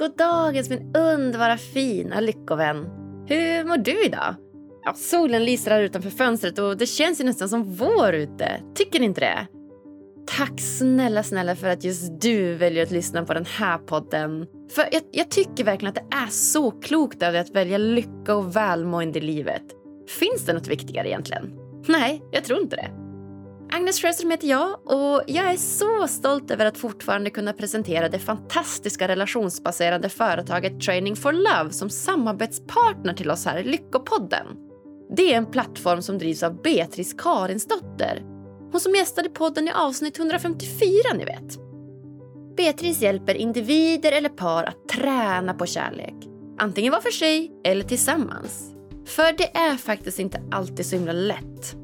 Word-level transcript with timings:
god 0.00 0.16
dagens 0.16 0.70
min 0.70 0.96
underbara 0.96 1.56
fina 1.56 2.20
lyckovän. 2.20 2.76
Hur 3.26 3.64
mår 3.64 3.76
du 3.76 4.04
idag? 4.04 4.34
Ja, 4.84 4.94
solen 4.94 5.44
lyser 5.44 5.70
här 5.70 5.82
utanför 5.82 6.10
fönstret 6.10 6.58
och 6.58 6.76
det 6.76 6.86
känns 6.86 7.20
ju 7.20 7.24
nästan 7.24 7.48
som 7.48 7.74
vår 7.74 8.14
ute. 8.14 8.62
Tycker 8.74 9.00
ni 9.00 9.06
inte 9.06 9.20
det? 9.20 9.46
Tack 10.26 10.60
snälla, 10.60 11.22
snälla 11.22 11.56
för 11.56 11.68
att 11.68 11.84
just 11.84 12.20
du 12.20 12.54
väljer 12.54 12.82
att 12.82 12.90
lyssna 12.90 13.24
på 13.24 13.34
den 13.34 13.44
här 13.44 13.78
podden. 13.78 14.46
För 14.74 14.88
jag, 14.92 15.02
jag 15.12 15.30
tycker 15.30 15.64
verkligen 15.64 15.88
att 15.88 16.10
det 16.10 16.16
är 16.16 16.30
så 16.30 16.70
klokt 16.70 17.22
av 17.22 17.32
dig 17.32 17.40
att 17.40 17.50
välja 17.56 17.78
lycka 17.78 18.34
och 18.34 18.56
välmående 18.56 19.18
i 19.18 19.22
livet. 19.22 19.62
Finns 20.20 20.46
det 20.46 20.52
något 20.52 20.68
viktigare 20.68 21.08
egentligen? 21.08 21.52
Nej, 21.88 22.22
jag 22.32 22.44
tror 22.44 22.60
inte 22.60 22.76
det. 22.76 22.99
Agnes 23.72 24.02
Sjöström 24.02 24.30
heter 24.30 24.48
jag 24.48 24.80
och 24.84 25.22
jag 25.26 25.52
är 25.52 25.56
så 25.56 26.08
stolt 26.08 26.50
över 26.50 26.66
att 26.66 26.78
fortfarande 26.78 27.30
kunna 27.30 27.52
presentera 27.52 28.08
det 28.08 28.18
fantastiska 28.18 29.08
relationsbaserade 29.08 30.08
företaget 30.08 30.80
Training 30.80 31.16
for 31.16 31.32
Love 31.32 31.72
som 31.72 31.90
samarbetspartner 31.90 33.14
till 33.14 33.30
oss 33.30 33.44
här 33.44 33.58
i 33.58 33.64
Lyckopodden. 33.64 34.46
Det 35.16 35.32
är 35.32 35.36
en 35.36 35.46
plattform 35.46 36.02
som 36.02 36.18
drivs 36.18 36.42
av 36.42 36.62
Beatrice 36.62 37.14
Karinsdotter. 37.18 38.22
Hon 38.72 38.80
som 38.80 38.94
gästade 38.94 39.28
podden 39.28 39.68
i 39.68 39.72
avsnitt 39.72 40.18
154, 40.18 40.90
ni 41.14 41.24
vet. 41.24 41.58
Beatrice 42.56 43.00
hjälper 43.00 43.34
individer 43.34 44.12
eller 44.12 44.28
par 44.28 44.64
att 44.64 44.88
träna 44.88 45.54
på 45.54 45.66
kärlek. 45.66 46.14
Antingen 46.58 46.92
var 46.92 47.00
för 47.00 47.10
sig 47.10 47.52
eller 47.64 47.84
tillsammans. 47.84 48.74
För 49.06 49.32
det 49.38 49.56
är 49.56 49.76
faktiskt 49.76 50.18
inte 50.18 50.42
alltid 50.50 50.86
så 50.86 50.96
himla 50.96 51.12
lätt. 51.12 51.76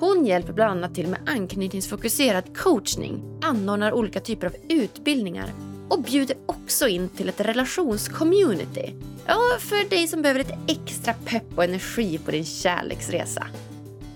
Hon 0.00 0.26
hjälper 0.26 0.52
bland 0.52 0.70
annat 0.70 0.94
till 0.94 1.08
med 1.08 1.20
anknytningsfokuserad 1.26 2.56
coachning, 2.56 3.38
anordnar 3.42 3.92
olika 3.92 4.20
typer 4.20 4.46
av 4.46 4.52
utbildningar 4.68 5.52
och 5.88 6.02
bjuder 6.02 6.36
också 6.46 6.88
in 6.88 7.08
till 7.08 7.28
ett 7.28 7.40
relationscommunity. 7.40 8.94
Ja, 9.26 9.40
för 9.58 9.90
dig 9.90 10.08
som 10.08 10.22
behöver 10.22 10.38
lite 10.40 10.58
extra 10.68 11.14
pepp 11.24 11.44
och 11.56 11.64
energi 11.64 12.18
på 12.18 12.30
din 12.30 12.44
kärleksresa. 12.44 13.46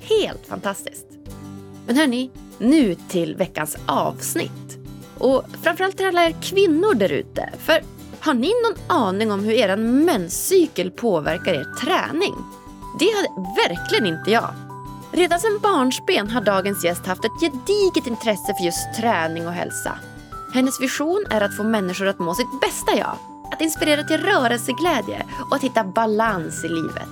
Helt 0.01 0.47
fantastiskt! 0.47 1.07
Men 1.87 1.97
hörni, 1.97 2.31
nu 2.59 2.95
till 2.95 3.37
veckans 3.37 3.77
avsnitt. 3.87 4.79
Och 5.19 5.45
framförallt 5.63 5.97
till 5.97 6.07
alla 6.07 6.25
er 6.25 6.37
kvinnor 6.43 6.95
där 6.95 7.13
ute. 7.13 7.51
För 7.59 7.83
har 8.21 8.35
ni 8.35 8.49
någon 8.49 8.99
aning 8.99 9.33
om 9.33 9.45
hur 9.45 9.53
er 9.53 9.77
menscykel 9.77 10.91
påverkar 10.91 11.55
er 11.55 11.67
träning? 11.81 12.35
Det 12.99 13.09
hade 13.17 13.49
verkligen 13.69 14.07
inte 14.07 14.31
jag. 14.31 14.74
Redan 15.15 15.41
sedan 15.41 15.59
barnsben 15.63 16.31
har 16.31 16.41
dagens 16.41 16.85
gäst 16.85 17.07
haft 17.07 17.25
ett 17.25 17.41
gediget 17.41 18.07
intresse 18.07 18.55
för 18.55 18.65
just 18.65 18.95
träning 18.97 19.47
och 19.47 19.53
hälsa. 19.53 19.99
Hennes 20.55 20.81
vision 20.81 21.25
är 21.31 21.41
att 21.41 21.57
få 21.57 21.63
människor 21.63 22.07
att 22.07 22.19
må 22.19 22.35
sitt 22.35 22.61
bästa 22.61 22.97
jag, 22.97 23.17
att 23.53 23.61
inspirera 23.61 24.03
till 24.03 24.21
rörelseglädje 24.21 25.27
och 25.51 25.57
att 25.57 25.63
hitta 25.63 25.85
balans 25.85 26.65
i 26.65 26.69
livet. 26.69 27.09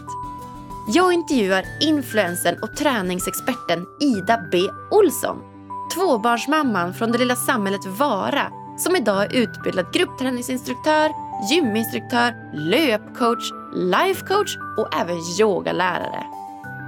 Jag 0.89 1.13
intervjuar 1.13 1.65
influensen 1.81 2.63
och 2.63 2.77
träningsexperten 2.77 3.87
Ida 4.01 4.45
B 4.51 4.59
Olsson. 4.91 5.39
Tvåbarnsmamman 5.95 6.95
från 6.95 7.13
det 7.13 7.19
lilla 7.19 7.37
samhället 7.37 7.87
Vara 7.87 8.53
som 8.79 8.97
idag 8.97 9.23
är 9.23 9.37
utbildad 9.37 9.93
gruppträningsinstruktör, 9.93 11.11
gyminstruktör, 11.51 12.35
löpcoach, 12.55 13.53
lifecoach 13.75 14.57
och 14.79 14.95
även 15.01 15.17
yogalärare. 15.41 16.42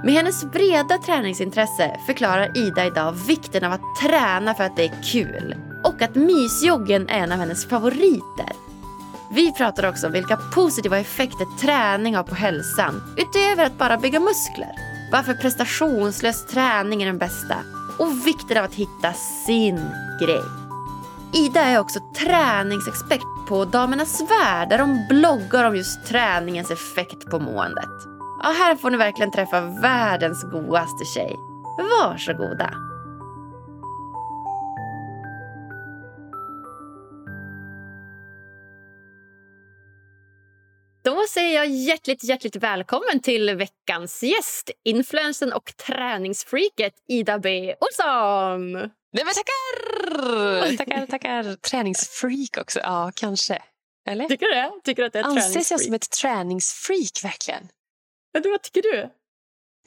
Med 0.05 0.13
hennes 0.13 0.45
breda 0.51 0.97
träningsintresse 0.97 1.99
förklarar 2.05 2.57
Ida 2.57 2.85
idag 2.85 3.11
vikten 3.11 3.63
av 3.63 3.71
att 3.71 3.95
träna 4.01 4.53
för 4.53 4.63
att 4.63 4.75
det 4.75 4.85
är 4.85 5.03
kul 5.03 5.55
och 5.83 6.01
att 6.01 6.15
mysjoggen 6.15 7.09
är 7.09 7.19
en 7.19 7.31
av 7.31 7.39
hennes 7.39 7.65
favoriter. 7.65 8.51
Vi 9.31 9.53
pratar 9.53 9.89
också 9.89 10.07
om 10.07 10.13
vilka 10.13 10.37
positiva 10.37 10.99
effekter 10.99 11.47
träning 11.59 12.15
har 12.15 12.23
på 12.23 12.35
hälsan 12.35 13.01
utöver 13.17 13.65
att 13.65 13.77
bara 13.77 13.97
bygga 13.97 14.19
muskler. 14.19 14.71
Varför 15.11 15.33
prestationslös 15.33 16.45
träning 16.45 17.01
är 17.01 17.05
den 17.05 17.17
bästa 17.17 17.55
och 17.97 18.27
vikten 18.27 18.57
av 18.57 18.63
att 18.63 18.75
hitta 18.75 19.13
sin 19.45 19.79
grej. 20.21 20.43
Ida 21.33 21.61
är 21.61 21.79
också 21.79 21.99
träningsexpert 22.19 23.47
på 23.47 23.65
Damernas 23.65 24.21
Värld 24.21 24.69
där 24.69 24.77
de 24.77 25.05
bloggar 25.09 25.63
om 25.63 25.75
just 25.75 26.05
träningens 26.05 26.71
effekt 26.71 27.25
på 27.31 27.39
måendet. 27.39 28.14
Ja, 28.45 28.51
här 28.51 28.75
får 28.75 28.89
ni 28.89 28.97
verkligen 28.97 29.31
träffa 29.31 29.61
världens 29.61 30.43
godaste 30.43 31.05
tjej. 31.05 31.35
Varsågoda. 31.77 32.73
Då 41.03 41.25
säger 41.29 41.55
jag 41.55 41.67
hjärtligt, 41.67 42.23
hjärtligt 42.23 42.55
välkommen 42.55 43.19
till 43.23 43.55
veckans 43.55 44.23
gäst, 44.23 44.71
influensen 44.83 45.53
och 45.53 45.77
träningsfreaket 45.87 46.93
Ida 47.07 47.39
B. 47.39 47.75
Olsson. 47.81 48.71
Nej, 48.71 48.89
men 49.25 49.33
tackar! 49.33 50.77
tackar, 50.77 51.05
tackar. 51.05 51.55
Träningsfreak 51.55 52.57
också. 52.61 52.79
Ja, 52.79 53.11
kanske. 53.15 53.61
Eller? 54.07 54.27
Tycker 54.27 54.45
du 54.45 54.53
det? 54.53 54.71
Tycker 54.83 55.01
du 55.01 55.07
att 55.07 55.13
det 55.13 55.19
är 55.19 55.23
Anses 55.23 55.71
jag 55.71 55.81
som 55.81 55.93
ett 55.93 56.09
träningsfreak 56.09 57.23
verkligen? 57.23 57.69
Men 58.43 58.51
vad 58.51 58.61
tycker 58.61 58.81
du? 58.81 59.09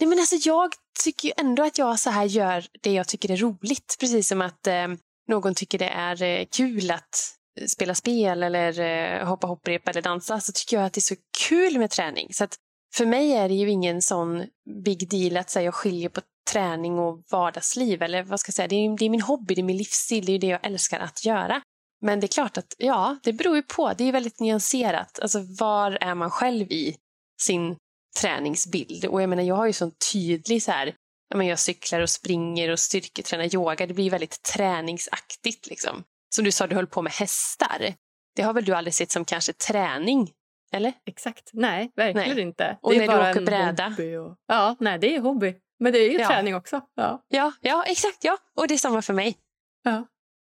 Nej, 0.01 0.09
men 0.09 0.19
alltså, 0.19 0.37
jag 0.37 0.73
tycker 1.05 1.29
ju 1.29 1.35
ändå 1.37 1.63
att 1.63 1.79
jag 1.79 1.99
så 1.99 2.11
här 2.11 2.25
gör 2.25 2.65
det 2.81 2.93
jag 2.93 3.09
tycker 3.09 3.31
är 3.31 3.37
roligt. 3.37 3.97
Precis 4.01 4.29
som 4.29 4.41
att 4.41 4.67
eh, 4.67 4.89
någon 5.29 5.55
tycker 5.55 5.79
det 5.79 5.89
är 5.89 6.23
eh, 6.23 6.47
kul 6.51 6.91
att 6.91 7.35
eh, 7.61 7.67
spela 7.67 7.95
spel 7.95 8.43
eller 8.43 8.81
eh, 8.81 9.27
hoppa 9.27 9.47
hopprep 9.47 9.89
eller 9.89 10.03
dansa 10.03 10.41
så 10.41 10.53
tycker 10.53 10.77
jag 10.77 10.87
att 10.87 10.93
det 10.93 10.99
är 10.99 11.15
så 11.15 11.15
kul 11.49 11.79
med 11.79 11.91
träning. 11.91 12.35
Så 12.35 12.45
att 12.45 12.57
för 12.95 13.07
mig 13.07 13.33
är 13.33 13.49
det 13.49 13.55
ju 13.55 13.71
ingen 13.71 14.03
sån 14.03 14.47
big 14.85 15.11
deal 15.11 15.37
att 15.37 15.51
säga 15.51 15.65
jag 15.65 15.75
skiljer 15.75 16.09
på 16.09 16.21
träning 16.51 16.99
och 16.99 17.23
vardagsliv. 17.31 18.03
Eller 18.03 18.23
vad 18.23 18.41
ska 18.41 18.49
jag 18.49 18.55
säga, 18.55 18.69
det 18.69 18.77
är, 18.77 18.99
det 18.99 19.05
är 19.05 19.11
min 19.11 19.23
hobby, 19.23 19.55
det 19.55 19.61
är 19.61 19.65
min 19.65 19.77
livsstil, 19.77 20.25
det 20.25 20.33
är 20.33 20.39
det 20.39 20.47
jag 20.47 20.67
älskar 20.67 21.01
att 21.01 21.25
göra. 21.25 21.63
Men 22.01 22.21
det 22.21 22.27
är 22.27 22.29
klart 22.29 22.59
att 22.59 22.75
ja, 22.79 23.17
det 23.23 23.33
beror 23.33 23.57
ju 23.57 23.63
på. 23.63 23.93
Det 23.99 24.05
är 24.05 24.13
väldigt 24.13 24.41
nyanserat. 24.41 25.19
Alltså 25.19 25.41
var 25.59 25.99
är 26.01 26.15
man 26.15 26.31
själv 26.31 26.73
i 26.73 26.97
sin 27.41 27.77
träningsbild? 28.21 29.05
Och 29.05 29.23
jag 29.23 29.29
menar, 29.29 29.43
jag 29.43 29.55
har 29.55 29.67
ju 29.67 29.73
sån 29.73 29.93
tydlig 30.13 30.63
så 30.63 30.73
här, 30.73 30.95
jag 31.35 31.59
cyklar 31.59 32.01
och 32.01 32.11
springer 32.11 32.71
och 32.71 32.79
styrketränar 32.79 33.55
yoga. 33.55 33.87
Det 33.87 33.95
blir 33.95 34.11
väldigt 34.11 34.43
träningsaktigt 34.43 35.67
liksom. 35.67 36.05
Som 36.35 36.45
du 36.45 36.53
sa, 36.53 36.67
du 36.67 36.75
höll 36.77 36.87
på 36.87 37.03
med 37.03 37.13
hästar. 37.13 37.95
Det 38.37 38.43
har 38.43 38.53
väl 38.53 38.65
du 38.65 38.75
aldrig 38.75 38.95
sett 38.95 39.11
som 39.11 39.25
kanske 39.25 39.53
träning? 39.53 40.33
Eller? 40.73 40.93
Exakt. 41.07 41.51
Nej, 41.53 41.93
verkligen 41.97 42.35
nej. 42.35 42.41
inte. 42.41 42.79
Och 42.83 42.93
det 42.93 43.07
när 43.07 43.25
du 43.25 43.31
åker 43.31 43.47
bräda? 43.47 43.87
Och... 44.21 44.37
Ja, 44.47 44.77
nej, 44.81 44.99
det 44.99 45.17
är 45.17 45.21
hobby. 45.21 45.55
Men 45.79 45.93
det 45.93 45.99
är 45.99 46.11
ju 46.11 46.19
ja. 46.19 46.29
träning 46.29 46.55
också. 46.55 46.81
Ja. 46.95 47.25
ja, 47.29 47.53
ja, 47.61 47.85
exakt. 47.85 48.25
Ja. 48.25 48.39
Och 48.57 48.69
det 48.69 48.75
är 48.75 48.79
samma 48.79 49.03
för 49.03 49.15
mig. 49.15 49.37
Ja, 49.83 50.07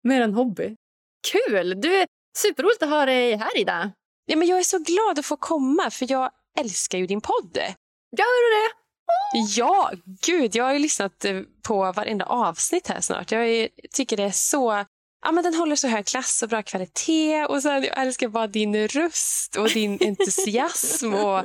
mer 0.03 0.21
en 0.21 0.35
hobby. 0.35 0.77
Kul! 1.33 1.81
Du 1.81 1.97
är 1.97 2.07
superroligt 2.39 2.83
att 2.83 2.89
ha 2.89 3.07
dig 3.07 3.37
här, 3.37 3.59
Ida. 3.59 3.93
Ja, 4.27 4.37
men 4.37 4.49
jag 4.49 4.59
är 4.59 4.63
så 4.63 4.79
glad 4.79 5.19
att 5.19 5.27
få 5.27 5.37
komma, 5.37 5.91
för 5.91 6.11
jag 6.11 6.31
älskar 6.59 6.99
ju 6.99 7.07
din 7.07 7.21
podd. 7.21 7.57
Gör 8.17 8.51
du 8.51 8.63
det? 8.63 8.75
Ja, 9.57 9.91
gud, 10.27 10.57
jag 10.57 10.65
har 10.65 10.73
ju 10.73 10.79
lyssnat 10.79 11.25
eh, 11.25 11.41
på 11.63 11.93
varenda 11.93 12.25
avsnitt 12.25 12.89
här 12.89 13.01
snart. 13.01 13.33
Jag 13.33 13.69
tycker 13.93 14.17
det 14.17 14.23
är 14.23 14.31
så 14.31 14.85
ja, 15.23 15.33
men 15.33 15.45
den 15.45 15.55
håller 15.55 15.77
så 15.77 15.89
hög 15.89 16.07
klass 16.07 16.43
och 16.43 16.49
bra 16.49 16.63
kvalitet. 16.63 17.45
Och 17.45 17.63
sen, 17.63 17.85
jag 17.85 17.99
älskar 17.99 18.29
bara 18.29 18.47
din 18.47 18.89
röst 18.89 19.57
och 19.57 19.69
din 19.69 19.99
entusiasm. 20.07 21.15
och 21.15 21.45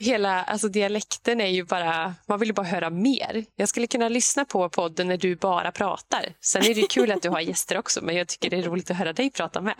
hela 0.00 0.42
alltså, 0.42 0.68
dialekten 0.68 1.40
är 1.40 1.46
ju 1.46 1.64
bara... 1.64 2.14
Man 2.28 2.38
vill 2.38 2.48
ju 2.48 2.52
bara 2.52 2.66
höra 2.66 2.90
mer. 2.90 3.44
Jag 3.56 3.68
skulle 3.68 3.86
kunna 3.86 4.08
lyssna 4.08 4.44
på 4.44 4.68
podden 4.68 5.08
när 5.08 5.16
du 5.16 5.36
bara 5.36 5.72
pratar. 5.72 6.32
Sen 6.40 6.62
är 6.64 6.74
det 6.74 6.88
kul 6.90 7.12
att 7.12 7.22
du 7.22 7.28
har 7.28 7.40
gäster 7.40 7.78
också, 7.78 8.04
men 8.04 8.16
jag 8.16 8.28
tycker 8.28 8.50
det 8.50 8.56
är 8.56 8.62
roligt 8.62 8.90
att 8.90 8.96
höra 8.96 9.12
dig 9.12 9.30
prata 9.30 9.60
med. 9.60 9.74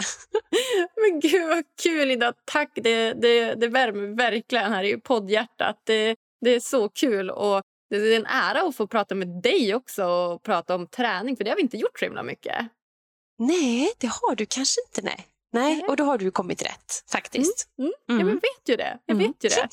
men 0.97 1.21
gud 1.21 1.49
vad 1.49 1.65
kul 1.83 2.11
Ida. 2.11 2.33
Tack, 2.45 2.71
det, 2.75 3.13
det, 3.13 3.55
det 3.55 3.69
värmer 3.69 4.17
verkligen 4.17 4.73
här 4.73 4.85
i 4.85 4.97
poddhjärtat. 4.97 5.83
Det, 5.85 6.17
det 6.41 6.51
är 6.51 6.61
så 6.61 6.89
kul. 6.89 7.31
Och 7.31 7.63
det 7.91 7.97
är 7.97 8.17
en 8.17 8.27
ära 8.27 8.69
att 8.69 8.77
få 8.77 8.87
prata 8.87 9.15
med 9.15 9.29
dig 9.43 9.75
också 9.75 10.05
och 10.05 10.43
prata 10.43 10.75
om 10.75 10.87
träning, 10.87 11.37
för 11.37 11.45
det 11.45 11.51
har 11.51 11.57
vi 11.57 11.63
inte 11.63 11.77
gjort 11.77 11.99
så 11.99 12.05
himla 12.05 12.23
mycket. 12.23 12.57
Nej, 13.47 13.93
det 13.99 14.07
har 14.07 14.35
du 14.35 14.47
kanske 14.47 14.81
inte. 14.89 15.03
Nej. 15.03 15.29
Nej, 15.53 15.85
och 15.89 15.97
då 15.97 16.05
har 16.05 16.19
du 16.19 16.31
kommit 16.31 16.63
rätt 16.63 17.05
faktiskt. 17.11 17.69
Mm, 17.79 17.93
mm. 18.09 18.21
Mm. 18.21 18.29
Jag 18.29 18.35
vet 18.35 18.69
ju 18.69 18.77
det. 18.77 18.99
Jag 19.07 19.15
mm. 19.15 19.27
vet 19.27 19.45
ju 19.45 19.49
det. 19.49 19.69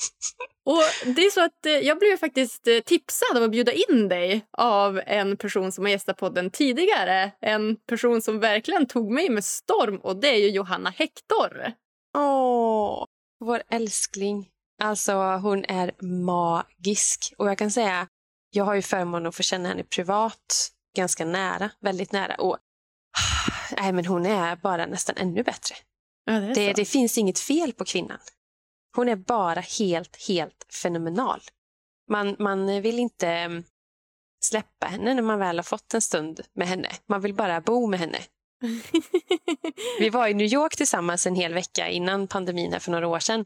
Och 0.64 1.12
det 1.14 1.26
är 1.26 1.30
så 1.30 1.44
att 1.44 1.66
eh, 1.66 1.72
jag 1.72 1.98
blev 1.98 2.16
faktiskt 2.16 2.66
eh, 2.66 2.78
tipsad 2.78 3.36
om 3.36 3.44
att 3.44 3.50
bjuda 3.50 3.72
in 3.72 4.08
dig 4.08 4.46
av 4.52 5.00
en 5.06 5.36
person 5.36 5.72
som 5.72 5.84
har 5.84 5.90
gästat 5.90 6.16
podden 6.16 6.50
tidigare. 6.50 7.32
En 7.40 7.76
person 7.76 8.22
som 8.22 8.40
verkligen 8.40 8.86
tog 8.86 9.10
mig 9.10 9.30
med 9.30 9.44
storm 9.44 9.96
och 9.96 10.16
det 10.16 10.28
är 10.28 10.38
ju 10.38 10.50
Johanna 10.50 10.90
Hector. 10.90 11.72
Åh, 12.18 13.06
vår 13.40 13.62
älskling. 13.70 14.48
Alltså 14.82 15.12
hon 15.14 15.64
är 15.64 16.04
magisk. 16.04 17.34
Och 17.38 17.48
jag 17.48 17.58
kan 17.58 17.70
säga, 17.70 18.08
jag 18.50 18.64
har 18.64 18.74
ju 18.74 18.82
förmånen 18.82 19.26
att 19.26 19.36
få 19.36 19.42
känna 19.42 19.68
henne 19.68 19.84
privat 19.84 20.70
ganska 20.96 21.24
nära, 21.24 21.70
väldigt 21.80 22.12
nära. 22.12 22.34
Och 22.34 22.58
Nej, 23.80 23.92
men 23.92 24.06
hon 24.06 24.26
är 24.26 24.56
bara 24.56 24.86
nästan 24.86 25.16
ännu 25.18 25.42
bättre. 25.42 25.74
Ja, 26.24 26.32
det, 26.32 26.54
Det, 26.54 26.66
så. 26.66 26.72
det 26.72 26.84
finns 26.84 27.18
inget 27.18 27.38
fel 27.38 27.72
på 27.72 27.84
kvinnan. 27.84 28.18
Hon 28.96 29.08
är 29.08 29.16
bara 29.16 29.60
helt, 29.60 30.28
helt 30.28 30.66
fenomenal. 30.82 31.40
Man, 32.10 32.36
man 32.38 32.82
vill 32.82 32.98
inte 32.98 33.28
mm, 33.28 33.64
släppa 34.44 34.86
henne 34.86 35.14
när 35.14 35.22
man 35.22 35.38
väl 35.38 35.58
har 35.58 35.62
fått 35.62 35.94
en 35.94 36.00
stund 36.00 36.40
med 36.52 36.68
henne. 36.68 36.88
Man 37.06 37.20
vill 37.20 37.34
bara 37.34 37.60
bo 37.60 37.86
med 37.86 38.00
henne. 38.00 38.18
Vi 39.98 40.10
var 40.10 40.28
i 40.28 40.34
New 40.34 40.46
York 40.46 40.76
tillsammans 40.76 41.26
en 41.26 41.34
hel 41.34 41.54
vecka 41.54 41.88
innan 41.88 42.28
pandemin 42.28 42.80
för 42.80 42.90
några 42.90 43.08
år 43.08 43.18
sedan. 43.18 43.44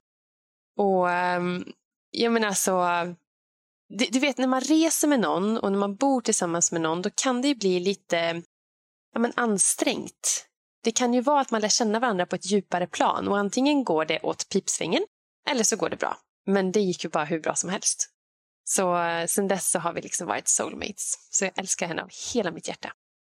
Och 0.78 1.08
um, 1.08 1.72
jag 2.10 2.32
menar 2.32 2.48
alltså, 2.48 2.86
du, 3.88 4.18
vet 4.18 4.38
när 4.38 4.46
man 4.46 4.60
reser 4.60 5.08
med 5.08 5.20
någon 5.20 5.58
och 5.58 5.72
när 5.72 5.78
man 5.78 5.96
bor 5.96 6.20
tillsammans 6.20 6.72
med 6.72 6.80
någon 6.80 7.02
då 7.02 7.10
kan 7.10 7.42
det 7.42 7.54
bli 7.54 7.80
lite 7.80 8.42
ja, 9.14 9.20
men 9.20 9.32
ansträngt. 9.36 10.46
Det 10.84 10.92
kan 10.92 11.14
ju 11.14 11.20
vara 11.20 11.40
att 11.40 11.50
man 11.50 11.60
lär 11.60 11.68
känna 11.68 12.00
varandra 12.00 12.26
på 12.26 12.36
ett 12.36 12.46
djupare 12.46 12.86
plan 12.86 13.28
och 13.28 13.38
antingen 13.38 13.84
går 13.84 14.04
det 14.04 14.20
åt 14.20 14.48
pipsvängen 14.48 15.02
eller 15.50 15.64
så 15.64 15.76
går 15.76 15.88
det 15.88 15.96
bra. 15.96 16.16
Men 16.46 16.72
det 16.72 16.80
gick 16.80 17.04
ju 17.04 17.10
bara 17.10 17.24
hur 17.24 17.40
bra 17.40 17.54
som 17.54 17.70
helst. 17.70 18.10
Så 18.64 18.96
eh, 18.96 19.26
sen 19.26 19.48
dess 19.48 19.70
så 19.70 19.78
har 19.78 19.92
vi 19.92 20.00
liksom 20.00 20.26
varit 20.26 20.48
soulmates. 20.48 21.28
Så 21.30 21.44
jag 21.44 21.58
älskar 21.58 21.86
henne 21.86 22.02
av 22.02 22.10
hela 22.34 22.50
mitt 22.50 22.68
hjärta. 22.68 22.92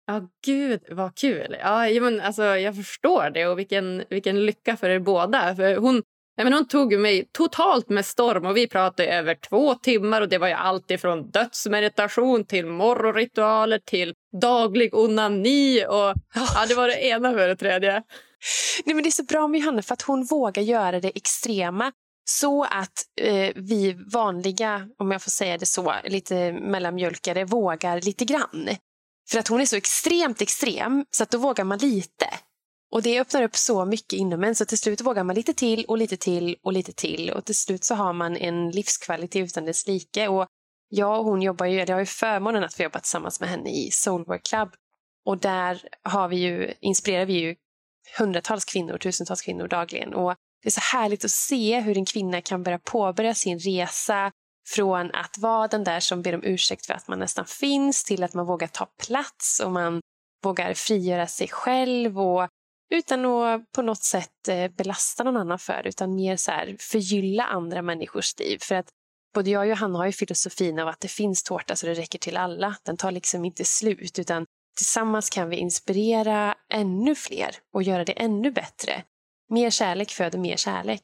Ja, 0.05 0.29
gud 0.45 0.83
vad 0.89 1.15
kul. 1.15 1.57
Ja, 1.59 1.89
ja, 1.89 2.01
men, 2.01 2.21
alltså, 2.21 2.43
jag 2.43 2.75
förstår 2.75 3.29
det 3.29 3.47
och 3.47 3.59
vilken, 3.59 4.03
vilken 4.09 4.45
lycka 4.45 4.77
för 4.77 4.89
er 4.89 4.99
båda. 4.99 5.55
För 5.55 5.75
hon, 5.75 6.03
ja, 6.37 6.43
men 6.43 6.53
hon 6.53 6.67
tog 6.67 6.99
mig 6.99 7.29
totalt 7.31 7.89
med 7.89 8.05
storm 8.05 8.45
och 8.45 8.57
vi 8.57 8.67
pratade 8.67 9.09
över 9.09 9.35
två 9.35 9.75
timmar 9.75 10.21
och 10.21 10.29
det 10.29 10.37
var 10.37 10.47
ju 10.47 10.53
allt 10.53 10.91
ifrån 10.91 11.31
dödsmeditation 11.31 12.45
till 12.45 12.65
morgonritualer 12.65 13.79
till 13.79 14.13
daglig 14.41 14.95
onani 14.95 15.85
och 15.85 16.13
ja, 16.35 16.65
det 16.67 16.75
var 16.75 16.87
det 16.87 17.05
ena 17.05 17.33
för 17.33 17.47
det 17.47 17.55
tredje. 17.55 18.03
Nej, 18.85 18.95
men 18.95 19.03
det 19.03 19.09
är 19.09 19.11
så 19.11 19.23
bra 19.23 19.47
med 19.47 19.59
Johanna 19.59 19.81
för 19.81 19.93
att 19.93 20.01
hon 20.01 20.25
vågar 20.25 20.63
göra 20.63 20.99
det 20.99 21.11
extrema 21.17 21.91
så 22.29 22.63
att 22.63 23.05
eh, 23.21 23.51
vi 23.55 23.93
vanliga, 24.13 24.87
om 24.97 25.11
jag 25.11 25.21
får 25.21 25.31
säga 25.31 25.57
det 25.57 25.65
så, 25.65 25.93
lite 26.03 26.51
mellanmjölkare 26.51 27.45
vågar 27.45 28.01
lite 28.01 28.25
grann. 28.25 28.69
För 29.29 29.39
att 29.39 29.47
hon 29.47 29.61
är 29.61 29.65
så 29.65 29.75
extremt 29.75 30.41
extrem 30.41 31.05
så 31.09 31.23
att 31.23 31.31
då 31.31 31.37
vågar 31.37 31.63
man 31.63 31.77
lite. 31.77 32.25
Och 32.91 33.01
det 33.01 33.19
öppnar 33.19 33.43
upp 33.43 33.55
så 33.55 33.85
mycket 33.85 34.13
inom 34.13 34.43
en 34.43 34.55
så 34.55 34.65
till 34.65 34.77
slut 34.77 35.01
vågar 35.01 35.23
man 35.23 35.35
lite 35.35 35.53
till 35.53 35.85
och 35.85 35.97
lite 35.97 36.17
till 36.17 36.55
och 36.63 36.73
lite 36.73 36.93
till 36.93 37.29
och 37.29 37.45
till 37.45 37.55
slut 37.55 37.83
så 37.83 37.95
har 37.95 38.13
man 38.13 38.37
en 38.37 38.71
livskvalitet 38.71 39.45
utan 39.45 39.65
dess 39.65 39.87
like. 39.87 40.27
Och 40.27 40.47
jag 40.89 41.19
och 41.19 41.25
hon 41.25 41.41
jobbar 41.41 41.65
ju, 41.65 41.79
jag 41.79 41.89
har 41.89 41.99
ju 41.99 42.05
förmånen 42.05 42.63
att 42.63 42.73
få 42.73 42.83
jobba 42.83 42.99
tillsammans 42.99 43.39
med 43.39 43.49
henne 43.49 43.69
i 43.69 43.91
Soulwork 43.91 44.45
Club 44.45 44.69
och 45.25 45.37
där 45.37 45.81
har 46.03 46.27
vi 46.27 46.35
ju, 46.35 46.73
inspirerar 46.79 47.25
vi 47.25 47.33
ju 47.33 47.55
hundratals 48.17 48.65
kvinnor, 48.65 48.97
tusentals 48.97 49.41
kvinnor 49.41 49.67
dagligen. 49.67 50.13
Och 50.13 50.35
det 50.63 50.69
är 50.69 50.71
så 50.71 50.97
härligt 50.97 51.25
att 51.25 51.31
se 51.31 51.79
hur 51.79 51.97
en 51.97 52.05
kvinna 52.05 52.41
kan 52.41 52.63
börja 52.63 52.79
påbörja 52.79 53.33
sin 53.33 53.59
resa 53.59 54.31
från 54.67 55.11
att 55.11 55.37
vara 55.37 55.67
den 55.67 55.83
där 55.83 55.99
som 55.99 56.21
ber 56.21 56.35
om 56.35 56.43
ursäkt 56.43 56.85
för 56.85 56.93
att 56.93 57.07
man 57.07 57.19
nästan 57.19 57.45
finns 57.45 58.03
till 58.03 58.23
att 58.23 58.33
man 58.33 58.45
vågar 58.45 58.67
ta 58.67 58.85
plats 59.07 59.59
och 59.65 59.71
man 59.71 60.01
vågar 60.43 60.73
frigöra 60.73 61.27
sig 61.27 61.47
själv 61.47 62.19
och 62.19 62.47
utan 62.89 63.25
att 63.25 63.71
på 63.71 63.81
något 63.81 64.03
sätt 64.03 64.47
eh, 64.49 64.71
belasta 64.71 65.23
någon 65.23 65.37
annan 65.37 65.59
för 65.59 65.87
utan 65.87 66.15
mer 66.15 66.35
så 66.35 66.51
här 66.51 66.75
förgylla 66.79 67.43
andra 67.43 67.81
människors 67.81 68.39
liv. 68.39 68.57
För 68.61 68.75
att 68.75 68.89
både 69.33 69.49
jag 69.49 69.61
och 69.61 69.67
Johanna 69.67 69.99
har 69.99 70.05
ju 70.05 70.11
filosofin 70.11 70.79
av 70.79 70.87
att 70.87 70.99
det 70.99 71.07
finns 71.07 71.43
tårta 71.43 71.75
så 71.75 71.85
det 71.85 71.93
räcker 71.93 72.19
till 72.19 72.37
alla. 72.37 72.75
Den 72.83 72.97
tar 72.97 73.11
liksom 73.11 73.45
inte 73.45 73.65
slut 73.65 74.19
utan 74.19 74.45
tillsammans 74.77 75.29
kan 75.29 75.49
vi 75.49 75.55
inspirera 75.55 76.55
ännu 76.73 77.15
fler 77.15 77.55
och 77.73 77.83
göra 77.83 78.05
det 78.05 78.13
ännu 78.13 78.51
bättre. 78.51 79.03
Mer 79.49 79.69
kärlek 79.69 80.11
föder 80.11 80.39
mer 80.39 80.55
kärlek. 80.55 81.01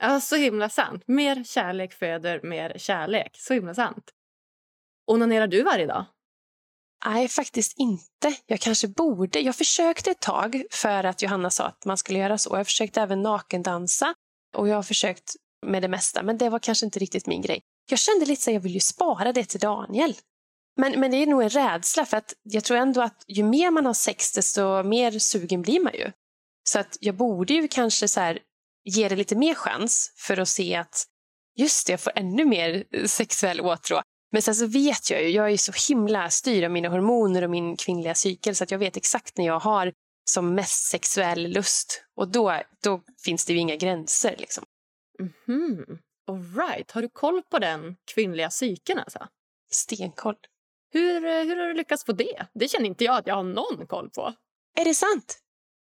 Ja, 0.00 0.20
så 0.20 0.36
himla 0.36 0.68
sant. 0.68 1.02
Mer 1.06 1.44
kärlek 1.44 1.92
föder 1.92 2.40
mer 2.42 2.78
kärlek. 2.78 3.30
Så 3.34 3.54
himla 3.54 3.74
sant. 3.74 4.10
Onanerar 5.06 5.46
du 5.46 5.62
varje 5.62 5.86
dag? 5.86 6.04
Nej, 7.04 7.28
faktiskt 7.28 7.78
inte. 7.78 8.34
Jag 8.46 8.60
kanske 8.60 8.88
borde. 8.88 9.40
Jag 9.40 9.56
försökte 9.56 10.10
ett 10.10 10.20
tag 10.20 10.62
för 10.70 11.04
att 11.04 11.22
Johanna 11.22 11.50
sa 11.50 11.64
att 11.64 11.84
man 11.84 11.96
skulle 11.98 12.18
göra 12.18 12.38
så. 12.38 12.56
Jag 12.56 12.66
försökte 12.66 13.00
även 13.00 13.22
nakendansa 13.22 14.14
och 14.56 14.68
jag 14.68 14.76
har 14.76 14.82
försökt 14.82 15.36
med 15.66 15.82
det 15.82 15.88
mesta, 15.88 16.22
men 16.22 16.38
det 16.38 16.48
var 16.48 16.58
kanske 16.58 16.86
inte 16.86 16.98
riktigt 16.98 17.26
min 17.26 17.42
grej. 17.42 17.60
Jag 17.90 17.98
kände 17.98 18.26
lite 18.26 18.42
så 18.42 18.50
att 18.50 18.54
jag 18.54 18.60
vill 18.60 18.74
ju 18.74 18.80
spara 18.80 19.32
det 19.32 19.44
till 19.44 19.60
Daniel. 19.60 20.14
Men, 20.76 21.00
men 21.00 21.10
det 21.10 21.16
är 21.16 21.26
nog 21.26 21.42
en 21.42 21.50
rädsla 21.50 22.06
för 22.06 22.16
att 22.16 22.34
jag 22.42 22.64
tror 22.64 22.76
ändå 22.76 23.02
att 23.02 23.24
ju 23.28 23.44
mer 23.44 23.70
man 23.70 23.86
har 23.86 23.94
sex 23.94 24.32
desto 24.32 24.82
mer 24.82 25.18
sugen 25.18 25.62
blir 25.62 25.80
man 25.80 25.92
ju. 25.94 26.12
Så 26.68 26.78
att 26.78 26.96
jag 27.00 27.16
borde 27.16 27.54
ju 27.54 27.68
kanske 27.68 28.08
så 28.08 28.20
här, 28.20 28.38
ge 28.84 29.08
det 29.08 29.16
lite 29.16 29.36
mer 29.36 29.54
chans 29.54 30.12
för 30.16 30.36
att 30.36 30.48
se 30.48 30.76
att 30.76 31.04
just 31.56 31.86
det, 31.86 31.92
jag 31.92 32.00
får 32.00 32.12
ännu 32.16 32.44
mer 32.44 32.84
sexuell 33.06 33.60
åtrå. 33.60 34.02
Men 34.32 34.42
sen 34.42 34.54
så 34.54 34.66
vet 34.66 35.10
jag 35.10 35.22
ju, 35.22 35.28
jag 35.28 35.46
är 35.46 35.50
ju 35.50 35.58
så 35.58 35.72
himla 35.88 36.30
styrd 36.30 36.64
av 36.64 36.70
mina 36.70 36.88
hormoner 36.88 37.42
och 37.42 37.50
min 37.50 37.76
kvinnliga 37.76 38.14
cykel 38.14 38.56
så 38.56 38.64
att 38.64 38.70
jag 38.70 38.78
vet 38.78 38.96
exakt 38.96 39.38
när 39.38 39.46
jag 39.46 39.60
har 39.60 39.92
som 40.30 40.54
mest 40.54 40.84
sexuell 40.84 41.48
lust. 41.48 42.04
Och 42.16 42.28
då, 42.28 42.60
då 42.82 43.00
finns 43.24 43.44
det 43.44 43.52
ju 43.52 43.58
inga 43.58 43.76
gränser. 43.76 44.34
Liksom. 44.38 44.64
Mhm. 45.18 45.98
All 46.26 46.54
right. 46.54 46.90
Har 46.90 47.02
du 47.02 47.08
koll 47.08 47.42
på 47.50 47.58
den 47.58 47.96
kvinnliga 48.14 48.50
cykeln? 48.50 48.98
Alltså? 48.98 49.28
Stenkoll. 49.70 50.36
Hur, 50.92 51.24
eh, 51.24 51.44
hur 51.44 51.56
har 51.56 51.66
du 51.66 51.74
lyckats 51.74 52.04
få 52.04 52.12
det? 52.12 52.46
Det 52.54 52.68
känner 52.68 52.86
inte 52.86 53.04
jag 53.04 53.16
att 53.16 53.26
jag 53.26 53.34
har 53.34 53.42
någon 53.42 53.86
koll 53.86 54.10
på. 54.10 54.34
Är 54.76 54.84
det 54.84 54.94
sant? 54.94 55.38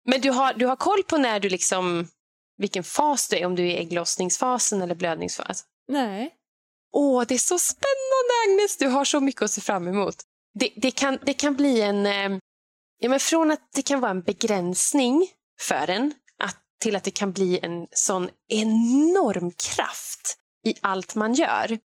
Men 0.05 0.21
du 0.21 0.31
har, 0.31 0.55
du 0.55 0.67
har 0.67 0.77
koll 0.77 1.03
på 1.03 1.17
när 1.17 1.41
du 1.41 1.49
liksom, 1.49 2.09
vilken 2.57 2.85
fas 2.85 3.29
du 3.29 3.37
är, 3.37 3.47
om 3.47 3.55
du 3.55 3.63
är 3.63 3.67
i 3.67 3.77
ägglossningsfasen 3.77 4.83
eller 4.83 4.95
blödningsfas? 4.95 5.65
Nej. 5.89 6.35
Åh, 6.97 7.25
det 7.29 7.35
är 7.35 7.39
så 7.39 7.59
spännande 7.59 8.33
Agnes! 8.49 8.77
Du 8.77 8.89
har 8.89 9.05
så 9.05 9.21
mycket 9.21 9.43
att 9.43 9.51
se 9.51 9.61
fram 9.61 9.89
emot. 9.89 10.17
Det, 10.59 10.71
det, 10.77 10.91
kan, 10.91 11.19
det 11.23 11.35
kan 11.35 11.55
bli 11.55 11.81
en... 11.81 12.07
Eh, 12.07 12.39
ja, 12.99 13.09
men 13.09 13.21
från 13.21 13.51
att 13.51 13.69
det 13.75 13.83
kan 13.83 14.01
vara 14.01 14.11
en 14.11 14.23
begränsning 14.23 15.29
för 15.61 15.91
en 15.91 16.15
att, 16.43 16.57
till 16.81 16.97
att 16.97 17.05
det 17.05 17.11
kan 17.11 17.33
bli 17.33 17.61
en 17.63 17.87
sån 17.91 18.31
enorm 18.49 19.51
kraft 19.51 20.37
i 20.67 20.75
allt 20.81 21.15
man 21.15 21.35
gör. 21.35 21.79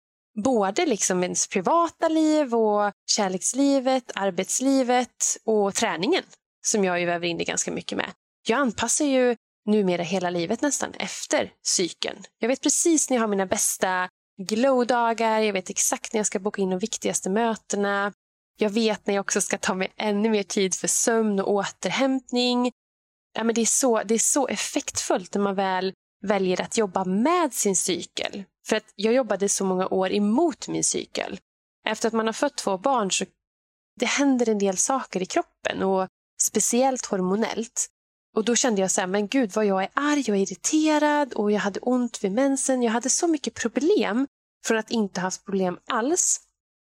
Både 0.45 0.87
liksom 0.87 1.23
ens 1.23 1.49
privata 1.49 2.09
liv 2.09 2.55
och 2.55 2.93
kärlekslivet, 3.11 4.13
arbetslivet 4.15 5.37
och 5.45 5.75
träningen 5.75 6.25
som 6.67 6.85
jag 6.85 7.01
ju 7.01 7.07
väver 7.07 7.27
in 7.27 7.39
det 7.39 7.45
ganska 7.45 7.71
mycket 7.71 7.99
med. 7.99 8.11
Jag 8.47 8.59
anpassar 8.59 9.05
ju 9.05 9.37
numera 9.67 10.03
hela 10.03 10.31
livet 10.31 10.61
nästan 10.61 10.93
efter 10.95 11.53
cykeln. 11.63 12.25
Jag 12.39 12.49
vet 12.49 12.63
precis 12.63 13.11
när 13.11 13.17
jag 13.17 13.23
har 13.23 13.29
mina 13.29 13.47
bästa 13.47 14.09
glowdagar, 14.39 15.41
jag 15.41 15.53
vet 15.53 15.71
exakt 15.71 16.13
när 16.13 16.19
jag 16.19 16.27
ska 16.27 16.39
boka 16.39 16.63
in 16.63 16.71
de 16.71 16.79
viktigaste 16.79 17.31
mötena. 17.31 18.13
Jag 18.59 18.71
vet 18.71 19.07
när 19.07 19.15
jag 19.15 19.21
också 19.21 19.41
ska 19.41 19.59
ta 19.59 19.75
mig 19.75 19.93
ännu 19.97 20.31
mer 20.31 20.43
tid 20.43 20.75
för 20.75 20.89
sömn 20.89 21.41
och 21.41 21.53
återhämtning. 21.53 22.73
Ja, 23.33 23.45
men 23.45 23.55
det, 23.55 23.61
är 23.61 23.67
så, 23.67 24.03
det 24.03 24.15
är 24.15 24.19
så 24.19 24.49
effektfullt 24.49 25.35
när 25.35 25.43
man 25.43 25.55
väl 25.55 25.93
väljer 26.27 26.61
att 26.61 26.79
jobba 26.79 27.05
med 27.05 27.55
sin 27.55 27.77
cykel. 27.77 28.45
För 28.67 28.77
att 28.77 28.93
jag 28.95 29.15
jobbade 29.15 29.49
så 29.49 29.65
många 29.65 29.89
år 29.89 30.13
emot 30.13 30.69
min 30.69 30.85
cykel. 30.85 31.39
Efter 31.89 32.09
att 32.09 32.15
man 32.15 32.27
har 32.27 32.33
fött 32.33 32.57
två 32.57 32.79
barn 32.79 33.11
så 33.11 33.25
det 34.01 34.07
händer 34.07 34.49
en 34.49 34.59
del 34.59 34.77
saker 34.77 35.23
i 35.23 35.27
kroppen 35.27 35.83
och 35.83 36.09
speciellt 36.43 37.07
hormonellt. 37.07 37.87
Och 38.37 38.45
då 38.45 38.57
kände 38.57 38.81
jag 38.81 38.91
så 38.91 39.01
här, 39.01 39.09
men 39.09 39.29
gud 39.29 39.53
vad 39.55 39.67
jag 39.67 39.83
är 39.83 39.89
arg, 39.95 40.31
och 40.31 40.37
irriterad 40.37 41.33
och 41.33 41.53
jag 41.53 41.61
hade 41.61 41.81
ont 41.81 42.25
vid 42.25 42.33
mensen. 42.33 42.83
Jag 42.83 42.93
hade 42.93 43.11
så 43.11 43.29
mycket 43.29 43.55
problem 43.55 44.27
från 44.67 44.79
att 44.79 44.91
inte 44.91 45.21
haft 45.21 45.45
problem 45.45 45.79
alls. 45.87 46.41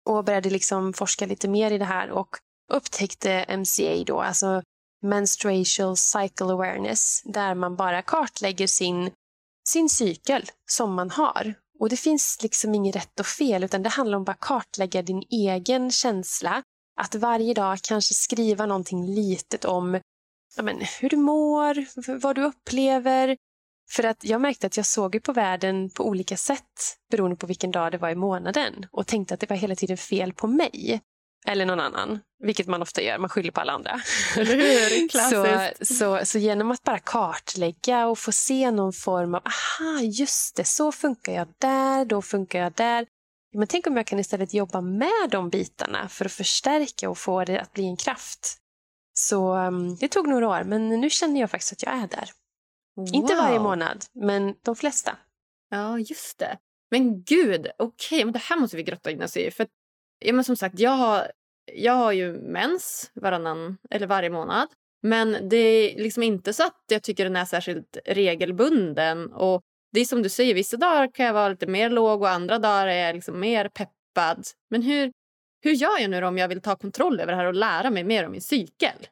Och 0.09 0.23
började 0.23 0.49
liksom 0.49 0.93
forska 0.93 1.25
lite 1.25 1.47
mer 1.47 1.71
i 1.71 1.77
det 1.77 1.85
här 1.85 2.11
och 2.11 2.37
upptäckte 2.73 3.45
MCA 3.57 4.03
då, 4.05 4.21
alltså 4.21 4.61
Menstrual 5.01 5.97
Cycle 5.97 6.45
Awareness, 6.45 7.21
där 7.25 7.55
man 7.55 7.75
bara 7.75 8.01
kartlägger 8.01 8.67
sin, 8.67 9.11
sin 9.69 9.89
cykel 9.89 10.43
som 10.71 10.93
man 10.93 11.09
har. 11.09 11.53
Och 11.79 11.89
det 11.89 11.97
finns 11.97 12.43
liksom 12.43 12.75
inget 12.75 12.95
rätt 12.95 13.19
och 13.19 13.25
fel, 13.25 13.63
utan 13.63 13.83
det 13.83 13.89
handlar 13.89 14.17
om 14.17 14.25
att 14.27 14.39
kartlägga 14.39 15.01
din 15.01 15.23
egen 15.29 15.91
känsla. 15.91 16.63
Att 17.01 17.15
varje 17.15 17.53
dag 17.53 17.79
kanske 17.81 18.13
skriva 18.13 18.65
någonting 18.65 19.05
litet 19.05 19.65
om 19.65 19.99
ja, 20.55 20.63
men, 20.63 20.81
hur 21.01 21.09
du 21.09 21.17
mår, 21.17 21.85
vad 22.19 22.35
du 22.35 22.43
upplever. 22.43 23.37
För 23.91 24.03
att 24.03 24.23
jag 24.23 24.41
märkte 24.41 24.67
att 24.67 24.77
jag 24.77 24.85
såg 24.85 25.23
på 25.23 25.33
världen 25.33 25.89
på 25.89 26.07
olika 26.07 26.37
sätt 26.37 26.97
beroende 27.11 27.35
på 27.35 27.47
vilken 27.47 27.71
dag 27.71 27.91
det 27.91 27.97
var 27.97 28.09
i 28.09 28.15
månaden 28.15 28.85
och 28.91 29.07
tänkte 29.07 29.33
att 29.33 29.39
det 29.39 29.49
var 29.49 29.57
hela 29.57 29.75
tiden 29.75 29.97
fel 29.97 30.33
på 30.33 30.47
mig. 30.47 31.01
Eller 31.45 31.65
någon 31.65 31.79
annan, 31.79 32.19
vilket 32.43 32.67
man 32.67 32.81
ofta 32.81 33.01
gör. 33.01 33.17
Man 33.17 33.29
skyller 33.29 33.51
på 33.51 33.61
alla 33.61 33.73
andra. 33.73 34.01
Eller 34.37 34.55
hur? 34.55 35.09
Klassiskt. 35.09 35.87
Så, 35.87 35.95
så, 35.95 36.25
så 36.25 36.37
genom 36.37 36.71
att 36.71 36.83
bara 36.83 36.99
kartlägga 36.99 38.07
och 38.07 38.19
få 38.19 38.31
se 38.31 38.71
någon 38.71 38.93
form 38.93 39.35
av, 39.35 39.41
aha, 39.45 40.01
just 40.01 40.55
det, 40.55 40.63
så 40.63 40.91
funkar 40.91 41.33
jag 41.33 41.47
där, 41.57 42.05
då 42.05 42.21
funkar 42.21 42.59
jag 42.59 42.73
där. 42.73 43.05
Men 43.55 43.67
tänk 43.67 43.87
om 43.87 43.97
jag 43.97 44.07
kan 44.07 44.19
istället 44.19 44.53
jobba 44.53 44.81
med 44.81 45.29
de 45.31 45.49
bitarna 45.49 46.07
för 46.09 46.25
att 46.25 46.31
förstärka 46.31 47.09
och 47.09 47.17
få 47.17 47.43
det 47.45 47.61
att 47.61 47.73
bli 47.73 47.85
en 47.85 47.97
kraft. 47.97 48.57
Så 49.13 49.55
um, 49.55 49.95
det 49.95 50.07
tog 50.07 50.27
några 50.27 50.49
år, 50.49 50.63
men 50.63 50.89
nu 50.89 51.09
känner 51.09 51.39
jag 51.39 51.51
faktiskt 51.51 51.73
att 51.73 51.83
jag 51.83 51.93
är 51.93 52.07
där. 52.07 52.29
Wow. 52.95 53.09
Inte 53.13 53.35
varje 53.35 53.59
månad, 53.59 54.05
men 54.13 54.55
de 54.63 54.75
flesta. 54.75 55.17
Ja, 55.69 55.99
just 55.99 56.39
det. 56.39 56.57
Men 56.91 57.23
gud, 57.23 57.67
okej, 57.77 58.15
okay, 58.15 58.25
men 58.25 58.33
det 58.33 58.39
här 58.39 58.59
måste 58.59 58.77
vi 58.77 58.83
grotta 58.83 59.11
in 59.11 59.23
oss 59.23 59.37
i. 59.37 59.51
För, 59.51 59.67
ja, 60.19 60.33
men 60.33 60.43
som 60.43 60.55
sagt, 60.55 60.79
jag 60.79 60.91
har, 60.91 61.31
jag 61.73 61.93
har 61.93 62.11
ju 62.11 62.33
mens 62.33 63.11
varannan, 63.15 63.77
eller 63.89 64.07
varje 64.07 64.29
månad. 64.29 64.67
Men 65.01 65.49
det 65.49 65.57
är 65.57 66.03
liksom 66.03 66.23
inte 66.23 66.53
så 66.53 66.63
att 66.63 66.83
jag 66.87 67.03
tycker 67.03 67.23
den 67.23 67.35
är 67.35 67.45
särskilt 67.45 67.97
regelbunden. 68.05 69.33
Och 69.33 69.61
det 69.91 69.99
är 69.99 70.05
som 70.05 70.21
du 70.21 70.29
säger, 70.29 70.53
vissa 70.53 70.77
dagar 70.77 71.11
kan 71.13 71.25
jag 71.25 71.33
vara 71.33 71.49
lite 71.49 71.67
mer 71.67 71.89
låg 71.89 72.21
och 72.21 72.29
andra 72.29 72.59
dagar 72.59 72.87
är 72.87 73.05
jag 73.05 73.15
liksom 73.15 73.39
mer 73.39 73.69
peppad. 73.69 74.47
Men 74.69 74.81
hur, 74.81 75.11
hur 75.63 75.71
gör 75.71 75.99
jag 75.99 76.09
nu 76.09 76.25
om 76.25 76.37
jag 76.37 76.47
vill 76.47 76.61
ta 76.61 76.75
kontroll 76.75 77.19
över 77.19 77.31
det 77.31 77.37
här 77.37 77.45
och 77.45 77.53
lära 77.53 77.89
mig 77.89 78.03
mer 78.03 78.25
om 78.25 78.31
min 78.31 78.41
cykel? 78.41 79.07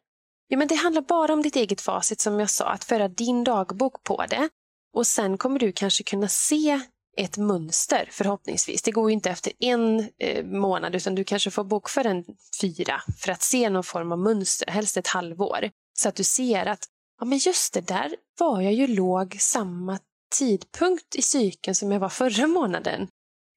Ja, 0.47 0.57
men 0.57 0.67
det 0.67 0.75
handlar 0.75 1.01
bara 1.01 1.33
om 1.33 1.41
ditt 1.41 1.55
eget 1.55 1.81
facit 1.81 2.21
som 2.21 2.39
jag 2.39 2.49
sa, 2.49 2.65
att 2.65 2.83
föra 2.83 3.07
din 3.07 3.43
dagbok 3.43 4.03
på 4.03 4.25
det. 4.29 4.49
Och 4.93 5.07
sen 5.07 5.37
kommer 5.37 5.59
du 5.59 5.71
kanske 5.71 6.03
kunna 6.03 6.27
se 6.27 6.79
ett 7.17 7.37
mönster 7.37 8.07
förhoppningsvis. 8.11 8.81
Det 8.81 8.91
går 8.91 9.09
ju 9.09 9.13
inte 9.13 9.29
efter 9.29 9.53
en 9.59 10.09
eh, 10.19 10.45
månad 10.45 10.95
utan 10.95 11.15
du 11.15 11.23
kanske 11.23 11.51
får 11.51 11.63
bokföra 11.63 12.09
en 12.09 12.25
fyra 12.61 13.01
för 13.17 13.31
att 13.31 13.41
se 13.41 13.69
någon 13.69 13.83
form 13.83 14.11
av 14.11 14.19
mönster, 14.19 14.71
helst 14.71 14.97
ett 14.97 15.07
halvår. 15.07 15.69
Så 15.93 16.09
att 16.09 16.15
du 16.15 16.23
ser 16.23 16.65
att 16.65 16.85
ja, 17.19 17.25
men 17.25 17.37
just 17.37 17.73
det, 17.73 17.81
där 17.81 18.15
var 18.39 18.61
jag 18.61 18.73
ju 18.73 18.87
låg 18.87 19.37
samma 19.39 19.99
tidpunkt 20.37 21.15
i 21.15 21.21
cykeln 21.21 21.75
som 21.75 21.91
jag 21.91 21.99
var 21.99 22.09
förra 22.09 22.47
månaden. 22.47 23.07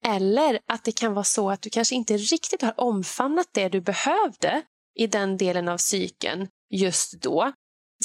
Eller 0.07 0.59
att 0.67 0.83
det 0.83 0.91
kan 0.91 1.13
vara 1.13 1.23
så 1.23 1.49
att 1.49 1.61
du 1.61 1.69
kanske 1.69 1.95
inte 1.95 2.17
riktigt 2.17 2.61
har 2.61 2.79
omfamnat 2.79 3.47
det 3.51 3.69
du 3.69 3.81
behövde 3.81 4.61
i 4.95 5.07
den 5.07 5.37
delen 5.37 5.67
av 5.67 5.77
cykeln 5.77 6.47
just 6.69 7.21
då. 7.21 7.51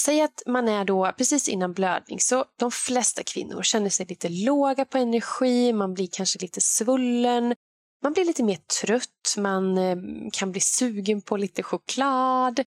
Säg 0.01 0.21
att 0.23 0.43
man 0.47 0.69
är 0.69 0.85
då 0.85 1.13
precis 1.19 1.49
innan 1.49 1.73
blödning 1.73 2.21
så 2.21 2.45
de 2.59 2.71
flesta 2.71 3.23
kvinnor 3.23 3.63
känner 3.63 3.91
sig 3.91 4.07
lite 4.07 4.29
låga 4.29 4.85
på 4.85 4.99
energi, 4.99 5.73
man 5.73 5.95
blir 5.95 6.09
kanske 6.13 6.39
lite 6.39 6.61
svullen, 6.61 7.55
man 8.03 8.13
blir 8.13 8.25
lite 8.25 8.43
mer 8.43 8.59
trött, 8.81 9.35
man 9.37 9.79
eh, 9.79 9.97
kan 10.33 10.53
bli 10.53 10.61
sugen 10.61 11.23
på 11.23 11.37
lite 11.37 11.63
choklad, 11.63 12.61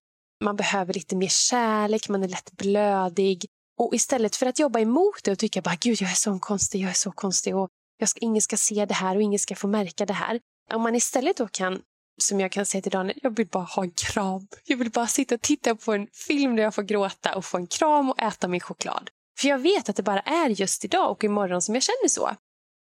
man 0.44 0.56
behöver 0.56 0.94
lite 0.94 1.16
mer 1.16 1.28
kärlek, 1.28 2.08
man 2.08 2.22
är 2.22 2.28
lätt 2.28 2.52
blödig. 2.52 3.46
Och 3.80 3.94
istället 3.94 4.36
för 4.36 4.46
att 4.46 4.58
jobba 4.58 4.80
emot 4.80 5.20
det 5.24 5.32
och 5.32 5.38
tycka 5.38 5.62
bara 5.62 5.76
gud 5.80 6.02
jag 6.02 6.10
är 6.10 6.14
så 6.14 6.38
konstig, 6.38 6.80
jag 6.80 6.90
är 6.90 6.94
så 6.94 7.12
konstig 7.12 7.56
och 7.56 7.68
jag 7.98 8.08
ska, 8.08 8.18
ingen 8.20 8.42
ska 8.42 8.56
se 8.56 8.86
det 8.86 8.94
här 8.94 9.16
och 9.16 9.22
ingen 9.22 9.38
ska 9.38 9.54
få 9.54 9.68
märka 9.68 10.06
det 10.06 10.12
här. 10.12 10.40
Om 10.72 10.82
man 10.82 10.94
istället 10.94 11.36
då 11.36 11.48
kan 11.48 11.82
som 12.18 12.40
jag 12.40 12.52
kan 12.52 12.66
säga 12.66 12.82
till 12.82 12.92
Daniel, 12.92 13.18
jag 13.22 13.36
vill 13.36 13.46
bara 13.46 13.64
ha 13.64 13.82
en 13.82 13.90
kram. 13.90 14.46
Jag 14.64 14.76
vill 14.76 14.90
bara 14.90 15.06
sitta 15.06 15.34
och 15.34 15.40
titta 15.40 15.74
på 15.74 15.92
en 15.92 16.06
film 16.12 16.56
där 16.56 16.62
jag 16.62 16.74
får 16.74 16.82
gråta 16.82 17.34
och 17.36 17.44
få 17.44 17.56
en 17.56 17.66
kram 17.66 18.10
och 18.10 18.22
äta 18.22 18.48
min 18.48 18.60
choklad. 18.60 19.10
För 19.38 19.48
jag 19.48 19.58
vet 19.58 19.88
att 19.88 19.96
det 19.96 20.02
bara 20.02 20.20
är 20.20 20.48
just 20.48 20.84
idag 20.84 21.10
och 21.10 21.24
imorgon 21.24 21.62
som 21.62 21.74
jag 21.74 21.82
känner 21.82 22.08
så. 22.08 22.30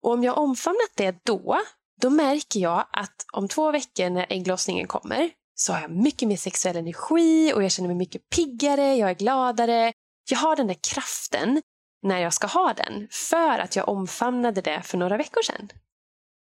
Och 0.02 0.12
om 0.12 0.24
jag 0.24 0.38
omfamnat 0.38 0.90
det 0.94 1.16
då, 1.24 1.60
då 2.00 2.10
märker 2.10 2.60
jag 2.60 2.86
att 2.92 3.26
om 3.32 3.48
två 3.48 3.70
veckor 3.70 4.10
när 4.10 4.26
ägglossningen 4.28 4.86
kommer 4.86 5.30
så 5.54 5.72
har 5.72 5.80
jag 5.80 5.90
mycket 5.90 6.28
mer 6.28 6.36
sexuell 6.36 6.76
energi 6.76 7.52
och 7.54 7.64
jag 7.64 7.70
känner 7.70 7.88
mig 7.88 7.96
mycket 7.96 8.28
piggare, 8.28 8.94
jag 8.94 9.10
är 9.10 9.14
gladare. 9.14 9.92
Jag 10.30 10.38
har 10.38 10.56
den 10.56 10.66
där 10.66 10.76
kraften 10.92 11.62
när 12.02 12.18
jag 12.18 12.34
ska 12.34 12.46
ha 12.46 12.74
den 12.74 13.08
för 13.10 13.58
att 13.58 13.76
jag 13.76 13.88
omfamnade 13.88 14.60
det 14.60 14.82
för 14.82 14.98
några 14.98 15.16
veckor 15.16 15.42
sedan. 15.42 15.68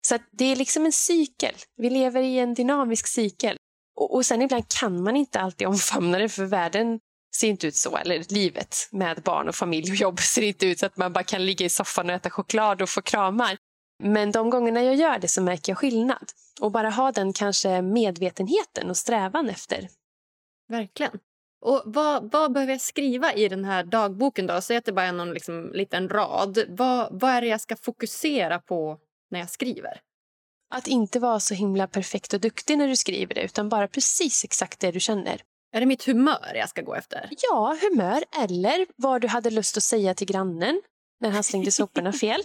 Så 0.09 0.19
det 0.31 0.45
är 0.45 0.57
liksom 0.57 0.87
en 0.87 0.93
cykel. 0.93 1.55
Vi 1.77 1.91
lever 1.91 2.23
i 2.23 2.39
en 2.39 2.55
dynamisk 2.55 3.07
cykel. 3.07 3.57
Och, 3.97 4.15
och 4.15 4.27
sen 4.27 4.43
ibland 4.43 4.65
kan 4.69 5.03
man 5.03 5.17
inte 5.17 5.41
alltid 5.41 5.67
omfamna 5.67 6.19
det 6.19 6.29
för 6.29 6.45
världen 6.45 7.01
ser 7.37 7.49
inte 7.49 7.67
ut 7.67 7.77
så. 7.77 7.97
Eller 7.97 8.25
livet 8.29 8.77
med 8.91 9.23
barn 9.23 9.49
och 9.49 9.55
familj 9.55 9.91
och 9.91 9.97
jobb 9.97 10.21
ser 10.35 10.43
inte 10.43 10.67
ut 10.67 10.79
så 10.79 10.87
att 10.87 10.97
man 10.97 11.13
bara 11.13 11.25
kan 11.25 11.47
ligga 11.47 11.67
i 11.67 11.69
soffan 11.69 12.09
och 12.09 12.15
äta 12.15 12.31
choklad 12.31 12.83
och 12.83 12.89
få 12.89 13.03
kramar. 13.03 13.57
Men 14.03 14.33
de 14.33 14.51
gångerna 14.51 14.83
jag 14.83 14.95
gör 14.95 15.19
det 15.19 15.29
så 15.29 15.43
märker 15.43 15.73
jag 15.73 15.79
skillnad. 15.79 16.33
Och 16.61 16.73
bara 16.73 16.91
ha 16.91 17.13
den 17.13 17.33
kanske 17.33 17.83
medvetenheten 17.83 18.91
och 18.91 18.97
strävan 18.97 19.49
efter. 19.49 19.89
Verkligen. 20.69 21.19
Och 21.61 21.83
vad, 21.85 22.33
vad 22.33 22.53
behöver 22.53 22.73
jag 22.73 22.81
skriva 22.81 23.35
i 23.35 23.49
den 23.49 23.65
här 23.65 23.85
dagboken? 23.85 24.47
då? 24.47 24.61
Säg 24.61 24.77
att 24.77 24.85
det 24.85 24.93
bara 24.93 25.07
är 25.07 25.13
någon 25.13 25.33
liksom 25.33 25.71
liten 25.75 26.09
rad. 26.09 26.59
Vad, 26.69 27.21
vad 27.21 27.31
är 27.31 27.41
det 27.41 27.47
jag 27.47 27.61
ska 27.61 27.77
fokusera 27.77 28.59
på 28.59 28.99
när 29.31 29.39
jag 29.39 29.51
skriver. 29.51 30.01
Att 30.75 30.87
inte 30.87 31.19
vara 31.19 31.41
så 31.41 31.55
himla 31.55 31.87
perfekt 31.87 32.33
och 32.33 32.41
duktig 32.41 32.79
när 32.79 32.89
du 32.89 32.97
skriver 32.97 33.35
det 33.35 33.43
utan 33.43 33.69
bara 33.69 33.89
precis 33.89 34.45
exakt 34.45 34.81
det 34.81 34.91
du 34.91 35.01
känner. 35.01 35.43
Är 35.73 35.81
det 35.81 35.87
mitt 35.87 36.05
humör 36.05 36.53
jag 36.55 36.69
ska 36.69 36.83
gå 36.83 36.95
efter? 36.95 37.29
Ja, 37.31 37.77
humör 37.81 38.25
eller 38.43 38.87
vad 38.97 39.21
du 39.21 39.29
hade 39.29 39.51
lust 39.51 39.77
att 39.77 39.83
säga 39.83 40.15
till 40.15 40.27
grannen 40.27 40.83
när 41.21 41.31
han 41.31 41.45
slängde 41.45 41.71
soporna 41.71 42.13
fel. 42.13 42.43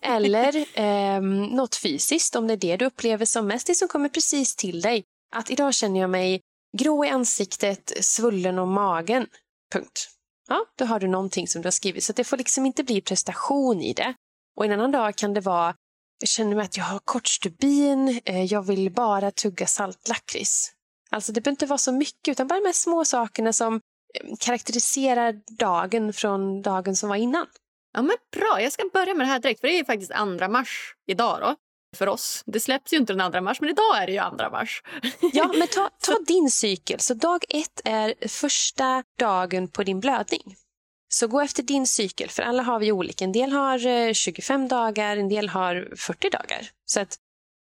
Eller 0.00 0.78
eh, 0.78 1.20
något 1.56 1.76
fysiskt, 1.76 2.36
om 2.36 2.46
det 2.46 2.54
är 2.54 2.56
det 2.56 2.76
du 2.76 2.84
upplever 2.84 3.24
som 3.24 3.46
mest, 3.46 3.66
det 3.66 3.74
som 3.74 3.88
kommer 3.88 4.08
precis 4.08 4.56
till 4.56 4.80
dig. 4.80 5.04
Att 5.36 5.50
idag 5.50 5.74
känner 5.74 6.00
jag 6.00 6.10
mig 6.10 6.40
grå 6.78 7.04
i 7.04 7.08
ansiktet, 7.08 7.92
svullen 8.00 8.58
om 8.58 8.72
magen. 8.72 9.26
Punkt. 9.72 10.08
Ja, 10.48 10.66
då 10.78 10.84
har 10.84 11.00
du 11.00 11.08
någonting 11.08 11.48
som 11.48 11.62
du 11.62 11.66
har 11.66 11.70
skrivit. 11.70 12.04
Så 12.04 12.12
det 12.12 12.24
får 12.24 12.36
liksom 12.36 12.66
inte 12.66 12.84
bli 12.84 13.00
prestation 13.00 13.80
i 13.80 13.92
det. 13.92 14.14
Och 14.56 14.64
en 14.64 14.72
annan 14.72 14.90
dag 14.90 15.16
kan 15.16 15.34
det 15.34 15.40
vara 15.40 15.74
jag 16.18 16.28
känner 16.28 16.56
mig 16.56 16.64
att 16.64 16.76
jag 16.76 16.84
har 16.84 16.98
kort 16.98 17.26
stubin, 17.26 18.20
eh, 18.24 18.44
jag 18.44 18.66
vill 18.66 18.90
bara 18.92 19.30
tugga 19.30 19.66
saltlakrits. 19.66 20.72
Alltså 21.10 21.32
det 21.32 21.40
behöver 21.40 21.52
inte 21.52 21.66
vara 21.66 21.78
så 21.78 21.92
mycket 21.92 22.28
utan 22.28 22.46
bara 22.46 22.60
de 22.60 22.66
här 22.66 22.72
små 22.72 23.04
sakerna 23.04 23.52
som 23.52 23.74
eh, 23.74 24.36
karaktäriserar 24.40 25.40
dagen 25.58 26.12
från 26.12 26.62
dagen 26.62 26.96
som 26.96 27.08
var 27.08 27.16
innan. 27.16 27.46
Ja 27.92 28.02
men 28.02 28.16
bra, 28.32 28.62
jag 28.62 28.72
ska 28.72 28.88
börja 28.92 29.14
med 29.14 29.26
det 29.26 29.30
här 29.30 29.38
direkt 29.38 29.60
för 29.60 29.68
det 29.68 29.78
är 29.78 29.84
faktiskt 29.84 30.12
andra 30.12 30.48
mars 30.48 30.94
idag 31.06 31.40
då 31.40 31.56
för 31.94 32.08
oss. 32.08 32.42
Det 32.46 32.60
släpps 32.60 32.92
ju 32.92 32.96
inte 32.96 33.12
den 33.12 33.20
andra 33.20 33.40
mars 33.40 33.60
men 33.60 33.70
idag 33.70 34.02
är 34.02 34.06
det 34.06 34.12
ju 34.12 34.18
andra 34.18 34.50
mars. 34.50 34.82
ja 35.32 35.52
men 35.58 35.68
ta, 35.68 35.90
ta 36.00 36.18
din 36.26 36.50
cykel. 36.50 37.00
Så 37.00 37.14
dag 37.14 37.44
ett 37.48 37.80
är 37.84 38.28
första 38.28 39.02
dagen 39.18 39.68
på 39.68 39.82
din 39.82 40.00
blödning. 40.00 40.56
Så 41.08 41.28
gå 41.28 41.40
efter 41.40 41.62
din 41.62 41.86
cykel, 41.86 42.30
för 42.30 42.42
alla 42.42 42.62
har 42.62 42.78
vi 42.78 42.92
olika. 42.92 43.24
En 43.24 43.32
del 43.32 43.52
har 43.52 44.12
25 44.12 44.62
eh, 44.62 44.68
dagar, 44.68 45.16
en 45.16 45.28
del 45.28 45.48
har 45.48 45.92
40 45.96 46.30
dagar. 46.30 46.70
Så 46.86 47.00
att 47.00 47.18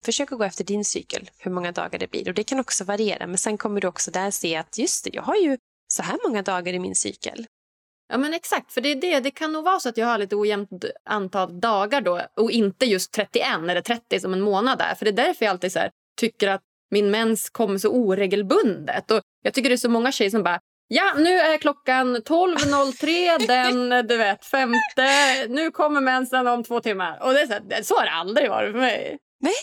försök 0.05 0.31
att 0.31 0.37
gå 0.37 0.43
efter 0.43 0.63
din 0.63 0.85
cykel, 0.85 1.29
hur 1.37 1.51
många 1.51 1.71
dagar 1.71 1.99
det 1.99 2.11
blir. 2.11 2.27
Och 2.27 2.33
Det 2.33 2.43
kan 2.43 2.59
också 2.59 2.83
variera, 2.83 3.27
men 3.27 3.37
sen 3.37 3.57
kommer 3.57 3.81
du 3.81 3.87
också 3.87 4.11
där 4.11 4.31
se 4.31 4.55
att 4.55 4.77
just 4.77 5.03
det, 5.03 5.09
jag 5.13 5.23
har 5.23 5.35
ju 5.35 5.57
så 5.87 6.03
här 6.03 6.17
många 6.27 6.41
dagar 6.41 6.73
i 6.73 6.79
min 6.79 6.95
cykel. 6.95 7.47
Ja 8.11 8.17
men 8.17 8.33
exakt, 8.33 8.73
för 8.73 8.81
det 8.81 8.91
är 8.91 8.95
det. 8.95 9.19
Det 9.19 9.31
kan 9.31 9.51
nog 9.51 9.63
vara 9.63 9.79
så 9.79 9.89
att 9.89 9.97
jag 9.97 10.07
har 10.07 10.17
lite 10.17 10.35
ojämnt 10.35 10.69
antal 11.05 11.59
dagar 11.59 12.01
då 12.01 12.21
och 12.37 12.51
inte 12.51 12.85
just 12.85 13.11
31 13.13 13.47
eller 13.69 13.81
30 13.81 14.19
som 14.19 14.33
en 14.33 14.41
månad 14.41 14.81
är. 14.81 14.95
För 14.95 15.05
det 15.05 15.11
är 15.11 15.25
därför 15.25 15.45
jag 15.45 15.51
alltid 15.51 15.71
så 15.71 15.79
här, 15.79 15.91
tycker 16.19 16.47
att 16.47 16.61
min 16.91 17.11
mens 17.11 17.49
kommer 17.49 17.77
så 17.77 17.89
oregelbundet. 17.89 19.11
Och 19.11 19.21
jag 19.43 19.53
tycker 19.53 19.69
det 19.69 19.75
är 19.75 19.77
så 19.77 19.89
många 19.89 20.11
tjejer 20.11 20.31
som 20.31 20.43
bara 20.43 20.59
Ja, 20.93 21.13
nu 21.17 21.39
är 21.39 21.57
klockan 21.57 22.17
12.03 22.17 23.47
den 23.47 24.07
du 24.07 24.17
vet, 24.17 24.45
femte. 24.45 25.47
Nu 25.49 25.71
kommer 25.71 26.01
mensen 26.01 26.47
om 26.47 26.63
två 26.63 26.79
timmar. 26.79 27.23
Och 27.23 27.33
det 27.33 27.41
är 27.41 27.47
så, 27.47 27.83
så 27.83 27.95
har 27.95 28.05
det 28.05 28.11
aldrig 28.11 28.49
varit 28.49 28.71
för 28.71 28.79
mig. 28.79 29.17
Nej, 29.39 29.53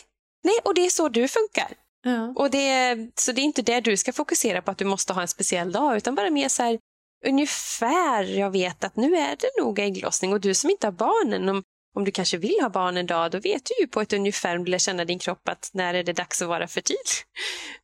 Nej 0.45 0.59
och 0.65 0.75
det 0.75 0.87
är 0.87 0.91
så 0.91 1.09
du 1.09 1.29
funkar. 1.29 1.69
Ja. 2.03 2.33
Och 2.37 2.51
det, 2.51 2.97
så 3.15 3.33
det 3.33 3.41
är 3.41 3.45
inte 3.45 3.63
det 3.63 3.81
du 3.81 3.97
ska 3.97 4.13
fokusera 4.13 4.63
på, 4.63 4.71
att 4.71 4.79
du 4.79 4.85
måste 4.85 5.13
ha 5.13 5.23
en 5.23 5.29
speciell 5.29 5.73
dag, 5.73 5.97
utan 5.97 6.15
bara 6.15 6.31
mer 6.31 6.49
så 6.49 6.63
här, 6.63 6.79
ungefär 7.27 8.25
jag 8.25 8.51
vet 8.51 8.85
att 8.85 8.97
nu 8.97 9.17
är 9.17 9.37
det 9.37 9.63
nog 9.63 9.79
ägglossning. 9.79 10.33
Och 10.33 10.41
du 10.41 10.55
som 10.55 10.71
inte 10.71 10.87
har 10.87 10.93
barnen, 10.93 11.49
om, 11.49 11.63
om 11.95 12.05
du 12.05 12.11
kanske 12.11 12.37
vill 12.37 12.59
ha 12.61 12.69
barn 12.69 12.97
en 12.97 13.07
dag, 13.07 13.31
då 13.31 13.39
vet 13.39 13.65
du 13.65 13.75
ju 13.81 13.89
på 13.89 14.01
ett 14.01 14.13
ungefär 14.13 14.57
om 14.57 14.65
du 14.65 14.71
lär 14.71 14.79
känna 14.79 15.05
din 15.05 15.19
kropp 15.19 15.49
att 15.49 15.71
när 15.73 15.95
är 15.95 16.03
det 16.03 16.13
dags 16.13 16.43
att 16.43 16.49
vara 16.49 16.69
fertil. 16.69 16.97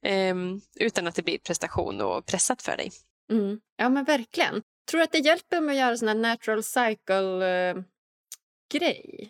Um, 0.06 0.60
utan 0.80 1.06
att 1.06 1.14
det 1.14 1.22
blir 1.22 1.38
prestation 1.38 2.00
och 2.00 2.26
pressat 2.26 2.62
för 2.62 2.76
dig. 2.76 2.92
Mm. 3.30 3.60
Ja, 3.76 3.88
men 3.88 4.04
verkligen. 4.04 4.62
Tror 4.90 4.98
du 4.98 5.04
att 5.04 5.12
det 5.12 5.18
hjälper 5.18 5.60
med 5.60 5.72
att 5.72 5.78
göra 5.78 5.96
sån 5.96 6.08
här 6.08 6.14
natural 6.14 6.62
cycle-grej? 6.62 7.84
Eh, 9.22 9.28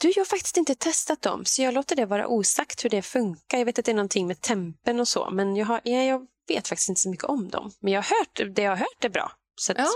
du, 0.00 0.08
jag 0.08 0.20
har 0.20 0.24
faktiskt 0.24 0.56
inte 0.56 0.74
testat 0.74 1.22
dem, 1.22 1.44
så 1.44 1.62
jag 1.62 1.74
låter 1.74 1.96
det 1.96 2.06
vara 2.06 2.26
osagt 2.26 2.84
hur 2.84 2.90
det 2.90 3.02
funkar. 3.02 3.58
Jag 3.58 3.64
vet 3.64 3.78
att 3.78 3.84
det 3.84 3.92
är 3.92 3.96
någonting 3.96 4.26
med 4.26 4.40
tempen 4.40 5.00
och 5.00 5.08
så, 5.08 5.30
men 5.30 5.56
jag, 5.56 5.66
har, 5.66 5.80
jag, 5.84 6.06
jag 6.06 6.26
vet 6.48 6.68
faktiskt 6.68 6.88
inte 6.88 7.00
så 7.00 7.10
mycket 7.10 7.24
om 7.24 7.48
dem. 7.48 7.70
Men 7.80 7.92
jag 7.92 8.02
har 8.02 8.18
hört, 8.18 8.54
det 8.56 8.62
jag 8.62 8.70
har 8.70 8.76
hört 8.76 9.04
är 9.04 9.08
bra. 9.08 9.32
Så 9.60 9.72
att, 9.72 9.78
ja. 9.78 9.88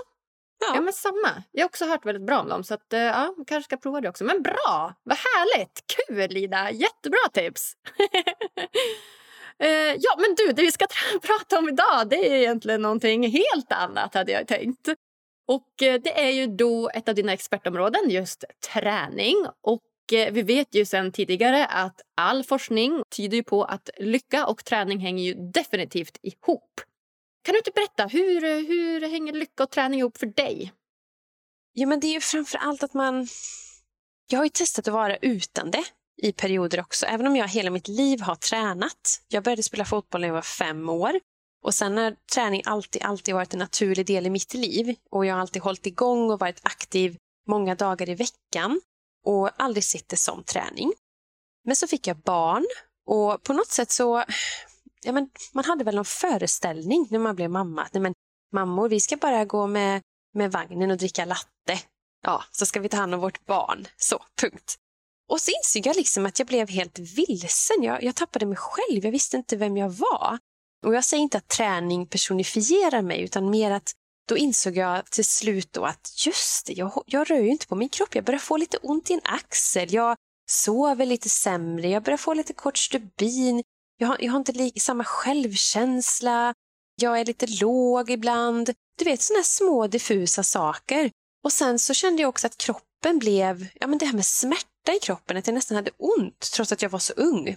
Ja. 0.59 0.73
ja, 0.75 0.81
men 0.81 0.93
samma. 0.93 1.43
Jag 1.53 1.63
har 1.63 1.69
också 1.69 1.85
hört 1.85 2.07
väldigt 2.07 2.27
bra 2.27 2.41
om 2.41 2.49
dem, 2.49 2.65
så 2.65 2.75
att, 2.75 2.93
eh, 2.93 3.01
ja, 3.01 3.35
kanske 3.47 3.69
ska 3.69 3.77
prova 3.77 4.01
det 4.01 4.09
också. 4.09 4.25
Men 4.25 4.43
bra! 4.43 4.95
Vad 5.03 5.19
härligt! 5.19 5.85
Kul, 5.87 6.31
Lida! 6.31 6.71
Jättebra 6.71 7.29
tips! 7.33 7.73
Eh, 9.59 9.97
ja, 9.99 10.17
men 10.19 10.35
du, 10.37 10.53
det 10.53 10.63
vi 10.63 10.73
ska 10.73 10.87
prata 11.23 11.59
om 11.59 11.69
idag 11.69 12.09
det 12.11 12.29
är 12.29 12.35
egentligen 12.35 12.83
någonting 12.83 13.31
helt 13.31 13.73
annat 13.73 14.15
hade 14.15 14.33
jag 14.33 14.47
tänkt. 14.47 14.89
Och 15.49 15.83
eh, 15.83 16.01
det 16.01 16.21
är 16.21 16.31
ju 16.31 16.47
då 16.47 16.91
ett 16.95 17.09
av 17.09 17.15
dina 17.15 17.33
expertområden, 17.33 18.11
just 18.11 18.45
träning. 18.73 19.47
Och 19.63 19.83
Eh, 20.13 20.33
vi 20.33 20.43
vet 20.43 20.75
ju 20.75 20.85
sen 20.85 21.13
tidigare 21.13 21.67
att 21.67 22.01
all 22.17 22.45
forskning 22.45 23.03
tyder 23.17 23.43
på 23.43 23.65
att 23.65 23.91
lycka 23.99 24.47
och 24.47 24.65
träning 24.65 24.99
hänger 24.99 25.25
ju 25.25 25.35
definitivt 25.35 26.19
ihop. 26.23 26.81
Kan 27.45 27.53
du 27.53 27.59
inte 27.59 27.71
berätta, 27.75 28.07
hur, 28.07 28.41
hur 28.67 29.09
hänger 29.09 29.33
lycka 29.33 29.63
och 29.63 29.71
träning 29.71 30.01
ihop 30.01 30.19
för 30.19 30.27
dig? 30.27 30.73
Ja, 31.73 31.87
men 31.87 32.01
det 32.01 32.07
är 32.07 32.13
ju 32.13 32.21
framför 32.21 32.59
allt 32.59 32.83
att 32.83 32.95
man... 32.95 33.29
Jag 34.29 34.39
har 34.39 34.45
ju 34.45 34.51
testat 34.51 34.89
att 34.89 34.95
vara 34.95 35.17
utan 35.17 35.71
det 35.71 35.85
i 36.23 36.33
perioder 36.33 36.81
också, 36.81 37.07
även 37.07 37.27
om 37.27 37.37
jag 37.37 37.49
hela 37.49 37.71
mitt 37.71 37.89
liv 37.89 38.21
har 38.21 38.35
tränat. 38.35 39.23
Jag 39.29 39.45
började 39.45 39.63
spela 39.63 39.85
fotboll 39.85 40.21
när 40.21 40.29
jag 40.29 40.35
var 40.35 40.43
fem 40.43 40.89
år 40.89 41.21
och 41.65 41.75
sen 41.75 41.97
har 41.97 42.17
träning 42.35 42.63
alltid, 42.65 43.03
alltid 43.03 43.35
varit 43.35 43.53
en 43.53 43.59
naturlig 43.59 44.07
del 44.07 44.27
i 44.27 44.31
mitt 44.31 44.55
liv 44.55 44.97
och 45.11 45.27
jag 45.27 45.35
har 45.35 45.41
alltid 45.41 45.63
hållit 45.63 45.87
igång 45.87 46.31
och 46.31 46.39
varit 46.39 46.61
aktiv 46.63 47.17
många 47.47 47.75
dagar 47.75 48.09
i 48.09 48.15
veckan 48.15 48.81
och 49.27 49.51
aldrig 49.63 49.85
sett 49.85 50.09
det 50.09 50.17
som 50.17 50.43
träning. 50.43 50.93
Men 51.65 51.77
så 51.77 51.87
fick 51.87 52.07
jag 52.07 52.17
barn 52.17 52.67
och 53.07 53.43
på 53.43 53.53
något 53.53 53.69
sätt 53.69 53.91
så, 53.91 54.25
ja 55.03 55.13
men 55.13 55.31
man 55.53 55.65
hade 55.65 55.85
väl 55.85 55.95
någon 55.95 56.05
föreställning 56.05 57.07
när 57.11 57.19
man 57.19 57.37
blev 57.37 57.51
mamma. 57.51 57.89
Nej 57.93 58.01
men 58.01 58.15
mammor, 58.53 58.89
vi 58.89 59.01
ska 59.01 59.17
bara 59.17 59.45
gå 59.45 59.67
med, 59.67 60.03
med 60.35 60.53
vagnen 60.53 60.91
och 60.91 60.97
dricka 60.97 61.25
latte. 61.25 61.81
Ja, 62.23 62.45
så 62.51 62.67
ska 62.67 62.81
vi 62.81 62.89
ta 62.89 62.97
hand 62.97 63.15
om 63.15 63.21
vårt 63.21 63.47
barn. 63.47 63.89
Så, 63.97 64.25
punkt. 64.41 64.77
Och 65.29 65.41
så 65.41 65.51
insåg 65.51 65.87
jag 65.87 65.97
liksom 65.97 66.27
att 66.27 66.39
jag 66.39 66.49
blev 66.49 66.69
helt 66.69 66.99
vilsen. 66.99 67.83
Jag, 67.83 68.03
jag 68.03 68.15
tappade 68.15 68.47
mig 68.47 68.57
själv. 68.57 69.05
Jag 69.05 69.13
visste 69.13 69.37
inte 69.37 69.57
vem 69.57 69.77
jag 69.77 69.91
var. 69.91 70.39
Och 70.87 70.95
jag 70.95 71.05
säger 71.05 71.23
inte 71.23 71.39
att 71.39 71.49
träning 71.49 72.07
personifierar 72.07 73.03
mig, 73.03 73.21
utan 73.21 73.51
mer 73.51 73.71
att 73.71 73.93
då 74.29 74.37
insåg 74.37 74.77
jag 74.77 75.11
till 75.11 75.25
slut 75.25 75.73
då 75.73 75.85
att 75.85 76.27
just 76.27 76.67
det, 76.67 76.73
jag, 76.73 77.03
jag 77.07 77.31
rör 77.31 77.41
ju 77.41 77.49
inte 77.49 77.67
på 77.67 77.75
min 77.75 77.89
kropp. 77.89 78.15
Jag 78.15 78.25
börjar 78.25 78.39
få 78.39 78.57
lite 78.57 78.77
ont 78.77 79.11
i 79.11 79.13
en 79.13 79.21
axel. 79.25 79.95
Jag 79.95 80.17
sover 80.51 81.07
lite 81.07 81.29
sämre. 81.29 81.89
Jag 81.89 82.03
börjar 82.03 82.17
få 82.17 82.35
lite 82.35 82.53
kort 82.53 82.79
stubin. 82.79 83.63
Jag 83.99 84.09
har, 84.09 84.17
jag 84.21 84.33
har 84.33 84.39
inte 84.39 84.53
lika, 84.53 84.81
samma 84.81 85.05
självkänsla. 85.05 86.55
Jag 87.01 87.21
är 87.21 87.25
lite 87.25 87.47
låg 87.47 88.11
ibland. 88.11 88.71
Du 88.99 89.05
vet, 89.05 89.23
sådana 89.23 89.45
små 89.45 89.87
diffusa 89.87 90.43
saker. 90.43 91.11
Och 91.45 91.53
sen 91.53 91.79
så 91.79 91.95
kände 91.95 92.23
jag 92.23 92.29
också 92.29 92.47
att 92.47 92.59
kroppen 92.59 93.19
blev, 93.19 93.67
ja 93.75 93.87
men 93.87 93.99
det 93.99 94.07
här 94.07 94.13
med 94.13 94.27
smärta 94.27 94.93
i 94.97 94.99
kroppen, 95.03 95.37
att 95.37 95.47
jag 95.47 95.55
nästan 95.55 95.77
hade 95.77 95.91
ont 95.99 96.41
trots 96.55 96.73
att 96.73 96.83
jag 96.83 96.91
var 96.91 96.99
så 96.99 97.13
ung. 97.13 97.57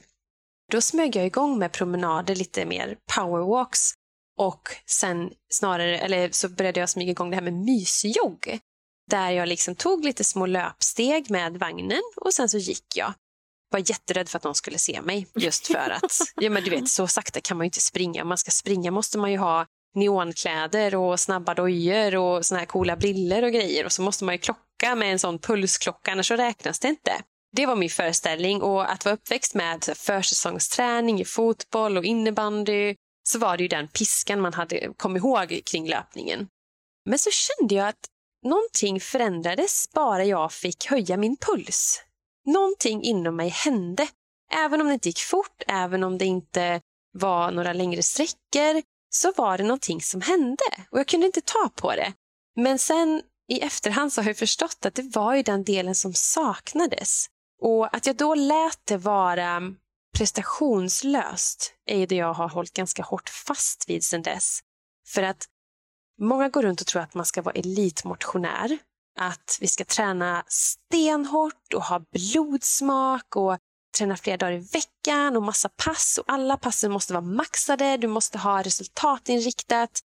Då 0.72 0.82
smög 0.82 1.16
jag 1.16 1.26
igång 1.26 1.60
med 1.60 1.72
promenader, 1.72 2.36
lite 2.36 2.66
mer 2.66 2.98
powerwalks 3.16 3.94
och 4.40 4.70
sen 4.86 5.32
snarare, 5.50 5.98
eller 5.98 6.30
så 6.32 6.50
började 6.50 6.80
jag 6.80 6.90
smyga 6.90 7.12
igång 7.12 7.30
det 7.30 7.36
här 7.36 7.44
med 7.44 7.54
mysjogg. 7.54 8.60
Där 9.12 9.32
jag 9.32 9.48
liksom 9.48 9.76
tog 9.76 10.06
lite 10.06 10.24
små 10.24 10.46
löpsteg 10.46 11.32
med 11.32 11.58
vagnen 11.58 12.02
och 12.16 12.34
sen 12.34 12.50
så 12.50 12.58
gick 12.58 12.86
jag. 12.96 13.14
Var 13.72 13.80
jätterädd 13.80 14.30
för 14.30 14.38
att 14.38 14.44
någon 14.44 14.56
skulle 14.56 14.78
se 14.78 15.02
mig 15.02 15.28
just 15.36 15.68
för 15.68 15.90
att, 15.90 16.18
ja 16.36 16.50
men 16.50 16.64
du 16.64 16.70
vet 16.70 16.90
så 16.90 17.08
sakta 17.08 17.42
kan 17.42 17.58
man 17.58 17.66
ju 17.66 17.68
inte 17.68 17.80
springa. 17.80 18.22
Om 18.22 18.28
man 18.28 18.38
ska 18.38 18.52
springa 18.52 18.92
måste 18.92 19.18
man 19.18 19.32
ju 19.32 19.38
ha 19.38 19.66
neonkläder 19.96 20.96
och 20.96 21.20
snabba 21.20 21.54
dojor 21.54 22.16
och 22.16 22.46
såna 22.46 22.60
här 22.60 22.66
coola 22.66 22.96
briller 22.96 23.44
och 23.44 23.52
grejer 23.52 23.86
och 23.86 23.92
så 23.92 24.02
måste 24.02 24.24
man 24.24 24.36
ju 24.36 24.40
klocka 24.40 24.96
med 24.96 25.12
en 25.12 25.20
sån 25.20 25.40
pulsklocka 25.40 26.12
annars 26.12 26.28
så 26.28 26.36
räknas 26.36 26.80
det 26.80 26.88
inte. 26.88 27.12
Det 27.56 27.66
var 27.66 27.76
min 27.76 27.90
föreställning 27.90 28.62
och 28.62 28.92
att 28.92 29.06
vara 29.06 29.16
uppväxt 29.16 29.56
med 29.56 29.84
försäsongsträning 29.96 31.22
i 31.22 31.26
fotboll 31.26 31.98
och 31.98 32.06
innebandy 32.06 32.96
så 33.32 33.40
var 33.40 33.58
det 33.58 33.64
ju 33.64 33.68
den 33.68 33.88
piskan 33.88 34.42
man 34.42 34.54
hade 34.54 34.94
kom 34.98 35.18
ihåg 35.18 35.62
kring 35.66 35.90
löpningen. 35.90 36.48
Men 37.06 37.20
så 37.20 37.30
kände 37.32 37.76
jag 37.76 37.88
att 37.88 38.06
någonting 38.46 39.00
förändrades 39.00 39.90
bara 39.94 40.26
jag 40.26 40.54
fick 40.54 40.86
höja 40.86 41.18
min 41.18 41.38
puls. 41.38 42.02
Någonting 42.46 43.04
inom 43.04 43.36
mig 43.36 43.50
hände. 43.50 44.08
Även 44.52 44.82
om 44.82 44.88
det 44.88 44.94
inte 44.94 45.10
gick 45.10 45.20
fort, 45.20 45.64
även 45.68 46.04
om 46.04 46.18
det 46.18 46.26
inte 46.26 46.82
var 47.14 47.52
några 47.52 47.74
längre 47.74 48.04
sträckor, 48.04 48.82
så 49.10 49.32
var 49.36 49.58
det 49.58 49.64
någonting 49.64 50.02
som 50.02 50.22
hände 50.22 50.64
och 50.92 51.00
jag 51.00 51.08
kunde 51.08 51.26
inte 51.26 51.42
ta 51.42 51.70
på 51.76 51.92
det. 51.92 52.14
Men 52.56 52.80
sen 52.80 53.22
i 53.52 53.60
efterhand 53.60 54.14
så 54.14 54.22
har 54.22 54.30
jag 54.30 54.38
förstått 54.38 54.86
att 54.86 54.96
det 54.96 55.16
var 55.16 55.36
ju 55.36 55.44
den 55.44 55.64
delen 55.64 55.96
som 55.96 56.14
saknades. 56.14 57.26
Och 57.62 57.96
att 57.96 58.06
jag 58.06 58.16
då 58.16 58.36
lät 58.36 58.80
det 58.86 58.98
vara 58.98 59.62
prestationslöst 60.18 61.74
är 61.86 62.08
det 62.08 62.16
jag 62.16 62.34
har 62.34 62.50
hållit 62.50 62.74
ganska 62.74 63.04
hårt 63.04 63.30
fast 63.30 63.90
vid 63.90 64.04
sedan 64.04 64.22
dess. 64.22 64.60
För 65.08 65.24
att 65.24 65.48
många 66.22 66.50
går 66.50 66.64
runt 66.64 66.82
och 66.82 66.88
tror 66.88 67.02
att 67.02 67.14
man 67.14 67.26
ska 67.26 67.42
vara 67.42 67.56
elitmotionär. 67.56 68.78
Att 69.20 69.58
vi 69.62 69.68
ska 69.68 69.86
träna 69.86 70.44
stenhårt 70.48 71.74
och 71.76 71.84
ha 71.84 72.02
blodsmak 72.12 73.36
och 73.36 73.58
träna 73.98 74.18
flera 74.18 74.38
dagar 74.38 74.52
i 74.52 74.58
veckan 74.58 75.36
och 75.36 75.44
massa 75.44 75.70
pass 75.70 76.18
och 76.18 76.24
alla 76.28 76.58
passen 76.58 76.92
måste 76.92 77.14
vara 77.14 77.26
maxade. 77.26 77.98
Du 77.98 78.08
måste 78.08 78.38
ha 78.38 78.62
resultatinriktat. 78.62 80.00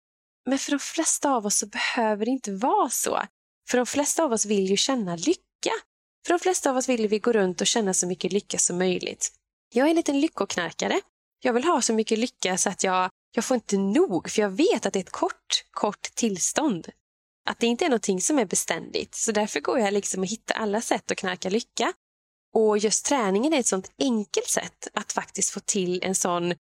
Men 0.49 0.59
för 0.59 0.71
de 0.71 0.79
flesta 0.79 1.31
av 1.31 1.45
oss 1.45 1.57
så 1.57 1.67
behöver 1.67 2.25
det 2.25 2.31
inte 2.31 2.51
vara 2.51 2.89
så. 2.89 3.21
För 3.69 3.77
de 3.77 3.85
flesta 3.85 4.23
av 4.23 4.31
oss 4.31 4.45
vill 4.45 4.69
ju 4.69 4.77
känna 4.77 5.15
lycka. 5.15 5.71
För 6.25 6.33
de 6.33 6.39
flesta 6.39 6.69
av 6.69 6.77
oss 6.77 6.89
vill 6.89 7.07
vi 7.07 7.19
gå 7.19 7.31
runt 7.31 7.61
och 7.61 7.67
känna 7.67 7.93
så 7.93 8.07
mycket 8.07 8.31
lycka 8.31 8.57
som 8.57 8.77
möjligt. 8.77 9.40
Jag 9.73 9.85
är 9.85 9.89
en 9.89 9.95
liten 9.95 10.19
lyckoknarkare. 10.19 11.01
Jag 11.43 11.53
vill 11.53 11.63
ha 11.63 11.81
så 11.81 11.93
mycket 11.93 12.19
lycka 12.19 12.57
så 12.57 12.69
att 12.69 12.83
jag, 12.83 13.09
jag 13.31 13.45
får 13.45 13.55
inte 13.55 13.77
nog, 13.77 14.29
för 14.29 14.41
jag 14.41 14.49
vet 14.49 14.85
att 14.85 14.93
det 14.93 14.99
är 14.99 15.03
ett 15.03 15.11
kort, 15.11 15.65
kort 15.71 16.01
tillstånd. 16.15 16.89
Att 17.49 17.59
det 17.59 17.67
inte 17.67 17.85
är 17.85 17.89
någonting 17.89 18.21
som 18.21 18.39
är 18.39 18.45
beständigt. 18.45 19.15
Så 19.15 19.31
därför 19.31 19.59
går 19.59 19.79
jag 19.79 19.93
liksom 19.93 20.21
och 20.21 20.27
hittar 20.27 20.55
alla 20.55 20.81
sätt 20.81 21.11
att 21.11 21.17
knarka 21.17 21.49
lycka. 21.49 21.93
Och 22.53 22.77
just 22.77 23.05
träningen 23.05 23.53
är 23.53 23.59
ett 23.59 23.67
sånt 23.67 23.91
enkelt 23.99 24.47
sätt 24.47 24.87
att 24.93 25.11
faktiskt 25.11 25.49
få 25.49 25.59
till 25.59 26.03
en 26.03 26.15
sån 26.15 26.53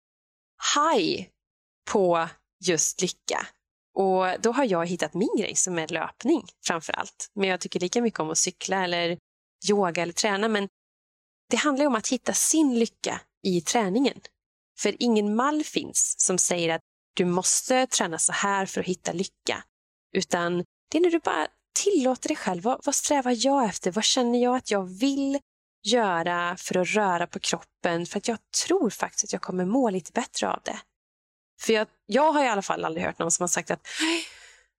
high 0.75 1.25
på 1.91 2.29
just 2.65 3.01
lycka. 3.01 3.47
Och 3.93 4.25
då 4.41 4.51
har 4.51 4.65
jag 4.65 4.85
hittat 4.85 5.13
min 5.13 5.35
grej 5.37 5.55
som 5.55 5.77
är 5.79 5.87
löpning 5.87 6.47
framför 6.67 6.93
allt. 6.93 7.31
Men 7.35 7.49
jag 7.49 7.59
tycker 7.59 7.79
lika 7.79 8.01
mycket 8.01 8.19
om 8.19 8.29
att 8.29 8.37
cykla 8.37 8.83
eller 8.83 9.17
yoga 9.69 10.01
eller 10.01 10.13
träna. 10.13 10.47
Men 10.47 10.67
det 11.51 11.57
handlar 11.57 11.85
om 11.85 11.95
att 11.95 12.07
hitta 12.07 12.33
sin 12.33 12.79
lycka 12.79 13.21
i 13.43 13.61
träningen. 13.61 14.21
För 14.79 14.95
ingen 14.99 15.35
mall 15.35 15.63
finns 15.63 16.15
som 16.17 16.37
säger 16.37 16.75
att 16.75 16.81
du 17.13 17.25
måste 17.25 17.87
träna 17.87 18.17
så 18.17 18.31
här 18.33 18.65
för 18.65 18.81
att 18.81 18.87
hitta 18.87 19.11
lycka. 19.11 19.63
Utan 20.15 20.63
det 20.91 20.97
är 20.97 21.01
när 21.01 21.11
du 21.11 21.19
bara 21.19 21.47
tillåter 21.83 22.27
dig 22.27 22.37
själv. 22.37 22.63
Vad, 22.63 22.81
vad 22.85 22.95
strävar 22.95 23.35
jag 23.37 23.65
efter? 23.65 23.91
Vad 23.91 24.03
känner 24.03 24.43
jag 24.43 24.55
att 24.55 24.71
jag 24.71 24.83
vill 24.83 25.39
göra 25.83 26.57
för 26.57 26.77
att 26.77 26.87
röra 26.87 27.27
på 27.27 27.39
kroppen? 27.39 28.05
För 28.05 28.17
att 28.17 28.27
jag 28.27 28.37
tror 28.65 28.89
faktiskt 28.89 29.23
att 29.23 29.33
jag 29.33 29.41
kommer 29.41 29.65
må 29.65 29.89
lite 29.89 30.11
bättre 30.11 30.49
av 30.49 30.59
det. 30.63 30.79
För 31.61 31.73
jag, 31.73 31.87
jag 32.05 32.31
har 32.31 32.43
i 32.43 32.47
alla 32.47 32.61
fall 32.61 32.85
aldrig 32.85 33.05
hört 33.05 33.19
någon 33.19 33.31
som 33.31 33.43
har 33.43 33.47
sagt 33.47 33.71
att 33.71 33.87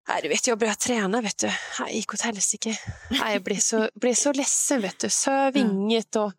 Nej, 0.09 0.23
du 0.23 0.29
vet, 0.29 0.47
jag 0.47 0.59
började 0.59 0.79
träna, 0.79 1.21
vet 1.21 1.39
du. 1.39 1.51
Gick 1.91 2.15
åt 2.15 2.21
helsike. 2.21 2.79
Jag 3.11 3.43
blev 3.43 3.57
så, 3.57 3.91
blev 3.95 4.15
så 4.15 4.33
ledsen, 4.33 4.81
vet 4.81 4.99
du. 4.99 5.11
Söv 5.11 5.57
inget 5.57 6.17
och 6.17 6.33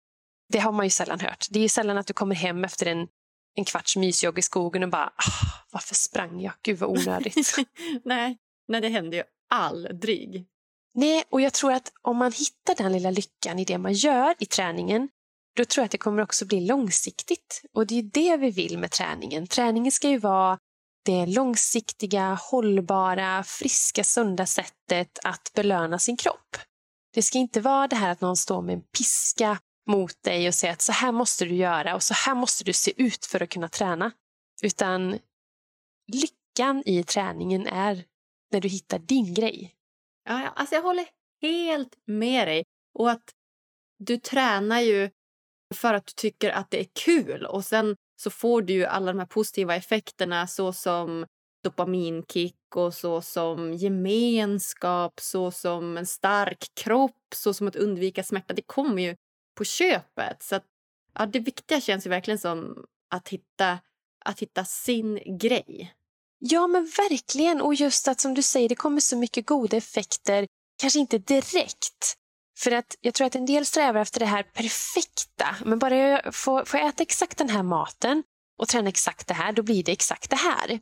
det 0.54 0.60
har 0.60 0.72
man 0.72 0.86
ju 0.86 0.90
sällan 0.90 1.20
hört. 1.20 1.48
Det 1.50 1.60
är 1.60 1.70
sällan 1.70 1.98
att 1.98 2.08
du 2.08 2.14
kommer 2.14 2.36
hem 2.36 2.64
efter 2.64 2.86
en, 2.86 3.08
en 3.56 3.66
kvarts 3.66 3.98
mysjogg 3.98 4.40
i 4.40 4.42
skogen 4.42 4.84
och 4.84 4.90
bara 4.90 5.06
ah, 5.06 5.64
varför 5.72 5.96
sprang 5.96 6.42
jag? 6.42 6.54
Gud 6.62 6.80
vad 6.80 6.90
onödigt. 6.90 7.56
nej, 8.04 8.38
nej, 8.68 8.82
det 8.82 8.90
händer 8.90 9.18
ju 9.18 9.24
aldrig. 9.50 10.46
Nej, 10.94 11.24
och 11.30 11.42
jag 11.42 11.54
tror 11.54 11.72
att 11.72 11.92
om 12.02 12.18
man 12.18 12.32
hittar 12.32 12.84
den 12.84 12.92
lilla 12.92 13.12
lyckan 13.12 13.60
i 13.60 13.66
det 13.66 13.78
man 13.78 13.94
gör 13.94 14.36
i 14.40 14.46
träningen 14.46 15.10
då 15.56 15.66
tror 15.66 15.82
jag 15.82 15.86
att 15.86 15.92
det 15.92 15.98
kommer 15.98 16.24
också 16.24 16.46
bli 16.46 16.62
långsiktigt. 16.62 17.62
Och 17.74 17.88
det 17.88 18.00
är 18.00 18.04
det 18.04 18.38
vi 18.38 18.52
vill 18.52 18.78
med 18.78 18.92
träningen. 18.92 19.48
Träningen 19.48 19.92
ska 19.92 20.10
ju 20.10 20.18
vara 20.18 20.58
det 21.06 21.26
långsiktiga, 21.26 22.38
hållbara, 22.52 23.44
friska, 23.44 24.04
sunda 24.04 24.46
sättet 24.46 25.20
att 25.24 25.52
belöna 25.56 26.00
sin 26.00 26.18
kropp. 26.18 26.58
Det 27.14 27.22
ska 27.22 27.38
inte 27.38 27.62
vara 27.62 27.88
det 27.88 27.96
här 27.96 28.12
att 28.12 28.22
någon 28.22 28.38
står 28.38 28.62
med 28.62 28.74
en 28.74 28.82
piska 28.98 29.60
mot 29.88 30.24
dig 30.24 30.48
och 30.48 30.54
säga 30.54 30.74
att 30.74 30.82
så 30.82 30.92
här 30.92 31.12
måste 31.12 31.46
du 31.46 31.56
göra 31.56 31.96
och 31.96 32.04
så 32.04 32.14
här 32.14 32.36
måste 32.36 32.64
du 32.64 32.74
se 32.74 33.04
ut 33.04 33.26
för 33.26 33.44
att 33.44 33.50
kunna 33.50 33.70
träna. 33.70 34.12
Utan 34.64 35.20
lyckan 36.12 36.84
i 36.86 37.04
träningen 37.04 37.68
är 37.68 38.06
när 38.52 38.62
du 38.62 38.68
hittar 38.68 39.00
din 39.00 39.34
grej. 39.34 39.76
Ja, 40.24 40.48
alltså 40.48 40.76
jag 40.76 40.82
håller 40.82 41.08
helt 41.42 41.98
med 42.06 42.48
dig. 42.48 42.64
Och 43.00 43.12
att 43.12 43.34
du 44.00 44.18
tränar 44.18 44.80
ju 44.80 45.10
för 45.76 45.94
att 45.94 46.06
du 46.06 46.14
tycker 46.16 46.50
att 46.50 46.72
det 46.72 46.80
är 46.80 46.88
kul 46.94 47.46
och 47.46 47.66
sen 47.66 47.96
så 48.16 48.30
får 48.30 48.62
du 48.62 48.74
ju 48.74 48.86
alla 48.86 49.14
de 49.14 49.20
här 49.20 49.26
positiva 49.26 49.76
effekterna 49.76 50.48
såsom 50.48 51.26
dopaminkick 51.64 52.76
och 52.76 52.94
så 52.94 53.22
som 53.22 53.74
gemenskap, 53.74 55.20
så 55.20 55.52
som 55.52 55.98
en 55.98 56.06
stark 56.06 56.66
kropp, 56.74 57.18
så 57.36 57.54
som 57.54 57.68
att 57.68 57.76
undvika 57.76 58.24
smärta. 58.24 58.54
Det 58.54 58.62
kommer 58.62 59.02
ju 59.02 59.16
på 59.56 59.64
köpet. 59.64 60.44
Så 60.44 60.56
att, 60.56 60.66
ja, 61.14 61.26
det 61.26 61.40
viktiga 61.40 61.82
känns 61.82 62.06
ju 62.06 62.10
verkligen 62.10 62.40
som 62.40 62.86
att 63.10 63.30
hitta, 63.30 63.80
att 64.26 64.40
hitta 64.40 64.66
sin 64.66 65.38
grej. 65.40 65.94
Ja, 66.40 66.68
men 66.68 66.84
verkligen. 66.84 67.62
Och 67.62 67.76
just 67.76 68.08
att 68.08 68.20
som 68.20 68.34
du 68.34 68.42
säger, 68.42 68.70
det 68.70 68.76
kommer 68.76 69.02
så 69.02 69.18
mycket 69.18 69.46
goda 69.46 69.78
effekter, 69.78 70.48
kanske 70.82 71.00
inte 71.00 71.18
direkt. 71.18 72.18
För 72.60 72.72
att 72.72 72.96
jag 73.02 73.14
tror 73.14 73.28
att 73.28 73.36
en 73.36 73.46
del 73.46 73.66
strävar 73.66 74.02
efter 74.02 74.20
det 74.20 74.26
här 74.26 74.44
perfekta. 74.44 75.56
Men 75.66 75.80
bara 75.80 75.96
jag 75.96 76.36
får, 76.36 76.66
får 76.66 76.80
jag 76.80 76.90
äta 76.90 77.04
exakt 77.04 77.38
den 77.38 77.50
här 77.50 77.64
maten 77.64 78.24
och 78.58 78.68
träna 78.68 78.90
exakt 78.90 79.28
det 79.28 79.34
här, 79.34 79.52
då 79.54 79.64
blir 79.64 79.84
det 79.84 79.92
exakt 79.92 80.30
det 80.30 80.36
här. 80.36 80.80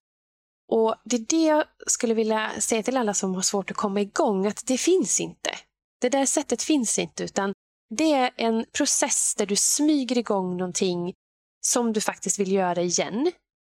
Och 0.71 0.95
Det 1.05 1.15
är 1.15 1.25
det 1.29 1.45
jag 1.45 1.63
skulle 1.87 2.13
vilja 2.13 2.51
säga 2.59 2.83
till 2.83 2.97
alla 2.97 3.13
som 3.13 3.35
har 3.35 3.41
svårt 3.41 3.71
att 3.71 3.77
komma 3.77 4.01
igång, 4.01 4.47
att 4.47 4.65
det 4.65 4.77
finns 4.77 5.19
inte. 5.19 5.51
Det 6.01 6.09
där 6.09 6.25
sättet 6.25 6.63
finns 6.63 6.99
inte, 6.99 7.23
utan 7.23 7.53
det 7.95 8.13
är 8.13 8.31
en 8.37 8.65
process 8.77 9.35
där 9.37 9.45
du 9.45 9.55
smyger 9.55 10.17
igång 10.17 10.57
någonting 10.57 11.13
som 11.65 11.93
du 11.93 12.01
faktiskt 12.01 12.39
vill 12.39 12.51
göra 12.51 12.81
igen. 12.81 13.31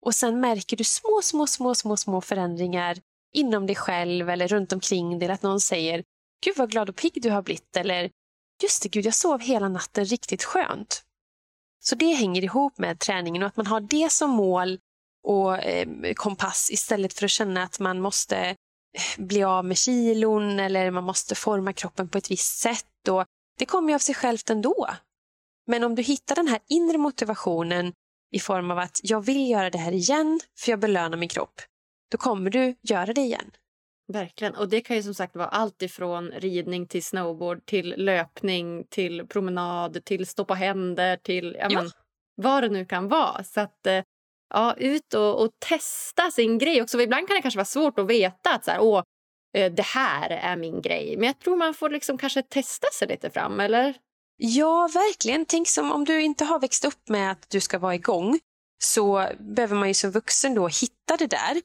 Och 0.07 0.15
sen 0.15 0.41
märker 0.41 0.77
du 0.77 0.85
små, 0.85 1.21
små, 1.23 1.47
små, 1.47 1.75
små, 1.75 1.97
små 1.97 2.21
förändringar 2.21 2.99
inom 3.35 3.67
dig 3.67 3.77
själv 3.77 4.31
eller 4.31 4.49
runt 4.49 4.73
omkring 4.73 5.19
dig. 5.19 5.31
Att 5.31 5.43
någon 5.43 5.61
säger 5.61 6.05
Gud 6.45 6.57
vad 6.57 6.71
glad 6.71 6.89
och 6.89 6.97
pigg 6.97 7.23
du 7.23 7.31
har 7.31 7.43
blivit. 7.43 7.77
Eller 7.77 8.11
just 8.63 8.83
det, 8.83 8.89
gud 8.89 9.07
jag 9.07 9.15
sov 9.15 9.41
hela 9.41 9.69
natten 9.69 10.05
riktigt 10.05 10.45
skönt. 10.45 11.03
Så 11.81 11.95
det 11.95 12.13
hänger 12.13 12.45
ihop 12.45 12.79
med 12.79 12.99
träningen 12.99 13.43
och 13.43 13.49
att 13.49 13.57
man 13.57 13.67
har 13.67 13.81
det 13.81 14.13
som 14.13 14.31
mål 14.31 14.79
och 15.29 15.59
eh, 15.59 16.15
kompass 16.15 16.71
istället 16.71 17.13
för 17.13 17.25
att 17.25 17.31
känna 17.31 17.63
att 17.63 17.81
man 17.81 18.01
måste 18.01 18.37
eh, 18.39 18.57
bli 19.19 19.45
av 19.45 19.65
med 19.65 19.79
kilon 19.79 20.61
eller 20.61 20.91
man 20.91 21.05
måste 21.05 21.35
forma 21.35 21.73
kroppen 21.73 22.09
på 22.09 22.19
ett 22.19 22.31
visst 22.31 22.59
sätt. 22.59 23.09
Och 23.09 23.25
det 23.63 23.67
kommer 23.67 23.89
ju 23.89 23.95
av 23.95 23.99
sig 23.99 24.15
självt 24.15 24.51
ändå. 24.51 24.89
Men 25.67 25.85
om 25.85 25.95
du 25.95 26.03
hittar 26.03 26.35
den 26.35 26.49
här 26.49 26.59
inre 26.69 26.99
motivationen 26.99 27.93
i 28.33 28.39
form 28.39 28.71
av 28.71 28.79
att 28.79 29.01
jag 29.03 29.21
vill 29.21 29.51
göra 29.51 29.71
det 29.71 29.79
här 29.79 29.93
igen 29.93 30.41
för 30.59 30.73
jag 30.73 30.81
belönar 30.81 31.17
min 31.17 31.29
kropp, 31.29 31.61
då 32.11 32.19
kommer 32.19 32.51
du 32.51 32.75
göra 32.83 33.13
det 33.13 33.21
igen. 33.21 33.51
Verkligen. 34.13 34.55
Och 34.55 34.69
det 34.69 34.81
kan 34.81 34.97
ju 34.97 35.03
som 35.03 35.15
sagt 35.15 35.37
vara 35.37 35.49
allt 35.49 35.83
ifrån 35.83 36.31
ridning 36.31 36.87
till 36.87 37.05
snowboard 37.05 37.67
till 37.67 37.95
löpning 37.97 38.85
till 38.91 39.27
promenad 39.27 40.05
till 40.05 40.27
stå 40.27 40.45
på 40.45 40.55
händer 40.55 41.17
till 41.17 41.57
ja, 41.59 41.67
ja. 41.71 41.83
Men, 41.83 41.91
vad 42.35 42.63
det 42.63 42.69
nu 42.69 42.85
kan 42.85 43.09
vara. 43.09 43.45
Så 43.45 43.61
att 43.61 43.87
eh, 43.87 44.03
ja, 44.55 44.75
ut 44.79 45.15
och, 45.15 45.43
och, 45.43 45.51
testa 45.59 46.31
sin 46.31 46.59
grej 46.59 46.83
också. 46.83 47.01
ibland 47.01 47.29
kan 47.29 47.37
det 47.37 47.43
kanske 47.43 47.59
vara 47.59 47.65
svårt 47.65 47.99
att 47.99 48.07
veta 48.07 48.55
att 48.55 48.65
så 48.65 48.71
här, 48.71 48.81
Åh, 48.81 49.03
Eh, 49.55 49.73
det 49.73 49.83
här 49.83 50.31
är 50.31 50.57
min 50.57 50.83
grej. 50.83 51.17
Men 51.17 51.27
jag 51.27 51.39
tror 51.39 51.57
man 51.57 51.75
får 51.75 51.91
liksom 51.91 52.19
kanske 52.19 52.43
testa 52.43 52.87
sig 52.93 53.09
lite 53.09 53.31
fram, 53.31 53.61
eller? 53.61 53.95
Ja, 54.37 54.89
verkligen. 54.95 55.47
Tänk 55.47 55.69
som 55.69 55.93
om 55.93 56.05
du 56.05 56.23
inte 56.23 56.45
har 56.45 56.59
växt 56.59 56.85
upp 56.85 57.09
med 57.09 57.31
att 57.31 57.51
du 57.51 57.61
ska 57.61 57.79
vara 57.79 57.95
igång 57.95 58.39
så 58.83 59.29
behöver 59.39 59.77
man 59.77 59.89
ju 59.89 59.95
som 59.95 60.11
vuxen 60.11 60.55
då 60.55 60.69
hitta 60.69 61.17
det 61.19 61.27
där. 61.27 61.63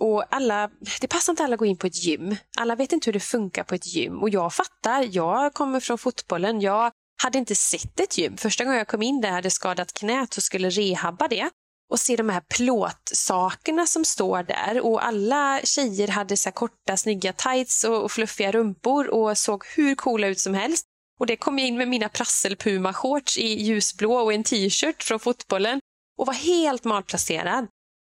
Och 0.00 0.34
alla, 0.34 0.70
det 1.00 1.08
passar 1.08 1.32
inte 1.32 1.44
alla 1.44 1.54
att 1.54 1.58
gå 1.58 1.66
in 1.66 1.76
på 1.76 1.86
ett 1.86 2.04
gym. 2.04 2.36
Alla 2.58 2.74
vet 2.74 2.92
inte 2.92 3.06
hur 3.06 3.12
det 3.12 3.20
funkar 3.20 3.64
på 3.64 3.74
ett 3.74 3.86
gym. 3.86 4.22
Och 4.22 4.30
jag 4.30 4.54
fattar, 4.54 5.08
jag 5.10 5.54
kommer 5.54 5.80
från 5.80 5.98
fotbollen. 5.98 6.60
Jag 6.60 6.92
hade 7.22 7.38
inte 7.38 7.54
sett 7.54 8.00
ett 8.00 8.18
gym. 8.18 8.36
Första 8.36 8.64
gången 8.64 8.78
jag 8.78 8.88
kom 8.88 9.02
in 9.02 9.20
där 9.20 9.30
hade 9.30 9.46
jag 9.46 9.52
skadat 9.52 9.92
knät 9.92 10.36
och 10.36 10.42
skulle 10.42 10.70
rehabba 10.70 11.28
det. 11.28 11.50
Och 11.90 12.00
se 12.00 12.16
de 12.16 12.28
här 12.28 12.40
plåtsakerna 12.40 13.86
som 13.86 14.04
står 14.04 14.42
där. 14.42 14.80
Och 14.80 15.04
alla 15.04 15.60
tjejer 15.64 16.08
hade 16.08 16.36
så 16.36 16.50
korta 16.50 16.96
snygga 16.96 17.32
tights 17.32 17.84
och, 17.84 18.04
och 18.04 18.12
fluffiga 18.12 18.52
rumpor 18.52 19.08
och 19.08 19.38
såg 19.38 19.64
hur 19.76 19.94
coola 19.94 20.26
ut 20.26 20.40
som 20.40 20.54
helst. 20.54 20.86
Och 21.18 21.26
det 21.26 21.36
kom 21.36 21.58
jag 21.58 21.68
in 21.68 21.76
med 21.76 21.88
mina 21.88 22.08
prasselpuma-shorts 22.08 23.38
i 23.38 23.62
ljusblå 23.62 24.14
och 24.14 24.32
en 24.32 24.44
t-shirt 24.44 25.02
från 25.02 25.20
fotbollen 25.20 25.80
och 26.18 26.26
var 26.26 26.34
helt 26.34 26.84
malplacerad. 26.84 27.66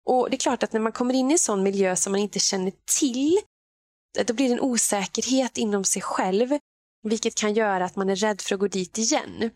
Och 0.07 0.31
det 0.31 0.37
är 0.37 0.39
klart 0.39 0.63
att 0.63 0.73
när 0.73 0.81
man 0.81 0.93
kommer 0.93 1.15
in 1.15 1.31
i 1.31 1.33
en 1.33 1.39
sån 1.39 1.63
miljö 1.63 1.97
som 1.97 2.13
man 2.13 2.21
inte 2.21 2.39
känner 2.39 2.73
till, 2.99 3.39
då 4.27 4.35
blir 4.35 4.49
det 4.49 4.55
en 4.55 4.61
osäkerhet 4.61 5.59
inom 5.59 5.85
sig 5.85 6.03
själv, 6.03 6.59
vilket 7.03 7.35
kan 7.35 7.55
göra 7.55 7.85
att 7.85 7.97
man 7.97 8.11
är 8.11 8.17
rädd 8.17 8.41
för 8.41 8.55
att 8.55 8.61
gå 8.61 8.69
dit 8.69 8.99
igen. 8.99 9.51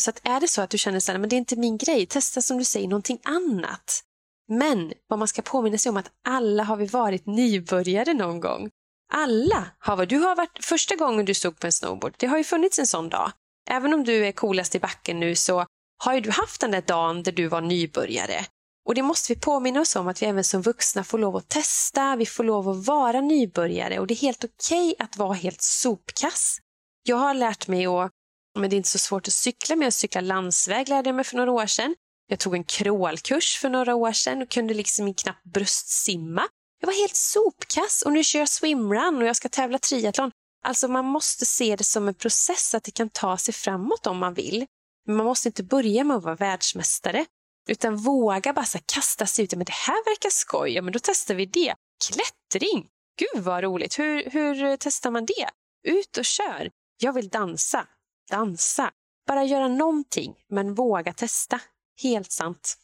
Så 0.00 0.10
att 0.10 0.20
är 0.28 0.40
det 0.40 0.48
så 0.48 0.62
att 0.62 0.70
du 0.70 0.78
känner 0.78 0.96
att 0.96 1.30
det 1.30 1.36
är 1.36 1.38
inte 1.38 1.56
min 1.56 1.78
grej, 1.78 2.06
testa 2.06 2.42
som 2.42 2.58
du 2.58 2.64
säger 2.64 2.88
någonting 2.88 3.20
annat. 3.24 4.02
Men 4.48 4.92
vad 5.08 5.18
man 5.18 5.28
ska 5.28 5.42
påminna 5.42 5.78
sig 5.78 5.90
om 5.90 5.96
att 5.96 6.10
alla 6.28 6.62
har 6.62 6.76
vi 6.76 6.86
varit 6.86 7.26
nybörjare 7.26 8.14
någon 8.14 8.40
gång. 8.40 8.70
Alla 9.12 9.66
har 9.78 9.96
varit, 9.96 10.08
du 10.08 10.18
har 10.18 10.36
varit, 10.36 10.64
första 10.64 10.96
gången 10.96 11.24
du 11.24 11.34
stod 11.34 11.58
på 11.58 11.66
en 11.66 11.72
snowboard, 11.72 12.14
det 12.18 12.26
har 12.26 12.38
ju 12.38 12.44
funnits 12.44 12.78
en 12.78 12.86
sån 12.86 13.08
dag. 13.08 13.32
Även 13.70 13.94
om 13.94 14.04
du 14.04 14.26
är 14.26 14.32
coolast 14.32 14.74
i 14.74 14.78
backen 14.78 15.20
nu 15.20 15.34
så 15.34 15.66
har 16.04 16.14
ju 16.14 16.20
du 16.20 16.30
haft 16.30 16.60
den 16.60 16.70
där 16.70 16.82
dagen 16.82 17.22
där 17.22 17.32
du 17.32 17.46
var 17.46 17.60
nybörjare. 17.60 18.46
Och 18.88 18.94
det 18.94 19.02
måste 19.02 19.34
vi 19.34 19.40
påminna 19.40 19.80
oss 19.80 19.96
om 19.96 20.08
att 20.08 20.22
vi 20.22 20.26
även 20.26 20.44
som 20.44 20.62
vuxna 20.62 21.04
får 21.04 21.18
lov 21.18 21.36
att 21.36 21.48
testa, 21.48 22.16
vi 22.16 22.26
får 22.26 22.44
lov 22.44 22.68
att 22.68 22.86
vara 22.86 23.20
nybörjare 23.20 23.98
och 23.98 24.06
det 24.06 24.14
är 24.14 24.18
helt 24.18 24.44
okej 24.44 24.90
okay 24.90 25.06
att 25.06 25.16
vara 25.16 25.32
helt 25.32 25.62
sopkass. 25.62 26.58
Jag 27.02 27.16
har 27.16 27.34
lärt 27.34 27.68
mig 27.68 27.86
att, 27.86 28.10
men 28.58 28.70
det 28.70 28.76
är 28.76 28.78
inte 28.78 28.88
så 28.88 28.98
svårt 28.98 29.28
att 29.28 29.34
cykla, 29.34 29.76
men 29.76 29.86
jag 29.86 29.92
cyklar 29.92 30.22
landsväg 30.22 30.88
lärde 30.88 31.08
jag 31.08 31.16
mig 31.16 31.24
för 31.24 31.36
några 31.36 31.52
år 31.52 31.66
sedan. 31.66 31.94
Jag 32.26 32.38
tog 32.38 32.54
en 32.54 32.64
crawlkurs 32.64 33.58
för 33.58 33.68
några 33.68 33.94
år 33.94 34.12
sedan 34.12 34.42
och 34.42 34.50
kunde 34.50 34.74
liksom 34.74 35.14
knappt 35.14 35.44
bröstsimma. 35.44 36.48
Jag 36.80 36.86
var 36.86 36.94
helt 36.94 37.16
sopkass 37.16 38.02
och 38.02 38.12
nu 38.12 38.24
kör 38.24 38.38
jag 38.38 38.48
swimrun 38.48 39.16
och 39.16 39.24
jag 39.24 39.36
ska 39.36 39.48
tävla 39.48 39.78
triathlon. 39.78 40.30
Alltså 40.64 40.88
man 40.88 41.04
måste 41.04 41.46
se 41.46 41.76
det 41.76 41.84
som 41.84 42.08
en 42.08 42.14
process 42.14 42.74
att 42.74 42.84
det 42.84 42.90
kan 42.90 43.08
ta 43.08 43.36
sig 43.36 43.54
framåt 43.54 44.06
om 44.06 44.18
man 44.18 44.34
vill. 44.34 44.66
Men 45.06 45.16
man 45.16 45.26
måste 45.26 45.48
inte 45.48 45.62
börja 45.62 46.04
med 46.04 46.16
att 46.16 46.24
vara 46.24 46.34
världsmästare. 46.34 47.26
Utan 47.68 47.96
våga 47.96 48.52
bara 48.52 48.66
kasta 48.94 49.26
sig 49.26 49.44
ut. 49.44 49.54
Men 49.54 49.64
det 49.64 49.72
här 49.72 50.04
verkar 50.04 50.30
skoj, 50.30 50.70
ja, 50.70 50.82
men 50.82 50.92
då 50.92 50.98
testar 51.02 51.34
vi 51.34 51.46
det. 51.46 51.74
Klättring, 52.08 52.88
gud 53.18 53.44
vad 53.44 53.64
roligt. 53.64 53.98
Hur, 53.98 54.30
hur 54.30 54.76
testar 54.76 55.10
man 55.10 55.26
det? 55.26 55.48
Ut 55.88 56.16
och 56.18 56.24
kör. 56.24 56.70
Jag 56.98 57.12
vill 57.12 57.28
dansa. 57.28 57.86
Dansa. 58.32 58.90
Bara 59.26 59.44
göra 59.44 59.68
någonting, 59.68 60.34
men 60.48 60.74
våga 60.74 61.12
testa. 61.12 61.60
Helt 62.02 62.32
sant. 62.32 62.74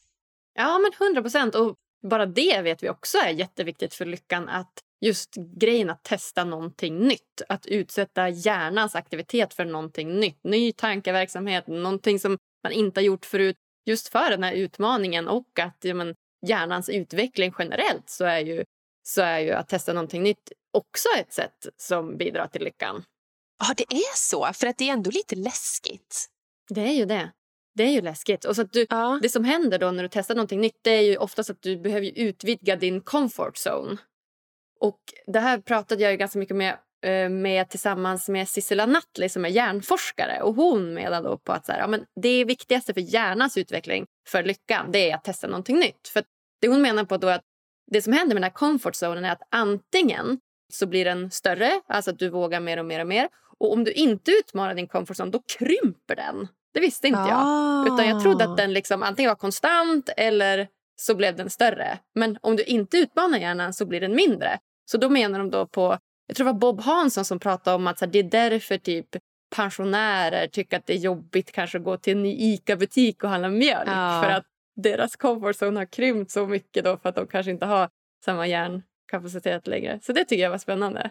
Ja, 0.54 0.78
men 0.78 0.90
hundra 0.98 1.22
procent. 1.22 1.54
Och 1.54 1.74
bara 2.02 2.26
det 2.26 2.62
vet 2.62 2.82
vi 2.82 2.90
också 2.90 3.18
är 3.18 3.30
jätteviktigt 3.30 3.94
för 3.94 4.04
lyckan. 4.04 4.48
Att 4.48 4.72
just 5.00 5.34
grejen 5.34 5.90
att 5.90 6.02
testa 6.02 6.44
någonting 6.44 6.98
nytt. 6.98 7.42
Att 7.48 7.66
utsätta 7.66 8.28
hjärnans 8.28 8.94
aktivitet 8.94 9.54
för 9.54 9.64
någonting 9.64 10.20
nytt. 10.20 10.44
Ny 10.44 10.72
tankeverksamhet, 10.72 11.66
någonting 11.66 12.18
som 12.18 12.38
man 12.62 12.72
inte 12.72 13.00
har 13.00 13.04
gjort 13.04 13.26
förut. 13.26 13.56
Just 13.86 14.08
för 14.08 14.30
den 14.30 14.42
här 14.42 14.52
utmaningen 14.52 15.28
och 15.28 15.58
att 15.58 15.76
ja, 15.80 15.94
men, 15.94 16.14
hjärnans 16.46 16.88
utveckling 16.88 17.54
generellt 17.58 18.10
så 18.10 18.24
är, 18.24 18.40
ju, 18.40 18.64
så 19.02 19.22
är 19.22 19.38
ju 19.38 19.50
att 19.50 19.68
testa 19.68 19.92
någonting 19.92 20.22
nytt 20.22 20.52
också 20.72 21.08
ett 21.18 21.32
sätt 21.32 21.66
som 21.76 22.16
bidrar 22.16 22.46
till 22.46 22.64
lyckan. 22.64 23.04
Ja, 23.58 23.74
det 23.76 23.92
är 23.94 24.16
så. 24.16 24.52
För 24.52 24.66
att 24.66 24.78
det 24.78 24.88
är 24.88 24.92
ändå 24.92 25.10
lite 25.10 25.36
läskigt. 25.36 26.28
Det 26.68 26.80
är 26.80 26.92
ju 26.92 27.04
det. 27.04 27.32
Det 27.74 27.82
är 27.82 27.92
ju 27.92 28.00
läskigt. 28.00 28.44
Och 28.44 28.56
så 28.56 28.62
du, 28.62 28.86
ja. 28.90 29.18
Det 29.22 29.28
som 29.28 29.44
händer 29.44 29.78
då 29.78 29.90
när 29.90 30.02
du 30.02 30.08
testar 30.12 30.34
någonting 30.34 30.60
nytt 30.60 30.78
det 30.82 30.90
är 30.90 31.02
ju 31.02 31.16
oftast 31.16 31.50
att 31.50 31.62
du 31.62 31.76
behöver 31.76 32.18
utvidga 32.18 32.76
din 32.76 33.00
comfort 33.00 33.56
zone. 33.66 33.96
Och 34.80 34.98
Det 35.26 35.40
här 35.40 35.58
pratade 35.58 36.02
jag 36.02 36.10
ju 36.12 36.16
ganska 36.18 36.38
mycket 36.38 36.56
med, 36.56 36.78
eh, 37.04 37.28
med 37.28 37.68
tillsammans 37.70 38.28
med 38.28 38.48
Sissela 38.48 38.86
Nattli 38.86 39.28
som 39.28 39.44
är 39.44 39.48
hjärnforskare. 39.48 40.42
Och 40.42 40.54
Hon 40.54 40.94
menar 40.94 41.22
då 41.22 41.38
på 41.38 41.52
att 41.52 41.66
så 41.66 41.72
här, 41.72 41.78
ja, 41.78 41.86
men 41.86 42.04
det 42.22 42.44
viktigaste 42.44 42.94
för 42.94 43.00
hjärnans 43.00 43.56
utveckling 43.56 44.06
för 44.28 44.42
lyckan 44.42 44.92
det 44.92 45.10
är 45.10 45.14
att 45.14 45.24
testa 45.24 45.46
någonting 45.46 45.78
nytt. 45.78 46.08
För 46.08 46.24
Det 46.60 46.68
hon 46.68 46.82
menar 46.82 47.04
på 47.04 47.16
då 47.16 47.28
att 47.28 47.44
det 47.90 48.02
som 48.02 48.12
händer 48.12 48.34
med 48.34 48.42
den 48.42 48.50
här 48.50 48.56
comfort 48.56 48.94
zonen 48.94 49.24
är 49.24 49.32
att 49.32 49.42
antingen 49.50 50.38
så 50.72 50.86
blir 50.86 51.04
den 51.04 51.30
större, 51.30 51.80
alltså 51.86 52.10
att 52.10 52.18
du 52.18 52.28
vågar 52.28 52.60
mer 52.60 52.78
och 52.78 52.84
mer 52.84 53.00
och 53.00 53.06
mer. 53.06 53.28
Och 53.60 53.72
om 53.72 53.84
du 53.84 53.92
inte 53.92 54.30
utmanar 54.30 54.74
din 54.74 54.88
comfort 54.88 55.16
zone 55.16 55.30
då 55.30 55.42
krymper 55.58 56.16
den. 56.16 56.48
Det 56.74 56.80
visste 56.80 57.06
inte 57.08 57.20
ah. 57.20 57.28
jag. 57.28 57.94
Utan 57.94 58.08
jag 58.08 58.22
trodde 58.22 58.44
att 58.44 58.56
den 58.56 58.72
liksom 58.72 59.02
antingen 59.02 59.28
var 59.28 59.36
konstant 59.36 60.10
eller 60.16 60.68
så 61.00 61.14
blev 61.14 61.36
den 61.36 61.50
större. 61.50 61.98
Men 62.14 62.38
om 62.40 62.56
du 62.56 62.62
inte 62.62 62.98
utmanar 62.98 63.38
hjärnan 63.38 63.72
så 63.74 63.86
blir 63.86 64.00
den 64.00 64.14
mindre. 64.14 64.58
Så 64.90 64.98
då 64.98 65.08
menar 65.08 65.38
de 65.38 65.50
då 65.50 65.66
på, 65.66 65.98
jag 66.26 66.36
tror 66.36 66.46
det 66.46 66.52
var 66.52 66.58
Bob 66.58 66.80
Hansson 66.80 67.24
som 67.24 67.38
pratade 67.38 67.76
om 67.76 67.86
att 67.86 68.00
här, 68.00 68.06
det 68.06 68.18
är 68.18 68.22
därför 68.22 68.78
typ 68.78 69.06
pensionärer 69.56 70.46
tycker 70.46 70.76
att 70.76 70.86
det 70.86 70.92
är 70.92 70.98
jobbigt 70.98 71.52
kanske 71.52 71.78
att 71.78 71.84
gå 71.84 71.96
till 71.96 72.16
en 72.16 72.22
ny 72.22 72.36
ICA-butik 72.38 73.24
och 73.24 73.30
handla 73.30 73.48
mjölk. 73.48 73.88
Ah. 73.92 74.22
För 74.22 74.30
att 74.30 74.44
deras 74.76 75.16
comfort 75.16 75.56
zone 75.56 75.80
har 75.80 75.86
krympt 75.86 76.30
så 76.30 76.46
mycket 76.46 76.84
då 76.84 76.96
för 76.96 77.08
att 77.08 77.14
de 77.14 77.26
kanske 77.26 77.50
inte 77.50 77.66
har 77.66 77.88
samma 78.24 78.46
hjärnkapacitet 78.46 79.66
längre. 79.66 79.98
Så 80.02 80.12
det 80.12 80.24
tycker 80.24 80.42
jag 80.42 80.50
var 80.50 80.58
spännande. 80.58 81.10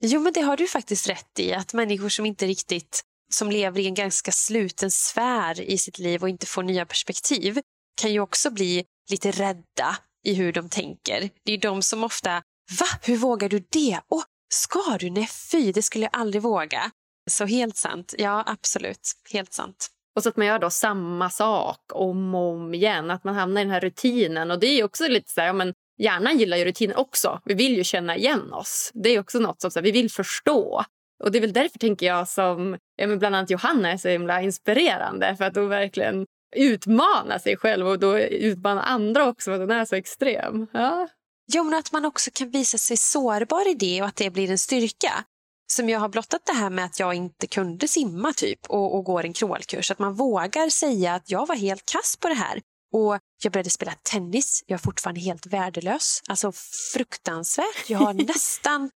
Jo, 0.00 0.20
men 0.20 0.32
det 0.32 0.40
har 0.40 0.56
du 0.56 0.66
faktiskt 0.68 1.08
rätt 1.08 1.38
i. 1.38 1.52
Att 1.52 1.72
människor 1.72 2.08
som 2.08 2.26
inte 2.26 2.46
riktigt 2.46 3.02
som 3.32 3.50
lever 3.50 3.80
i 3.80 3.86
en 3.86 3.94
ganska 3.94 4.32
sluten 4.32 4.90
sfär 4.90 5.60
i 5.60 5.78
sitt 5.78 5.98
liv 5.98 6.22
och 6.22 6.28
inte 6.28 6.46
får 6.46 6.62
nya 6.62 6.86
perspektiv 6.86 7.60
kan 8.00 8.12
ju 8.12 8.20
också 8.20 8.50
bli 8.50 8.84
lite 9.10 9.30
rädda 9.30 9.96
i 10.24 10.34
hur 10.34 10.52
de 10.52 10.68
tänker. 10.68 11.30
Det 11.44 11.52
är 11.52 11.58
de 11.58 11.82
som 11.82 12.04
ofta, 12.04 12.42
va, 12.80 12.86
hur 13.02 13.16
vågar 13.16 13.48
du 13.48 13.58
det? 13.58 14.00
Åh, 14.08 14.22
ska 14.54 14.96
du? 14.98 15.10
Nej 15.10 15.28
fy, 15.50 15.72
det 15.72 15.82
skulle 15.82 16.04
jag 16.04 16.20
aldrig 16.20 16.42
våga. 16.42 16.90
Så 17.30 17.44
helt 17.44 17.76
sant, 17.76 18.14
ja 18.18 18.44
absolut, 18.46 19.12
helt 19.32 19.52
sant. 19.52 19.88
Och 20.16 20.22
så 20.22 20.28
att 20.28 20.36
man 20.36 20.46
gör 20.46 20.58
då 20.58 20.70
samma 20.70 21.30
sak 21.30 21.80
om 21.92 22.34
och 22.34 22.50
om 22.50 22.74
igen, 22.74 23.10
att 23.10 23.24
man 23.24 23.34
hamnar 23.34 23.60
i 23.60 23.64
den 23.64 23.72
här 23.72 23.80
rutinen. 23.80 24.50
Och 24.50 24.58
det 24.58 24.66
är 24.66 24.84
också 24.84 25.08
lite 25.08 25.32
så 25.32 25.40
här, 25.40 25.46
ja, 25.46 25.52
men 25.52 25.74
hjärnan 25.98 26.38
gillar 26.38 26.56
ju 26.56 26.64
rutiner 26.64 26.98
också. 26.98 27.40
Vi 27.44 27.54
vill 27.54 27.76
ju 27.76 27.84
känna 27.84 28.16
igen 28.16 28.52
oss. 28.52 28.90
Det 28.94 29.08
är 29.08 29.20
också 29.20 29.38
något 29.38 29.60
som 29.60 29.70
så 29.70 29.78
här, 29.78 29.84
vi 29.84 29.90
vill 29.90 30.10
förstå. 30.10 30.84
Och 31.24 31.32
det 31.32 31.38
är 31.38 31.40
väl 31.40 31.52
därför 31.52 31.78
tänker 31.78 32.06
jag 32.06 32.28
som 32.28 32.78
ja, 32.96 33.06
men 33.06 33.18
bland 33.18 33.36
annat 33.36 33.50
Johanna 33.50 33.92
är 33.92 33.96
så 33.96 34.08
himla 34.08 34.42
inspirerande. 34.42 35.36
För 35.36 35.44
att 35.44 35.56
hon 35.56 35.68
verkligen 35.68 36.26
utmanar 36.56 37.38
sig 37.38 37.56
själv 37.56 37.88
och 37.88 37.98
då 37.98 38.18
utmanar 38.18 38.82
andra 38.82 39.28
också 39.28 39.50
för 39.50 39.54
att 39.54 39.60
hon 39.60 39.70
är 39.70 39.84
så 39.84 39.94
extrem. 39.94 40.66
Ja. 40.72 41.08
Jo, 41.52 41.64
men 41.64 41.74
att 41.78 41.92
man 41.92 42.04
också 42.04 42.30
kan 42.34 42.50
visa 42.50 42.78
sig 42.78 42.96
sårbar 42.96 43.70
i 43.70 43.74
det 43.74 44.02
och 44.02 44.08
att 44.08 44.16
det 44.16 44.30
blir 44.30 44.50
en 44.50 44.58
styrka. 44.58 45.24
Som 45.72 45.88
jag 45.88 46.00
har 46.00 46.08
blottat 46.08 46.46
det 46.46 46.52
här 46.52 46.70
med 46.70 46.84
att 46.84 47.00
jag 47.00 47.14
inte 47.14 47.46
kunde 47.46 47.88
simma 47.88 48.32
typ 48.32 48.58
och, 48.68 48.94
och 48.94 49.04
går 49.04 49.24
en 49.24 49.32
crawlkurs. 49.32 49.90
Att 49.90 49.98
man 49.98 50.14
vågar 50.14 50.68
säga 50.68 51.14
att 51.14 51.30
jag 51.30 51.46
var 51.46 51.56
helt 51.56 51.86
kass 51.86 52.16
på 52.20 52.28
det 52.28 52.34
här. 52.34 52.60
Och 52.94 53.18
jag 53.42 53.52
började 53.52 53.70
spela 53.70 53.92
tennis. 54.02 54.64
Jag 54.66 54.74
är 54.74 54.82
fortfarande 54.82 55.20
helt 55.20 55.46
värdelös. 55.46 56.20
Alltså 56.28 56.52
fruktansvärt. 56.92 57.90
Jag 57.90 57.98
har 57.98 58.14
nästan 58.26 58.90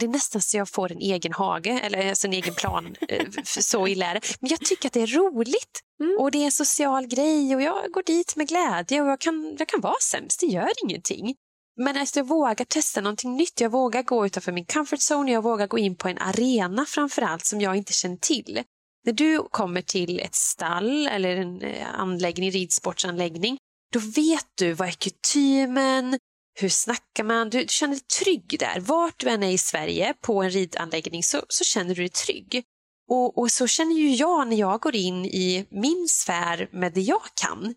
det 0.00 0.06
är 0.06 0.10
nästan 0.10 0.42
så 0.42 0.56
jag 0.56 0.68
får 0.68 0.92
en 0.92 0.98
egen 0.98 1.32
hage, 1.32 1.80
eller 1.82 2.08
alltså 2.08 2.26
en 2.26 2.32
egen 2.32 2.54
plan. 2.54 2.96
Eh, 3.08 3.26
så 3.44 3.86
illa 3.88 4.06
är 4.06 4.14
det. 4.14 4.20
Men 4.40 4.50
jag 4.50 4.60
tycker 4.60 4.88
att 4.88 4.92
det 4.92 5.00
är 5.00 5.06
roligt. 5.06 5.80
Mm. 6.00 6.16
Och 6.20 6.30
det 6.30 6.38
är 6.38 6.44
en 6.44 6.52
social 6.52 7.06
grej 7.06 7.54
och 7.54 7.62
jag 7.62 7.92
går 7.92 8.02
dit 8.02 8.36
med 8.36 8.48
glädje 8.48 9.02
och 9.02 9.08
jag 9.08 9.20
kan, 9.20 9.56
jag 9.58 9.68
kan 9.68 9.80
vara 9.80 10.00
sämst, 10.02 10.40
det 10.40 10.46
gör 10.46 10.72
ingenting. 10.84 11.34
Men 11.76 11.96
alltså 11.96 12.18
jag 12.18 12.28
vågar 12.28 12.64
testa 12.64 13.00
någonting 13.00 13.36
nytt, 13.36 13.60
jag 13.60 13.70
vågar 13.70 14.02
gå 14.02 14.26
utanför 14.26 14.52
min 14.52 14.66
comfort 14.66 15.00
zone, 15.10 15.32
jag 15.32 15.42
vågar 15.42 15.66
gå 15.66 15.78
in 15.78 15.96
på 15.96 16.08
en 16.08 16.18
arena 16.18 16.86
framför 16.88 17.22
allt 17.22 17.44
som 17.44 17.60
jag 17.60 17.76
inte 17.76 17.92
känner 17.92 18.16
till. 18.16 18.62
När 19.04 19.12
du 19.12 19.42
kommer 19.50 19.82
till 19.82 20.20
ett 20.20 20.34
stall 20.34 21.06
eller 21.06 21.36
en 21.36 21.62
eh, 21.62 21.94
anläggning, 21.94 22.50
ridsportsanläggning, 22.50 23.58
då 23.92 23.98
vet 23.98 24.46
du 24.54 24.72
vad 24.72 24.88
är 24.88 24.92
kutymen, 24.92 26.18
hur 26.60 26.68
snackar 26.68 27.24
man? 27.24 27.50
Du, 27.50 27.62
du 27.62 27.68
känner 27.68 27.94
dig 27.94 28.00
trygg 28.00 28.56
där. 28.58 28.80
Vart 28.80 29.20
du 29.20 29.28
än 29.28 29.42
är 29.42 29.50
i 29.50 29.58
Sverige 29.58 30.14
på 30.20 30.42
en 30.42 30.50
ridanläggning 30.50 31.22
så, 31.22 31.42
så 31.48 31.64
känner 31.64 31.94
du 31.94 32.02
dig 32.02 32.08
trygg. 32.08 32.64
Och, 33.10 33.38
och, 33.38 33.50
så 33.50 33.66
känner 33.66 33.94
ju 33.94 34.14
jag 34.14 34.48
när 34.48 34.56
jag 34.56 34.80
går 34.80 34.94
in 34.94 35.24
i 35.24 35.66
min 35.70 36.08
sfär 36.08 36.68
med 36.72 36.92
det 36.92 37.00
jag 37.00 37.22
kan. 37.34 37.74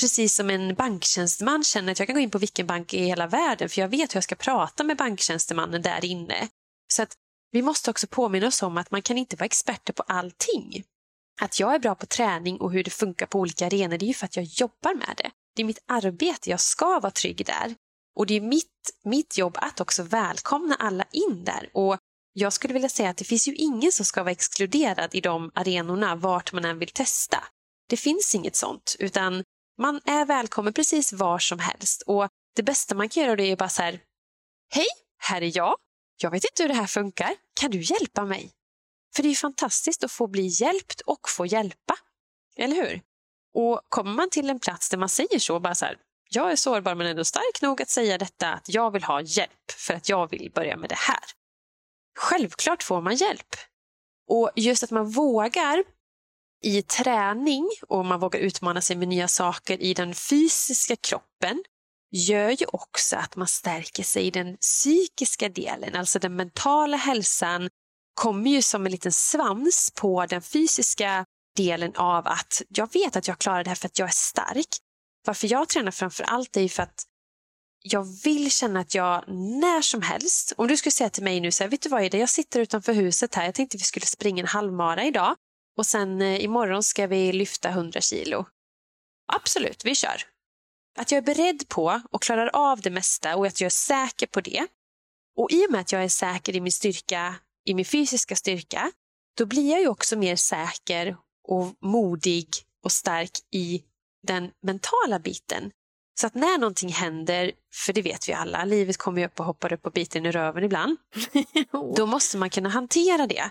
Precis 0.00 0.34
som 0.34 0.50
en 0.50 0.74
banktjänsteman 0.74 1.64
känner 1.64 1.92
att 1.92 1.98
jag 1.98 2.08
kan 2.08 2.14
gå 2.14 2.20
in 2.20 2.30
på 2.30 2.38
vilken 2.38 2.66
bank 2.66 2.94
i 2.94 3.04
hela 3.04 3.26
världen 3.26 3.68
för 3.68 3.80
jag 3.80 3.88
vet 3.88 4.14
hur 4.14 4.16
jag 4.16 4.24
ska 4.24 4.34
prata 4.34 4.84
med 4.84 4.96
banktjänstemannen 4.96 5.82
där 5.82 6.04
inne. 6.04 6.48
Så 6.92 7.02
att 7.02 7.12
vi 7.50 7.62
måste 7.62 7.90
också 7.90 8.06
påminna 8.06 8.46
oss 8.46 8.62
om 8.62 8.78
att 8.78 8.90
man 8.90 9.02
kan 9.02 9.18
inte 9.18 9.36
vara 9.36 9.46
experter 9.46 9.92
på 9.92 10.02
allting. 10.02 10.84
Att 11.40 11.60
jag 11.60 11.74
är 11.74 11.78
bra 11.78 11.94
på 11.94 12.06
träning 12.06 12.60
och 12.60 12.72
hur 12.72 12.84
det 12.84 12.90
funkar 12.90 13.26
på 13.26 13.38
olika 13.40 13.66
arenor, 13.66 13.98
det 13.98 14.04
är 14.04 14.08
ju 14.08 14.14
för 14.14 14.24
att 14.24 14.36
jag 14.36 14.44
jobbar 14.44 14.94
med 14.94 15.14
det. 15.16 15.30
Det 15.54 15.62
är 15.62 15.66
mitt 15.66 15.84
arbete, 15.86 16.50
jag 16.50 16.60
ska 16.60 17.00
vara 17.00 17.10
trygg 17.10 17.46
där. 17.46 17.74
Och 18.16 18.26
det 18.26 18.34
är 18.34 18.40
mitt, 18.40 18.90
mitt 19.04 19.38
jobb 19.38 19.56
att 19.60 19.80
också 19.80 20.02
välkomna 20.02 20.74
alla 20.74 21.04
in 21.12 21.44
där. 21.44 21.70
Och 21.74 21.98
jag 22.32 22.52
skulle 22.52 22.74
vilja 22.74 22.88
säga 22.88 23.10
att 23.10 23.16
det 23.16 23.24
finns 23.24 23.48
ju 23.48 23.54
ingen 23.54 23.92
som 23.92 24.06
ska 24.06 24.22
vara 24.22 24.32
exkluderad 24.32 25.14
i 25.14 25.20
de 25.20 25.50
arenorna 25.54 26.16
vart 26.16 26.52
man 26.52 26.64
än 26.64 26.78
vill 26.78 26.88
testa. 26.88 27.44
Det 27.88 27.96
finns 27.96 28.34
inget 28.34 28.56
sånt, 28.56 28.96
utan 28.98 29.44
man 29.78 30.00
är 30.04 30.24
välkommen 30.24 30.72
precis 30.72 31.12
var 31.12 31.38
som 31.38 31.58
helst. 31.58 32.02
Och 32.06 32.28
det 32.56 32.62
bästa 32.62 32.94
man 32.94 33.08
kan 33.08 33.22
göra 33.22 33.36
det 33.36 33.50
är 33.50 33.56
bara 33.56 33.68
så 33.68 33.82
här, 33.82 34.00
hej, 34.74 34.86
här 35.18 35.42
är 35.42 35.56
jag. 35.56 35.76
Jag 36.22 36.30
vet 36.30 36.44
inte 36.44 36.62
hur 36.62 36.68
det 36.68 36.74
här 36.74 36.86
funkar. 36.86 37.34
Kan 37.60 37.70
du 37.70 37.80
hjälpa 37.80 38.24
mig? 38.24 38.52
För 39.16 39.22
det 39.22 39.28
är 39.28 39.34
fantastiskt 39.34 40.04
att 40.04 40.12
få 40.12 40.26
bli 40.26 40.46
hjälpt 40.46 41.00
och 41.00 41.28
få 41.28 41.46
hjälpa. 41.46 41.94
Eller 42.56 42.76
hur? 42.76 43.02
Och 43.54 43.80
kommer 43.88 44.12
man 44.12 44.30
till 44.30 44.50
en 44.50 44.60
plats 44.60 44.90
där 44.90 44.98
man 44.98 45.08
säger 45.08 45.38
så, 45.38 45.60
bara 45.60 45.74
så 45.74 45.84
här, 45.84 45.96
jag 46.30 46.52
är 46.52 46.56
sårbar 46.56 46.94
men 46.94 47.06
ändå 47.06 47.24
stark 47.24 47.62
nog 47.62 47.82
att 47.82 47.90
säga 47.90 48.18
detta 48.18 48.52
att 48.52 48.68
jag 48.68 48.90
vill 48.90 49.02
ha 49.02 49.20
hjälp 49.20 49.70
för 49.76 49.94
att 49.94 50.08
jag 50.08 50.30
vill 50.30 50.52
börja 50.54 50.76
med 50.76 50.88
det 50.88 50.98
här. 50.98 51.24
Självklart 52.18 52.82
får 52.82 53.00
man 53.00 53.16
hjälp. 53.16 53.56
Och 54.28 54.50
just 54.56 54.82
att 54.82 54.90
man 54.90 55.10
vågar 55.10 55.84
i 56.64 56.82
träning 56.82 57.68
och 57.88 58.04
man 58.04 58.20
vågar 58.20 58.40
utmana 58.40 58.80
sig 58.80 58.96
med 58.96 59.08
nya 59.08 59.28
saker 59.28 59.82
i 59.82 59.94
den 59.94 60.14
fysiska 60.14 60.96
kroppen 60.96 61.64
gör 62.10 62.50
ju 62.50 62.66
också 62.66 63.16
att 63.16 63.36
man 63.36 63.48
stärker 63.48 64.02
sig 64.02 64.26
i 64.26 64.30
den 64.30 64.56
psykiska 64.56 65.48
delen, 65.48 65.96
alltså 65.96 66.18
den 66.18 66.36
mentala 66.36 66.96
hälsan 66.96 67.68
kommer 68.14 68.50
ju 68.50 68.62
som 68.62 68.86
en 68.86 68.92
liten 68.92 69.12
svans 69.12 69.92
på 69.96 70.26
den 70.26 70.42
fysiska 70.42 71.24
delen 71.56 71.92
av 71.96 72.26
att 72.26 72.62
jag 72.68 72.92
vet 72.92 73.16
att 73.16 73.28
jag 73.28 73.38
klarar 73.38 73.64
det 73.64 73.70
här 73.70 73.74
för 73.74 73.86
att 73.86 73.98
jag 73.98 74.08
är 74.08 74.12
stark. 74.12 74.68
Varför 75.26 75.52
jag 75.52 75.68
tränar 75.68 75.90
framför 75.90 76.24
allt 76.24 76.56
är 76.56 76.60
ju 76.60 76.68
för 76.68 76.82
att 76.82 77.04
jag 77.82 78.22
vill 78.24 78.50
känna 78.50 78.80
att 78.80 78.94
jag 78.94 79.24
när 79.28 79.82
som 79.82 80.02
helst, 80.02 80.52
om 80.56 80.68
du 80.68 80.76
skulle 80.76 80.92
säga 80.92 81.10
till 81.10 81.24
mig 81.24 81.40
nu 81.40 81.52
så 81.52 81.64
här, 81.64 81.70
vet 81.70 81.82
du 81.82 81.88
vad 81.88 82.02
är 82.02 82.10
det? 82.10 82.18
jag 82.18 82.28
sitter 82.28 82.60
utanför 82.60 82.92
huset 82.92 83.34
här, 83.34 83.44
jag 83.44 83.54
tänkte 83.54 83.76
vi 83.76 83.82
skulle 83.82 84.06
springa 84.06 84.42
en 84.42 84.48
halvmara 84.48 85.04
idag 85.04 85.36
och 85.78 85.86
sen 85.86 86.22
eh, 86.22 86.44
imorgon 86.44 86.82
ska 86.82 87.06
vi 87.06 87.32
lyfta 87.32 87.68
100 87.68 88.00
kilo. 88.00 88.46
Absolut, 89.32 89.84
vi 89.84 89.94
kör. 89.94 90.22
Att 90.98 91.10
jag 91.10 91.18
är 91.18 91.34
beredd 91.34 91.68
på 91.68 92.00
och 92.10 92.22
klarar 92.22 92.50
av 92.52 92.80
det 92.80 92.90
mesta 92.90 93.36
och 93.36 93.46
att 93.46 93.60
jag 93.60 93.66
är 93.66 93.70
säker 93.70 94.26
på 94.26 94.40
det. 94.40 94.66
Och 95.36 95.50
i 95.50 95.66
och 95.66 95.72
med 95.72 95.80
att 95.80 95.92
jag 95.92 96.04
är 96.04 96.08
säker 96.08 96.56
i 96.56 96.60
min 96.60 96.72
styrka, 96.72 97.34
i 97.64 97.74
min 97.74 97.84
fysiska 97.84 98.36
styrka, 98.36 98.92
då 99.36 99.46
blir 99.46 99.70
jag 99.70 99.80
ju 99.80 99.88
också 99.88 100.16
mer 100.16 100.36
säker 100.36 101.16
och 101.48 101.74
modig 101.80 102.48
och 102.84 102.92
stark 102.92 103.30
i 103.52 103.82
den 104.26 104.50
mentala 104.62 105.18
biten. 105.18 105.70
Så 106.20 106.26
att 106.26 106.34
när 106.34 106.58
någonting 106.58 106.88
händer, 106.88 107.52
för 107.74 107.92
det 107.92 108.02
vet 108.02 108.28
vi 108.28 108.32
alla, 108.32 108.64
livet 108.64 108.96
kommer 108.96 109.20
ju 109.20 109.26
upp 109.26 109.40
och 109.40 109.46
hoppar 109.46 109.72
upp 109.72 109.86
och 109.86 109.92
biter 109.92 110.26
i 110.26 110.30
röven 110.30 110.64
ibland. 110.64 110.96
då 111.96 112.06
måste 112.06 112.36
man 112.36 112.50
kunna 112.50 112.68
hantera 112.68 113.26
det. 113.26 113.50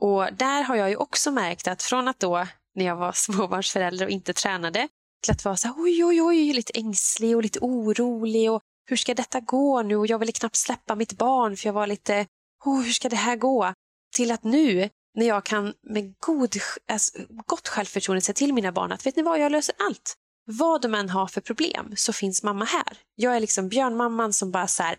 Och 0.00 0.32
där 0.32 0.62
har 0.62 0.76
jag 0.76 0.90
ju 0.90 0.96
också 0.96 1.30
märkt 1.30 1.68
att 1.68 1.82
från 1.82 2.08
att 2.08 2.20
då, 2.20 2.46
när 2.74 2.84
jag 2.84 2.96
var 2.96 3.12
småbarnsförälder 3.14 4.06
och 4.06 4.10
inte 4.10 4.32
tränade, 4.32 4.88
till 5.22 5.32
att 5.32 5.44
vara 5.44 5.56
så 5.56 5.68
här, 5.68 5.74
oj, 5.78 6.04
oj, 6.04 6.22
oj, 6.22 6.52
lite 6.52 6.72
ängslig 6.74 7.36
och 7.36 7.42
lite 7.42 7.58
orolig 7.62 8.50
och 8.50 8.62
hur 8.84 8.96
ska 8.96 9.14
detta 9.14 9.40
gå 9.40 9.82
nu? 9.82 9.96
Och 9.96 10.06
jag 10.06 10.18
ville 10.18 10.32
knappt 10.32 10.56
släppa 10.56 10.94
mitt 10.94 11.12
barn 11.12 11.56
för 11.56 11.68
jag 11.68 11.72
var 11.74 11.86
lite, 11.86 12.26
oh, 12.64 12.82
hur 12.82 12.92
ska 12.92 13.08
det 13.08 13.16
här 13.16 13.36
gå? 13.36 13.74
Till 14.14 14.30
att 14.30 14.44
nu, 14.44 14.90
när 15.14 15.26
jag 15.26 15.44
kan 15.44 15.74
med 15.82 16.14
god, 16.18 16.56
alltså, 16.88 17.18
gott 17.46 17.68
självförtroende 17.68 18.20
säga 18.20 18.34
till 18.34 18.54
mina 18.54 18.72
barn 18.72 18.92
att 18.92 19.06
vet 19.06 19.16
ni 19.16 19.22
vad, 19.22 19.40
jag 19.40 19.52
löser 19.52 19.74
allt. 19.78 20.14
Vad 20.44 20.82
de 20.82 20.94
än 20.94 21.10
har 21.10 21.26
för 21.26 21.40
problem 21.40 21.92
så 21.96 22.12
finns 22.12 22.42
mamma 22.42 22.64
här. 22.64 22.98
Jag 23.14 23.36
är 23.36 23.40
liksom 23.40 23.68
björnmamman 23.68 24.32
som 24.32 24.50
bara 24.50 24.68
så 24.68 24.82
här, 24.82 24.96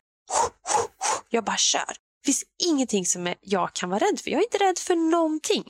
jag 1.29 1.43
bara 1.43 1.57
kör. 1.57 1.93
Det 2.21 2.25
finns 2.25 2.43
ingenting 2.63 3.05
som 3.05 3.33
jag 3.41 3.73
kan 3.73 3.89
vara 3.89 3.99
rädd 3.99 4.19
för. 4.19 4.31
Jag 4.31 4.39
är 4.39 4.43
inte 4.43 4.57
rädd 4.57 4.79
för 4.79 4.95
någonting. 4.95 5.63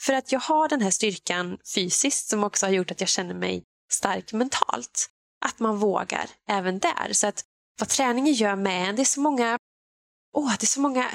För 0.00 0.12
att 0.12 0.32
jag 0.32 0.40
har 0.40 0.68
den 0.68 0.80
här 0.80 0.90
styrkan 0.90 1.58
fysiskt 1.74 2.28
som 2.28 2.44
också 2.44 2.66
har 2.66 2.72
gjort 2.72 2.90
att 2.90 3.00
jag 3.00 3.08
känner 3.08 3.34
mig 3.34 3.62
stark 3.92 4.32
mentalt. 4.32 5.10
Att 5.44 5.58
man 5.58 5.76
vågar 5.78 6.26
även 6.48 6.78
där. 6.78 7.12
Så 7.12 7.26
att 7.26 7.44
vad 7.80 7.88
träningen 7.88 8.34
gör 8.34 8.56
med 8.56 8.88
en, 8.88 8.96
det 8.96 9.02
är 9.02 9.04
så 9.04 9.20
många, 9.20 9.58
åh, 10.36 10.50
det 10.50 10.64
är 10.64 10.66
så 10.66 10.80
många 10.80 11.10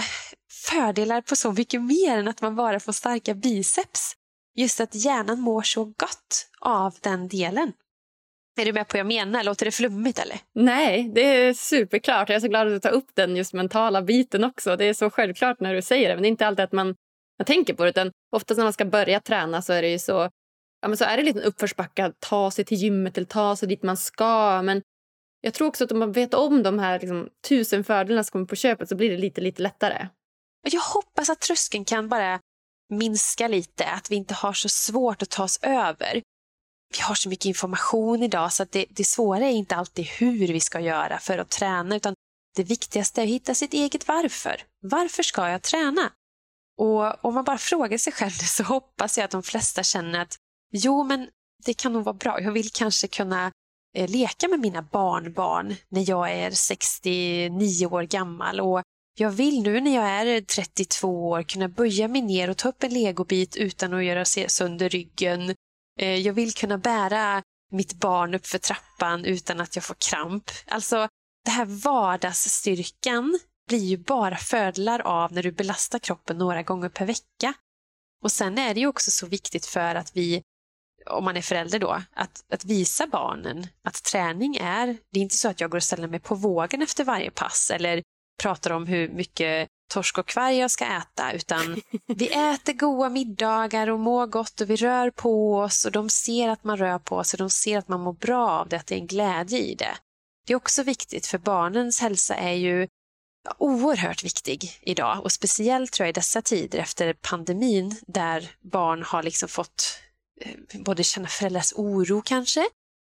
fördelar 0.69 1.21
på 1.21 1.35
så 1.35 1.51
mycket 1.51 1.81
mer 1.81 2.17
än 2.17 2.27
att 2.27 2.41
man 2.41 2.55
bara 2.55 2.79
får 2.79 2.93
starka 2.93 3.33
biceps. 3.33 4.13
Just 4.55 4.79
att 4.79 4.95
hjärnan 4.95 5.39
mår 5.39 5.61
så 5.61 5.85
gott 5.85 6.49
av 6.59 6.95
den 7.01 7.27
delen. 7.27 7.73
Är 8.59 8.65
du 8.65 8.73
med 8.73 8.87
på 8.87 8.93
vad 8.93 8.99
jag 8.99 9.07
menar? 9.07 9.43
Låter 9.43 9.65
det 9.65 9.71
flummigt 9.71 10.19
eller? 10.19 10.37
Nej, 10.53 11.11
det 11.15 11.21
är 11.21 11.53
superklart. 11.53 12.29
Jag 12.29 12.35
är 12.35 12.39
så 12.39 12.47
glad 12.47 12.67
att 12.67 12.73
du 12.73 12.79
tar 12.79 12.91
upp 12.91 13.09
den 13.13 13.35
just 13.35 13.53
mentala 13.53 14.01
biten 14.01 14.43
också. 14.43 14.75
Det 14.75 14.85
är 14.85 14.93
så 14.93 15.09
självklart 15.09 15.59
när 15.59 15.73
du 15.73 15.81
säger 15.81 16.09
det, 16.09 16.15
men 16.15 16.21
det 16.21 16.27
är 16.27 16.29
inte 16.29 16.47
alltid 16.47 16.63
att 16.63 16.71
man, 16.71 16.87
man 17.39 17.45
tänker 17.45 17.73
på 17.73 17.83
det. 17.83 17.89
Utan 17.89 18.11
oftast 18.35 18.57
när 18.57 18.65
man 18.65 18.73
ska 18.73 18.85
börja 18.85 19.19
träna 19.19 19.61
så 19.61 19.73
är 19.73 19.81
det 19.81 19.89
ju 19.89 19.99
så, 19.99 20.29
ja, 20.81 20.87
men 20.87 20.97
så 20.97 21.05
är 21.05 21.17
det 21.17 21.23
lite 21.23 21.41
uppförsbacke 21.41 22.05
att 22.05 22.19
ta 22.19 22.51
sig 22.51 22.65
till 22.65 22.77
gymmet 22.77 23.17
eller 23.17 23.27
ta 23.27 23.55
sig 23.55 23.67
dit 23.67 23.83
man 23.83 23.97
ska. 23.97 24.61
Men 24.61 24.81
jag 25.41 25.53
tror 25.53 25.67
också 25.67 25.83
att 25.83 25.91
om 25.91 25.99
man 25.99 26.11
vet 26.11 26.33
om 26.33 26.63
de 26.63 26.79
här 26.79 26.99
liksom, 26.99 27.29
tusen 27.47 27.83
fördelarna 27.83 28.23
som 28.23 28.31
kommer 28.31 28.45
på 28.45 28.55
köpet 28.55 28.89
så 28.89 28.95
blir 28.95 29.09
det 29.09 29.17
lite, 29.17 29.41
lite 29.41 29.61
lättare. 29.61 30.07
Jag 30.71 30.81
hoppas 30.81 31.29
att 31.29 31.39
tröskeln 31.39 31.85
kan 31.85 32.09
bara 32.09 32.39
minska 32.89 33.47
lite, 33.47 33.85
att 33.85 34.11
vi 34.11 34.15
inte 34.15 34.33
har 34.33 34.53
så 34.53 34.69
svårt 34.69 35.21
att 35.21 35.29
ta 35.29 35.43
oss 35.43 35.59
över. 35.61 36.21
Vi 36.93 37.01
har 37.01 37.15
så 37.15 37.29
mycket 37.29 37.45
information 37.45 38.23
idag 38.23 38.53
så 38.53 38.63
att 38.63 38.71
det, 38.71 38.85
det 38.89 39.03
svåra 39.03 39.45
är 39.45 39.51
inte 39.51 39.75
alltid 39.75 40.05
hur 40.05 40.47
vi 40.47 40.59
ska 40.59 40.79
göra 40.79 41.19
för 41.19 41.37
att 41.37 41.49
träna 41.49 41.95
utan 41.95 42.13
det 42.55 42.63
viktigaste 42.63 43.21
är 43.21 43.23
att 43.23 43.29
hitta 43.29 43.55
sitt 43.55 43.73
eget 43.73 44.07
varför. 44.07 44.63
Varför 44.81 45.23
ska 45.23 45.49
jag 45.49 45.61
träna? 45.61 46.11
Och 46.77 47.25
om 47.25 47.33
man 47.33 47.43
bara 47.43 47.57
frågar 47.57 47.97
sig 47.97 48.13
själv 48.13 48.31
så 48.31 48.63
hoppas 48.63 49.17
jag 49.17 49.25
att 49.25 49.31
de 49.31 49.43
flesta 49.43 49.83
känner 49.83 50.19
att 50.19 50.37
jo, 50.71 51.03
men 51.03 51.29
det 51.65 51.73
kan 51.73 51.93
nog 51.93 52.03
vara 52.03 52.13
bra. 52.13 52.41
Jag 52.41 52.51
vill 52.51 52.69
kanske 52.71 53.07
kunna 53.07 53.51
eh, 53.97 54.09
leka 54.09 54.47
med 54.47 54.59
mina 54.59 54.81
barnbarn 54.81 55.75
när 55.89 56.09
jag 56.09 56.31
är 56.31 56.51
69 56.51 57.85
år 57.85 58.03
gammal 58.03 58.59
och 58.59 58.81
jag 59.17 59.29
vill 59.29 59.61
nu 59.63 59.81
när 59.81 59.95
jag 59.95 60.09
är 60.09 60.41
32 60.41 61.29
år 61.29 61.43
kunna 61.43 61.67
böja 61.67 62.07
mig 62.07 62.21
ner 62.21 62.49
och 62.49 62.57
ta 62.57 62.69
upp 62.69 62.83
en 62.83 62.93
legobit 62.93 63.55
utan 63.55 63.93
att 63.93 64.03
göra 64.03 64.25
sönder 64.25 64.89
ryggen. 64.89 65.55
Eh, 65.99 66.15
jag 66.15 66.33
vill 66.33 66.53
kunna 66.53 66.77
bära 66.77 67.43
mitt 67.71 67.93
barn 67.93 68.33
upp 68.33 68.47
för 68.47 68.57
trappan 68.57 69.25
utan 69.25 69.61
att 69.61 69.75
jag 69.75 69.85
får 69.85 69.95
kramp. 70.09 70.51
Alltså, 70.67 71.07
det 71.45 71.51
här 71.51 71.65
vardagsstyrkan 71.65 73.39
blir 73.67 73.85
ju 73.85 73.97
bara 73.97 74.37
fördelar 74.37 74.99
av 74.99 75.33
när 75.33 75.43
du 75.43 75.51
belastar 75.51 75.99
kroppen 75.99 76.37
några 76.37 76.63
gånger 76.63 76.89
per 76.89 77.05
vecka. 77.05 77.53
Och 78.23 78.31
sen 78.31 78.57
är 78.57 78.73
det 78.73 78.79
ju 78.79 78.87
också 78.87 79.11
så 79.11 79.27
viktigt 79.27 79.65
för 79.65 79.95
att 79.95 80.15
vi 80.15 80.41
om 81.05 81.23
man 81.23 81.37
är 81.37 81.41
förälder 81.41 81.79
då, 81.79 82.01
att, 82.13 82.43
att 82.53 82.65
visa 82.65 83.07
barnen 83.07 83.67
att 83.83 84.03
träning 84.03 84.55
är, 84.55 84.97
det 85.11 85.19
är 85.19 85.23
inte 85.23 85.37
så 85.37 85.49
att 85.49 85.61
jag 85.61 85.71
går 85.71 85.77
och 85.77 85.83
ställer 85.83 86.07
mig 86.07 86.19
på 86.19 86.35
vågen 86.35 86.81
efter 86.81 87.03
varje 87.03 87.31
pass 87.31 87.71
eller 87.71 88.03
pratar 88.41 88.71
om 88.71 88.87
hur 88.87 89.09
mycket 89.09 89.67
torsk 89.93 90.17
och 90.17 90.27
kvarg 90.27 90.57
jag 90.57 90.71
ska 90.71 90.85
äta, 90.85 91.31
utan 91.31 91.81
vi 92.07 92.27
äter 92.27 92.73
goda 92.73 93.09
middagar 93.09 93.89
och 93.89 93.99
mår 93.99 94.27
gott 94.27 94.61
och 94.61 94.69
vi 94.69 94.75
rör 94.75 95.09
på 95.09 95.57
oss 95.57 95.85
och 95.85 95.91
de 95.91 96.09
ser 96.09 96.49
att 96.49 96.63
man 96.63 96.77
rör 96.77 96.99
på 96.99 97.23
sig, 97.23 97.37
de 97.37 97.49
ser 97.49 97.77
att 97.77 97.87
man 97.87 98.01
mår 98.01 98.13
bra 98.13 98.49
av 98.49 98.69
det, 98.69 98.75
att 98.75 98.87
det 98.87 98.95
är 98.95 98.99
en 98.99 99.07
glädje 99.07 99.59
i 99.59 99.75
det. 99.75 99.95
Det 100.47 100.53
är 100.53 100.57
också 100.57 100.83
viktigt 100.83 101.27
för 101.27 101.37
barnens 101.37 102.01
hälsa 102.01 102.35
är 102.35 102.53
ju 102.53 102.87
oerhört 103.57 104.23
viktig 104.23 104.79
idag 104.81 105.19
och 105.23 105.31
speciellt 105.31 105.91
tror 105.91 106.05
jag 106.05 106.09
i 106.09 106.13
dessa 106.13 106.41
tider 106.41 106.79
efter 106.79 107.13
pandemin 107.13 107.95
där 108.07 108.51
barn 108.61 109.03
har 109.03 109.23
liksom 109.23 109.49
fått 109.49 109.99
Eh, 110.41 110.81
både 110.81 111.03
känna 111.03 111.27
föräldrars 111.27 111.73
oro 111.75 112.21
kanske 112.21 112.67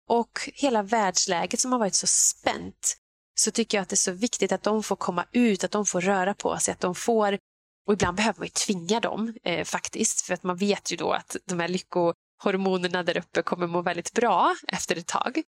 och 0.08 0.50
hela 0.54 0.82
världsläget 0.82 1.60
som 1.60 1.72
har 1.72 1.78
varit 1.78 1.94
så 1.94 2.06
spänt 2.06 2.96
så 3.40 3.50
tycker 3.50 3.78
jag 3.78 3.82
att 3.82 3.88
det 3.88 3.94
är 3.94 3.96
så 3.96 4.12
viktigt 4.12 4.52
att 4.52 4.62
de 4.62 4.82
får 4.82 4.96
komma 4.96 5.24
ut, 5.32 5.64
att 5.64 5.70
de 5.70 5.86
får 5.86 6.00
röra 6.00 6.34
på 6.34 6.58
sig, 6.58 6.72
att 6.72 6.80
de 6.80 6.94
får 6.94 7.38
och 7.86 7.92
ibland 7.92 8.16
behöver 8.16 8.38
man 8.38 8.46
ju 8.46 8.50
tvinga 8.50 9.00
dem 9.00 9.34
eh, 9.44 9.64
faktiskt 9.64 10.20
för 10.20 10.34
att 10.34 10.42
man 10.42 10.56
vet 10.56 10.92
ju 10.92 10.96
då 10.96 11.12
att 11.12 11.36
de 11.44 11.60
här 11.60 11.68
lyckohormonerna 11.68 13.02
där 13.02 13.18
uppe 13.18 13.42
kommer 13.42 13.66
må 13.66 13.82
väldigt 13.82 14.12
bra 14.12 14.56
efter 14.68 14.96
ett 14.96 15.06
tag. 15.06 15.42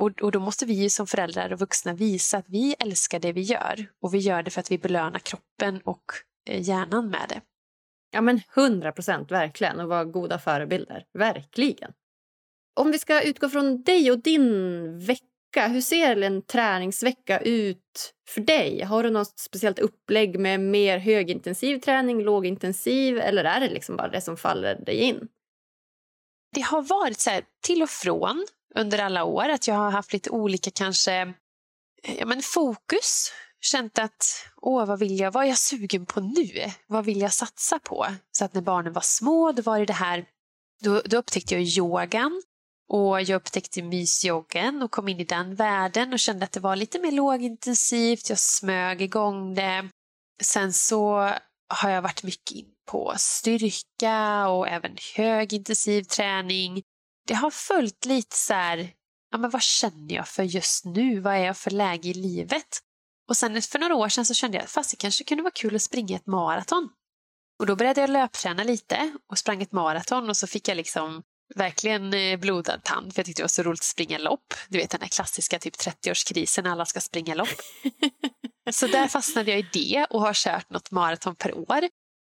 Och, 0.00 0.22
och 0.22 0.32
då 0.32 0.40
måste 0.40 0.66
vi 0.66 0.90
som 0.90 1.06
föräldrar 1.06 1.52
och 1.52 1.58
vuxna 1.58 1.92
visa 1.92 2.38
att 2.38 2.48
vi 2.48 2.74
älskar 2.78 3.18
det 3.18 3.32
vi 3.32 3.40
gör 3.40 3.86
och 4.02 4.14
vi 4.14 4.18
gör 4.18 4.42
det 4.42 4.50
för 4.50 4.60
att 4.60 4.70
vi 4.70 4.78
belönar 4.78 5.18
kroppen 5.18 5.80
och 5.84 6.04
eh, 6.48 6.68
hjärnan 6.68 7.10
med 7.10 7.26
det. 7.28 7.40
Ja 8.10 8.20
men 8.20 8.40
hundra 8.54 8.92
procent 8.92 9.30
verkligen 9.30 9.80
och 9.80 9.88
vara 9.88 10.04
goda 10.04 10.38
förebilder. 10.38 11.04
Verkligen. 11.12 11.92
Om 12.74 12.90
vi 12.90 12.98
ska 12.98 13.22
utgå 13.22 13.48
från 13.48 13.82
dig 13.82 14.10
och 14.10 14.18
din 14.18 14.98
vecka, 14.98 15.68
hur 15.68 15.80
ser 15.80 16.22
en 16.22 16.42
träningsvecka 16.42 17.38
ut 17.38 18.14
för 18.28 18.40
dig? 18.40 18.82
Har 18.82 19.02
du 19.02 19.10
något 19.10 19.38
speciellt 19.38 19.78
upplägg 19.78 20.38
med 20.38 20.60
mer 20.60 20.98
högintensiv 20.98 21.78
träning, 21.78 22.22
lågintensiv 22.22 23.18
eller 23.18 23.44
är 23.44 23.60
det 23.60 23.68
liksom 23.68 23.96
bara 23.96 24.08
det 24.08 24.20
som 24.20 24.36
faller 24.36 24.74
dig 24.74 24.94
in? 24.96 25.28
Det 26.54 26.60
har 26.60 26.82
varit 26.82 27.20
så 27.20 27.30
här, 27.30 27.44
till 27.62 27.82
och 27.82 27.90
från 27.90 28.46
under 28.74 28.98
alla 28.98 29.24
år. 29.24 29.48
Att 29.48 29.68
jag 29.68 29.74
har 29.74 29.90
haft 29.90 30.12
lite 30.12 30.30
olika 30.30 30.70
kanske 30.70 31.32
ja, 32.18 32.26
men 32.26 32.42
fokus. 32.42 33.32
Känt 33.60 33.98
att 33.98 34.46
åh, 34.56 34.86
vad 34.86 34.98
vill 34.98 35.20
jag, 35.20 35.30
vad 35.30 35.44
är 35.44 35.48
jag 35.48 35.58
sugen 35.58 36.06
på 36.06 36.20
nu? 36.20 36.70
Vad 36.86 37.04
vill 37.04 37.20
jag 37.20 37.32
satsa 37.32 37.78
på? 37.78 38.06
Så 38.32 38.44
att 38.44 38.54
när 38.54 38.62
barnen 38.62 38.92
var 38.92 39.02
små, 39.02 39.52
då 39.52 39.62
var 39.62 39.78
det 39.78 39.86
det 39.86 39.92
här, 39.92 40.26
då, 40.82 41.02
då 41.04 41.16
upptäckte 41.16 41.54
jag 41.54 41.62
yogan 41.62 42.42
och 42.88 43.22
jag 43.22 43.36
upptäckte 43.36 43.82
mysjoggen 43.82 44.82
och 44.82 44.90
kom 44.90 45.08
in 45.08 45.20
i 45.20 45.24
den 45.24 45.54
världen 45.54 46.12
och 46.12 46.18
kände 46.18 46.44
att 46.44 46.52
det 46.52 46.60
var 46.60 46.76
lite 46.76 46.98
mer 46.98 47.12
lågintensivt. 47.12 48.28
Jag 48.28 48.38
smög 48.38 49.02
igång 49.02 49.54
det. 49.54 49.88
Sen 50.42 50.72
så 50.72 51.34
har 51.68 51.90
jag 51.90 52.02
varit 52.02 52.22
mycket 52.22 52.56
in 52.56 52.66
på 52.90 53.14
styrka 53.16 54.48
och 54.48 54.68
även 54.68 54.96
högintensiv 55.16 56.02
träning 56.02 56.82
det 57.30 57.34
har 57.34 57.50
följt 57.50 58.04
lite 58.04 58.36
så 58.36 58.54
här, 58.54 58.90
ja 59.30 59.38
men 59.38 59.50
vad 59.50 59.62
känner 59.62 60.14
jag 60.14 60.28
för 60.28 60.42
just 60.42 60.84
nu? 60.84 61.20
Vad 61.20 61.34
är 61.34 61.44
jag 61.44 61.56
för 61.56 61.70
läge 61.70 62.08
i 62.08 62.14
livet? 62.14 62.80
Och 63.30 63.36
sen 63.36 63.62
för 63.62 63.78
några 63.78 63.94
år 63.94 64.08
sedan 64.08 64.24
så 64.24 64.34
kände 64.34 64.58
jag 64.58 64.64
att 64.64 64.90
det 64.90 64.96
kanske 64.96 65.24
kunde 65.24 65.42
vara 65.42 65.52
kul 65.52 65.76
att 65.76 65.82
springa 65.82 66.16
ett 66.16 66.26
maraton. 66.26 66.88
Och 67.58 67.66
då 67.66 67.76
började 67.76 68.00
jag 68.00 68.10
löpträna 68.10 68.64
lite 68.64 69.12
och 69.30 69.38
sprang 69.38 69.62
ett 69.62 69.72
maraton 69.72 70.28
och 70.28 70.36
så 70.36 70.46
fick 70.46 70.68
jag 70.68 70.76
liksom 70.76 71.22
verkligen 71.54 72.14
eh, 72.14 72.38
blodad 72.38 72.84
tand 72.84 73.14
för 73.14 73.20
jag 73.20 73.26
tyckte 73.26 73.42
det 73.42 73.44
var 73.44 73.48
så 73.48 73.62
roligt 73.62 73.80
att 73.80 73.84
springa 73.84 74.18
lopp. 74.18 74.54
Du 74.68 74.78
vet 74.78 74.90
den 74.90 75.00
här 75.00 75.08
klassiska 75.08 75.58
typ 75.58 75.76
30-årskrisen 75.76 76.62
när 76.62 76.70
alla 76.70 76.86
ska 76.86 77.00
springa 77.00 77.34
lopp. 77.34 77.48
så 78.70 78.86
där 78.86 79.08
fastnade 79.08 79.50
jag 79.50 79.60
i 79.60 79.68
det 79.72 80.06
och 80.10 80.20
har 80.20 80.34
kört 80.34 80.70
något 80.70 80.90
maraton 80.90 81.36
per 81.36 81.58
år. 81.58 81.88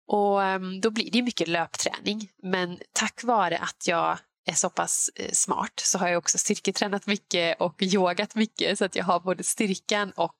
Och 0.07 0.43
ehm, 0.43 0.81
då 0.81 0.89
blir 0.89 1.11
det 1.11 1.21
mycket 1.21 1.47
löpträning. 1.47 2.29
Men 2.43 2.79
tack 2.93 3.23
vare 3.23 3.57
att 3.57 3.87
jag 3.87 4.17
är 4.45 4.53
så 4.53 4.69
pass 4.69 5.09
eh, 5.15 5.31
smart 5.31 5.73
så 5.75 5.97
har 5.97 6.07
jag 6.07 6.17
också 6.17 6.37
styrketränat 6.37 7.07
mycket 7.07 7.61
och 7.61 7.81
yogat 7.81 8.35
mycket 8.35 8.77
så 8.77 8.85
att 8.85 8.95
jag 8.95 9.05
har 9.05 9.19
både 9.19 9.43
styrkan 9.43 10.11
och 10.11 10.37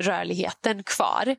rörligheten 0.00 0.84
kvar. 0.84 1.36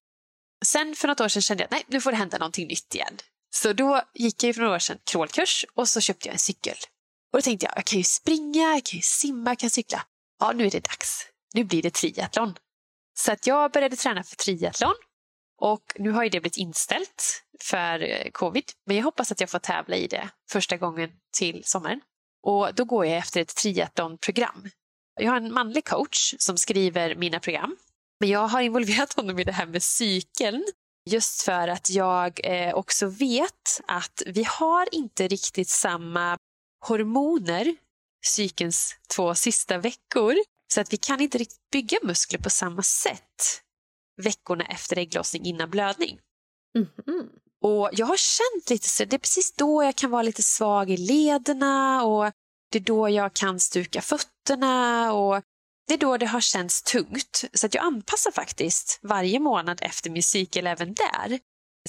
Sen 0.66 0.96
för 0.96 1.08
något 1.08 1.22
år 1.22 1.28
sedan 1.28 1.42
kände 1.42 1.64
jag 1.64 1.66
att 1.66 1.72
nej, 1.72 1.84
nu 1.88 2.02
får 2.02 2.12
det 2.12 2.18
hända 2.18 2.38
någonting 2.38 2.68
nytt 2.68 2.96
igen. 2.96 3.18
Så 3.56 3.74
då 3.74 4.02
gick 4.14 4.44
jag 4.44 4.56
för 4.56 4.62
några 4.62 4.76
år 4.76 4.80
sedan 4.80 4.98
crawlkurs 5.04 5.66
och 5.74 5.90
så 5.90 6.02
köpte 6.02 6.28
jag 6.28 6.34
en 6.34 6.40
cykel. 6.40 6.76
Och 7.34 7.38
då 7.38 7.42
tänkte 7.42 7.66
jag, 7.66 7.74
jag 7.78 7.86
kan 7.86 7.98
ju 7.98 8.04
springa, 8.04 8.74
jag 8.74 8.84
kan 8.84 8.98
ju 8.98 9.02
simma, 9.02 9.50
jag 9.50 9.60
kan 9.60 9.70
cykla. 9.70 10.06
Ja, 10.40 10.52
nu 10.52 10.66
är 10.66 10.72
det 10.72 10.84
dags. 10.84 11.28
Nu 11.54 11.64
blir 11.64 11.82
det 11.82 11.94
triathlon. 11.94 12.56
Så 13.18 13.32
att 13.32 13.48
jag 13.48 13.72
började 13.72 13.96
träna 13.96 14.24
för 14.24 14.36
triathlon 14.36 14.96
och 15.62 15.84
nu 15.96 16.12
har 16.12 16.24
ju 16.24 16.30
det 16.30 16.40
blivit 16.40 16.58
inställt 16.58 17.44
för 17.64 18.04
eh, 18.04 18.32
covid. 18.32 18.64
Men 18.86 18.96
jag 18.96 19.04
hoppas 19.04 19.32
att 19.32 19.40
jag 19.40 19.50
får 19.50 19.60
tävla 19.60 19.96
i 19.96 20.08
det 20.08 20.30
första 20.52 20.78
gången 20.78 21.10
till 21.38 21.62
sommaren. 21.66 22.02
Och 22.44 22.74
då 22.74 22.86
går 22.86 23.06
jag 23.06 23.18
efter 23.18 23.42
ett 23.42 23.56
triathlonprogram. 23.56 24.70
Jag 25.20 25.32
har 25.32 25.38
en 25.38 25.54
manlig 25.54 25.86
coach 25.86 26.36
som 26.38 26.58
skriver 26.58 27.16
mina 27.16 27.40
program. 27.40 27.78
Men 28.20 28.30
jag 28.30 28.48
har 28.48 28.62
involverat 28.62 29.14
honom 29.18 29.40
i 29.40 29.44
det 29.44 29.52
här 29.52 29.66
med 29.66 29.84
cykeln 29.84 30.66
just 31.10 31.42
för 31.42 31.68
att 31.68 31.90
jag 31.90 32.40
eh, 32.44 32.76
också 32.76 33.08
vet 33.08 33.82
att 33.88 34.24
vi 34.26 34.44
har 34.44 34.96
inte 34.96 35.28
riktigt 35.28 35.70
samma 35.70 36.38
hormoner 36.86 37.76
cykelns 38.26 38.96
två 39.16 39.36
sista 39.36 39.78
veckor. 39.78 40.36
Så 40.74 40.82
att 40.82 40.94
vi 40.94 40.98
kan 40.98 41.22
inte 41.22 41.38
riktigt 41.38 41.70
bygga 41.72 41.98
muskler 42.04 42.40
på 42.40 42.50
samma 42.50 42.82
sätt 42.82 43.62
veckorna 44.22 44.66
efter 44.66 44.98
ägglossning 44.98 45.46
innan 45.46 45.70
blödning. 45.70 46.20
Mm. 46.78 47.30
Och 47.62 47.90
jag 47.94 48.06
har 48.06 48.18
känt 48.18 48.70
lite 48.70 48.90
så, 48.90 49.06
det 49.06 49.16
är 49.16 49.20
precis 49.20 49.54
då 49.54 49.84
jag 49.84 49.96
kan 49.96 50.12
vara 50.12 50.22
lite 50.22 50.44
svag 50.44 50.90
i 50.90 50.98
lederna 50.98 52.06
och 52.06 52.32
det 52.72 52.78
är 52.78 52.84
då 52.84 53.10
jag 53.10 53.34
kan 53.34 53.60
stuka 53.60 54.02
fötterna 54.02 55.14
och 55.14 55.42
det 55.88 55.94
är 55.94 55.98
då 55.98 56.18
det 56.18 56.26
har 56.26 56.42
känts 56.42 56.84
tungt. 56.84 57.44
Så 57.54 57.66
att 57.66 57.74
jag 57.74 57.84
anpassar 57.84 58.32
faktiskt 58.32 59.00
varje 59.02 59.40
månad 59.40 59.80
efter 59.82 60.10
min 60.10 60.24
cykel 60.24 60.68
även 60.68 60.94
där. 60.94 61.40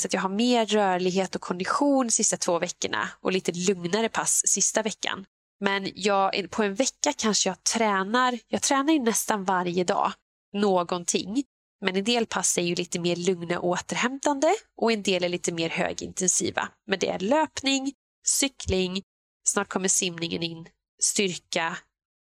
Så 0.00 0.06
att 0.06 0.12
jag 0.12 0.20
har 0.20 0.28
mer 0.28 0.66
rörlighet 0.66 1.34
och 1.34 1.40
kondition 1.40 2.10
sista 2.10 2.36
två 2.36 2.58
veckorna 2.58 3.08
och 3.20 3.32
lite 3.32 3.52
lugnare 3.52 4.08
pass 4.08 4.42
sista 4.46 4.82
veckan. 4.82 5.24
Men 5.60 5.90
jag, 5.94 6.50
på 6.50 6.62
en 6.62 6.74
vecka 6.74 7.12
kanske 7.16 7.48
jag 7.48 7.64
tränar, 7.64 8.38
jag 8.48 8.62
tränar 8.62 8.92
ju 8.92 8.98
nästan 8.98 9.44
varje 9.44 9.84
dag 9.84 10.12
någonting. 10.52 11.44
Men 11.84 11.96
en 11.96 12.04
del 12.04 12.26
pass 12.26 12.58
är 12.58 12.62
ju 12.62 12.74
lite 12.74 13.00
mer 13.00 13.16
lugna 13.16 13.58
och 13.58 13.68
återhämtande 13.68 14.54
och 14.76 14.92
en 14.92 15.02
del 15.02 15.24
är 15.24 15.28
lite 15.28 15.52
mer 15.52 15.68
högintensiva. 15.68 16.68
Men 16.86 16.98
det 16.98 17.08
är 17.08 17.18
löpning, 17.18 17.92
cykling, 18.26 19.02
snart 19.48 19.68
kommer 19.68 19.88
simningen 19.88 20.42
in, 20.42 20.68
styrka 21.02 21.76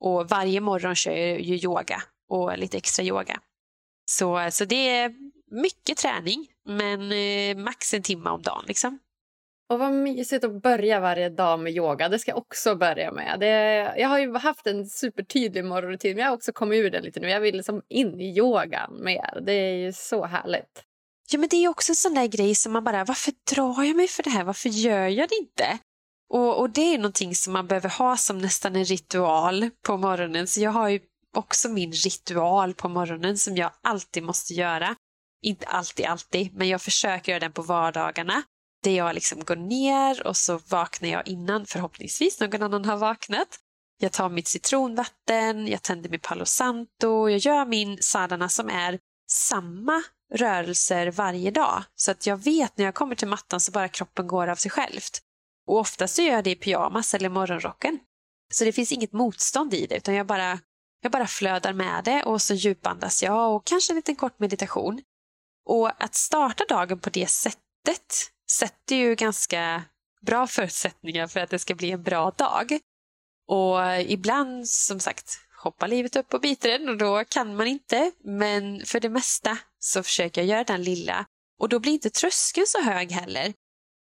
och 0.00 0.28
varje 0.28 0.60
morgon 0.60 0.94
kör 0.94 1.12
jag 1.12 1.40
ju 1.40 1.54
yoga 1.54 2.02
och 2.28 2.58
lite 2.58 2.76
extra 2.76 3.04
yoga. 3.04 3.40
Så, 4.10 4.48
så 4.50 4.64
det 4.64 4.88
är 4.88 5.14
mycket 5.62 5.96
träning, 5.96 6.46
men 6.64 7.12
eh, 7.12 7.56
max 7.64 7.94
en 7.94 8.02
timme 8.02 8.30
om 8.30 8.42
dagen. 8.42 8.64
Liksom. 8.66 8.98
Och 9.68 9.78
vad 9.78 9.92
mysigt 9.92 10.44
att 10.44 10.62
börja 10.62 11.00
varje 11.00 11.28
dag 11.28 11.60
med 11.60 11.72
yoga. 11.72 12.08
Det 12.08 12.18
ska 12.18 12.30
jag 12.30 12.38
också 12.38 12.74
börja 12.74 13.12
med. 13.12 13.40
Det, 13.40 13.48
jag 13.96 14.08
har 14.08 14.18
ju 14.18 14.34
haft 14.36 14.66
en 14.66 14.86
supertydlig 14.86 15.64
morgonrutin 15.64 16.16
men 16.16 16.22
jag 16.22 16.30
har 16.30 16.36
också 16.36 16.52
kommit 16.52 16.76
ur 16.76 16.90
den 16.90 17.02
lite 17.02 17.20
nu. 17.20 17.30
Jag 17.30 17.40
vill 17.40 17.56
liksom 17.56 17.82
in 17.88 18.20
i 18.20 18.38
yogan 18.38 19.04
mer. 19.04 19.40
Det 19.46 19.52
är 19.52 19.74
ju 19.74 19.92
så 19.92 20.24
härligt. 20.24 20.82
Ja 21.30 21.38
men 21.38 21.48
det 21.48 21.56
är 21.56 21.68
också 21.68 21.92
en 21.92 21.96
sån 21.96 22.14
där 22.14 22.26
grej 22.26 22.54
som 22.54 22.72
man 22.72 22.84
bara, 22.84 23.04
varför 23.04 23.32
drar 23.54 23.82
jag 23.84 23.96
mig 23.96 24.08
för 24.08 24.22
det 24.22 24.30
här? 24.30 24.44
Varför 24.44 24.68
gör 24.68 25.06
jag 25.06 25.28
det 25.28 25.36
inte? 25.36 25.78
Och, 26.30 26.60
och 26.60 26.70
det 26.70 26.94
är 26.94 26.98
någonting 26.98 27.34
som 27.34 27.52
man 27.52 27.66
behöver 27.66 27.88
ha 27.88 28.16
som 28.16 28.38
nästan 28.38 28.76
en 28.76 28.84
ritual 28.84 29.70
på 29.86 29.96
morgonen. 29.96 30.46
Så 30.46 30.60
jag 30.60 30.70
har 30.70 30.88
ju 30.88 31.00
också 31.36 31.68
min 31.68 31.92
ritual 31.92 32.74
på 32.74 32.88
morgonen 32.88 33.38
som 33.38 33.56
jag 33.56 33.70
alltid 33.82 34.22
måste 34.22 34.54
göra. 34.54 34.96
Inte 35.42 35.66
alltid, 35.66 36.06
alltid, 36.06 36.54
men 36.54 36.68
jag 36.68 36.82
försöker 36.82 37.32
göra 37.32 37.40
den 37.40 37.52
på 37.52 37.62
vardagarna 37.62 38.42
där 38.82 38.90
jag 38.90 39.14
liksom 39.14 39.44
går 39.44 39.56
ner 39.56 40.26
och 40.26 40.36
så 40.36 40.58
vaknar 40.68 41.08
jag 41.08 41.28
innan 41.28 41.66
förhoppningsvis 41.66 42.40
någon 42.40 42.62
annan 42.62 42.84
har 42.84 42.96
vaknat. 42.96 43.48
Jag 43.98 44.12
tar 44.12 44.28
mitt 44.28 44.48
citronvatten, 44.48 45.68
jag 45.68 45.82
tänder 45.82 46.10
min 46.10 46.20
Palo 46.20 46.44
Santo, 46.44 47.28
jag 47.28 47.38
gör 47.38 47.66
min 47.66 47.98
sadhana 48.00 48.48
som 48.48 48.68
är 48.68 48.98
samma 49.30 50.02
rörelser 50.34 51.10
varje 51.10 51.50
dag. 51.50 51.82
Så 51.94 52.10
att 52.10 52.26
jag 52.26 52.36
vet 52.44 52.78
när 52.78 52.84
jag 52.84 52.94
kommer 52.94 53.14
till 53.14 53.28
mattan 53.28 53.60
så 53.60 53.72
bara 53.72 53.88
kroppen 53.88 54.26
går 54.26 54.48
av 54.48 54.56
sig 54.56 54.70
självt. 54.70 55.20
Och 55.66 55.78
oftast 55.78 56.14
så 56.14 56.22
gör 56.22 56.32
jag 56.32 56.44
det 56.44 56.50
i 56.50 56.56
pyjamas 56.56 57.14
eller 57.14 57.28
morgonrocken. 57.28 57.98
Så 58.52 58.64
det 58.64 58.72
finns 58.72 58.92
inget 58.92 59.12
motstånd 59.12 59.74
i 59.74 59.86
det 59.86 59.96
utan 59.96 60.14
jag 60.14 60.26
bara, 60.26 60.58
jag 61.02 61.12
bara 61.12 61.26
flödar 61.26 61.72
med 61.72 62.04
det 62.04 62.22
och 62.22 62.42
så 62.42 62.54
djupandas 62.54 63.22
jag 63.22 63.54
och 63.54 63.66
kanske 63.66 63.92
en 63.92 63.96
liten 63.96 64.16
kort 64.16 64.38
meditation. 64.38 65.02
Och 65.68 66.02
att 66.04 66.14
starta 66.14 66.64
dagen 66.68 66.98
på 66.98 67.10
det 67.10 67.26
sättet 67.26 68.30
sätter 68.50 68.96
ju 68.96 69.14
ganska 69.14 69.82
bra 70.22 70.46
förutsättningar 70.46 71.26
för 71.26 71.40
att 71.40 71.50
det 71.50 71.58
ska 71.58 71.74
bli 71.74 71.90
en 71.90 72.02
bra 72.02 72.30
dag. 72.30 72.78
Och 73.48 74.00
ibland, 74.00 74.68
som 74.68 75.00
sagt, 75.00 75.38
hoppar 75.62 75.88
livet 75.88 76.16
upp 76.16 76.34
och 76.34 76.40
biter 76.40 76.78
den 76.78 76.88
och 76.88 76.96
då 76.96 77.24
kan 77.24 77.56
man 77.56 77.66
inte. 77.66 78.12
Men 78.24 78.86
för 78.86 79.00
det 79.00 79.08
mesta 79.08 79.58
så 79.78 80.02
försöker 80.02 80.40
jag 80.40 80.48
göra 80.48 80.64
den 80.64 80.82
lilla. 80.82 81.26
Och 81.60 81.68
då 81.68 81.78
blir 81.78 81.92
inte 81.92 82.10
tröskeln 82.10 82.66
så 82.66 82.82
hög 82.82 83.12
heller. 83.12 83.54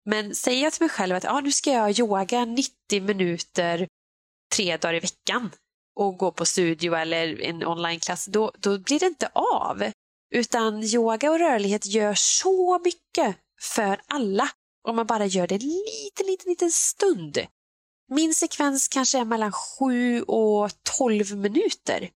Men 0.06 0.36
säger 0.36 0.64
jag 0.64 0.74
till 0.74 0.84
mig 0.84 0.89
själv 0.89 1.16
att 1.16 1.26
ah, 1.26 1.39
nu 1.39 1.52
ska 1.52 1.72
jag 1.72 1.99
yoga 1.99 2.45
90 2.45 3.02
minuter 3.02 3.88
tre 4.56 4.78
dagar 4.78 4.93
i 4.93 4.99
veckan 4.99 5.52
och 5.95 6.18
gå 6.18 6.32
på 6.32 6.45
studio 6.45 6.95
eller 6.95 7.41
en 7.41 7.66
onlineklass, 7.66 8.26
då, 8.26 8.52
då 8.60 8.80
blir 8.80 8.99
det 8.99 9.06
inte 9.06 9.30
av. 9.34 9.91
Utan 10.34 10.84
yoga 10.84 11.32
och 11.32 11.39
rörlighet 11.39 11.86
gör 11.86 12.14
så 12.14 12.80
mycket 12.84 13.36
för 13.62 14.02
alla 14.08 14.49
om 14.88 14.95
man 14.95 15.06
bara 15.06 15.26
gör 15.26 15.47
det 15.47 15.56
en 15.56 15.62
liten, 15.62 16.26
liten, 16.26 16.49
liten 16.49 16.72
stund. 16.72 17.38
Min 18.12 18.36
sekvens 18.36 18.88
kanske 18.88 19.20
är 19.20 19.26
mellan 19.26 19.52
7 19.52 20.22
och 20.22 20.70
12 20.97 21.38
minuter. 21.38 22.10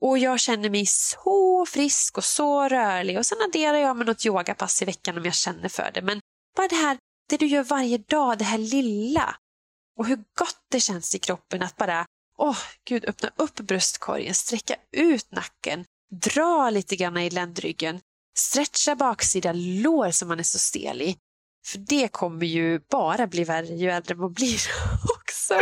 Och 0.00 0.18
jag 0.18 0.40
känner 0.40 0.70
mig 0.70 0.86
så 0.86 1.66
frisk 1.66 2.18
och 2.18 2.24
så 2.24 2.68
rörlig 2.68 3.18
och 3.18 3.26
sen 3.26 3.38
adderar 3.42 3.78
jag 3.78 3.96
med 3.96 4.06
något 4.06 4.26
yogapass 4.26 4.82
i 4.82 4.84
veckan 4.84 5.18
om 5.18 5.24
jag 5.24 5.34
känner 5.34 5.68
för 5.68 5.90
det. 5.94 6.02
Men 6.02 6.20
bara 6.56 6.68
det 6.68 6.74
här, 6.74 6.98
det 7.28 7.36
du 7.36 7.46
gör 7.46 7.64
varje 7.64 7.98
dag, 7.98 8.38
det 8.38 8.44
här 8.44 8.58
lilla. 8.58 9.36
Och 9.98 10.06
hur 10.06 10.16
gott 10.16 10.64
det 10.70 10.80
känns 10.80 11.14
i 11.14 11.18
kroppen 11.18 11.62
att 11.62 11.76
bara, 11.76 12.06
åh 12.38 12.50
oh, 12.50 12.58
gud, 12.88 13.04
öppna 13.04 13.30
upp 13.36 13.54
bröstkorgen, 13.54 14.34
sträcka 14.34 14.76
ut 14.92 15.30
nacken, 15.30 15.84
dra 16.10 16.70
lite 16.70 16.96
grann 16.96 17.16
i 17.16 17.30
ländryggen, 17.30 18.00
stretcha 18.36 18.94
baksida 18.94 19.52
lår 19.54 20.10
som 20.10 20.28
man 20.28 20.38
är 20.38 20.42
så 20.42 20.58
stel 20.58 21.02
i. 21.02 21.16
För 21.66 21.78
det 21.78 22.08
kommer 22.08 22.46
ju 22.46 22.80
bara 22.90 23.26
bli 23.26 23.44
värre 23.44 23.74
ju 23.74 23.90
äldre 23.90 24.14
man 24.14 24.32
blir 24.32 24.60
också. 25.16 25.54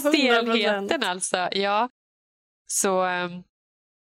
Stelheten 0.08 1.02
alltså. 1.02 1.48
Ja. 1.52 1.88
Så 2.66 3.02
ehm, 3.02 3.42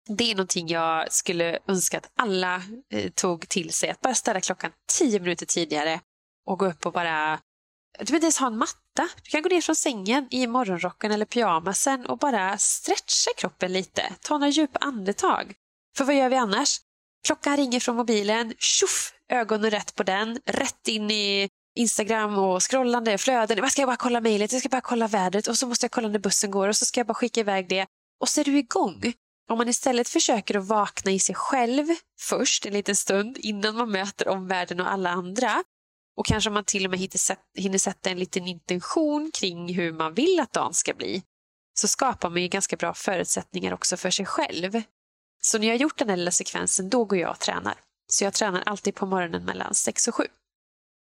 det 0.09 0.31
är 0.31 0.35
någonting 0.35 0.67
jag 0.67 1.13
skulle 1.13 1.59
önska 1.67 1.97
att 1.97 2.11
alla 2.15 2.61
eh, 2.89 3.11
tog 3.11 3.49
till 3.49 3.73
sig. 3.73 3.89
Att 3.89 4.01
bara 4.01 4.15
ställa 4.15 4.41
klockan 4.41 4.71
tio 4.97 5.19
minuter 5.19 5.45
tidigare 5.45 5.99
och 6.45 6.59
gå 6.59 6.65
upp 6.65 6.85
och 6.85 6.93
bara... 6.93 7.39
Du 7.99 8.05
behöver 8.05 8.15
inte 8.15 8.25
ens 8.25 8.37
ha 8.37 8.47
en 8.47 8.57
matta. 8.57 9.09
Du 9.23 9.29
kan 9.29 9.41
gå 9.41 9.49
ner 9.49 9.61
från 9.61 9.75
sängen 9.75 10.27
i 10.31 10.47
morgonrocken 10.47 11.11
eller 11.11 11.25
pyjamasen 11.25 12.05
och 12.05 12.17
bara 12.17 12.57
stretcha 12.57 13.31
kroppen 13.37 13.73
lite. 13.73 14.13
Ta 14.21 14.37
några 14.37 14.49
djupa 14.49 14.79
andetag. 14.79 15.53
För 15.97 16.05
vad 16.05 16.15
gör 16.15 16.29
vi 16.29 16.35
annars? 16.35 16.79
Klockan 17.27 17.57
ringer 17.57 17.79
från 17.79 17.95
mobilen, 17.95 18.53
tjoff, 18.57 19.13
ögonen 19.29 19.71
rätt 19.71 19.95
på 19.95 20.03
den, 20.03 20.39
rätt 20.45 20.87
in 20.87 21.11
i 21.11 21.49
Instagram 21.75 22.37
och 22.37 22.71
scrollande, 22.71 23.17
flöden. 23.17 23.57
Jag 23.57 23.71
ska 23.71 23.85
bara 23.85 23.95
kolla 23.95 24.21
mejlet, 24.21 24.51
jag 24.51 24.61
ska 24.61 24.69
bara 24.69 24.81
kolla 24.81 25.07
vädret 25.07 25.47
och 25.47 25.57
så 25.57 25.67
måste 25.67 25.83
jag 25.83 25.91
kolla 25.91 26.07
när 26.07 26.19
bussen 26.19 26.51
går 26.51 26.67
och 26.67 26.75
så 26.75 26.85
ska 26.85 26.99
jag 26.99 27.07
bara 27.07 27.13
skicka 27.13 27.39
iväg 27.39 27.69
det. 27.69 27.85
Och 28.21 28.29
så 28.29 28.41
är 28.41 28.45
du 28.45 28.57
igång. 28.57 29.13
Om 29.49 29.57
man 29.57 29.69
istället 29.69 30.09
försöker 30.09 30.57
att 30.57 30.67
vakna 30.67 31.11
i 31.11 31.19
sig 31.19 31.35
själv 31.35 31.85
först 32.19 32.65
en 32.65 32.73
liten 32.73 32.95
stund 32.95 33.37
innan 33.37 33.75
man 33.75 33.91
möter 33.91 34.27
omvärlden 34.27 34.79
och 34.79 34.91
alla 34.91 35.09
andra 35.09 35.63
och 36.17 36.25
kanske 36.25 36.49
man 36.49 36.63
till 36.63 36.85
och 36.85 36.91
med 36.91 36.99
hinner 37.55 37.77
sätta 37.77 38.09
en 38.09 38.19
liten 38.19 38.47
intention 38.47 39.31
kring 39.33 39.73
hur 39.73 39.93
man 39.93 40.13
vill 40.13 40.39
att 40.39 40.53
dagen 40.53 40.73
ska 40.73 40.93
bli 40.93 41.23
så 41.73 41.87
skapar 41.87 42.29
man 42.29 42.41
ju 42.41 42.47
ganska 42.47 42.75
bra 42.75 42.93
förutsättningar 42.93 43.73
också 43.73 43.97
för 43.97 44.09
sig 44.09 44.25
själv. 44.25 44.81
Så 45.41 45.57
när 45.57 45.67
jag 45.67 45.73
har 45.73 45.79
gjort 45.79 45.97
den 45.97 46.09
här 46.09 46.17
lilla 46.17 46.31
sekvensen, 46.31 46.89
då 46.89 47.05
går 47.05 47.19
jag 47.19 47.31
och 47.31 47.39
tränar. 47.39 47.75
Så 48.07 48.23
jag 48.23 48.33
tränar 48.33 48.63
alltid 48.65 48.95
på 48.95 49.05
morgonen 49.05 49.45
mellan 49.45 49.73
6 49.73 50.07
och 50.07 50.15
7. 50.15 50.23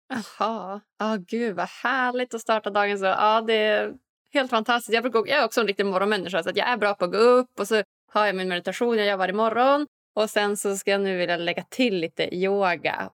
Jaha, 0.08 0.80
ja 0.98 1.14
oh, 1.14 1.16
gud 1.16 1.56
vad 1.56 1.68
härligt 1.68 2.34
att 2.34 2.40
starta 2.40 2.70
dagen 2.70 2.98
så. 2.98 3.04
Ja, 3.04 3.40
det 3.40 3.54
är 3.54 3.94
helt 4.34 4.50
fantastiskt. 4.50 4.94
Jag, 4.94 5.02
brukar, 5.02 5.18
jag 5.18 5.38
är 5.38 5.44
också 5.44 5.60
en 5.60 5.66
riktig 5.66 5.86
morgonmänniska 5.86 6.42
så 6.42 6.50
att 6.50 6.56
jag 6.56 6.68
är 6.68 6.76
bra 6.76 6.94
på 6.94 7.04
att 7.04 7.12
gå 7.12 7.18
upp 7.18 7.60
och 7.60 7.68
så 7.68 7.82
har 8.12 8.26
jag 8.26 8.36
min 8.36 8.48
meditation 8.48 8.98
jag 8.98 9.06
gör 9.06 9.16
varje 9.16 9.34
morgon 9.34 9.86
och 10.16 10.30
sen 10.30 10.56
så 10.56 10.76
ska 10.76 10.90
jag 10.90 11.00
nu 11.00 11.16
vilja 11.16 11.36
lägga 11.36 11.62
till 11.62 11.96
lite 11.96 12.34
yoga. 12.34 13.10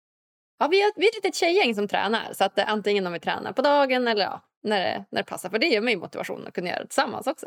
Ja, 0.65 0.69
vi, 0.69 0.83
är, 0.83 0.93
vi 0.97 1.07
är 1.07 1.09
ett 1.09 1.15
litet 1.15 1.35
tjejgäng 1.35 1.75
som 1.75 1.89
tränar 1.89 2.33
så 2.35 2.45
att 2.45 2.59
eh, 2.59 2.69
antingen 2.69 3.07
om 3.07 3.13
vi 3.13 3.21
tränar 3.21 3.53
på 3.53 3.63
dagen 3.63 4.09
eller 4.09 4.25
ja, 4.25 4.41
när, 4.63 4.81
det, 4.81 5.05
när 5.11 5.23
det 5.23 5.27
passar. 5.27 5.51
För 5.51 5.59
det 5.59 5.67
ger 5.67 5.81
mig 5.81 5.97
motivation 5.97 6.47
att 6.47 6.55
kunna 6.55 6.69
göra 6.69 6.81
det 6.81 6.87
tillsammans 6.87 7.27
också. 7.27 7.47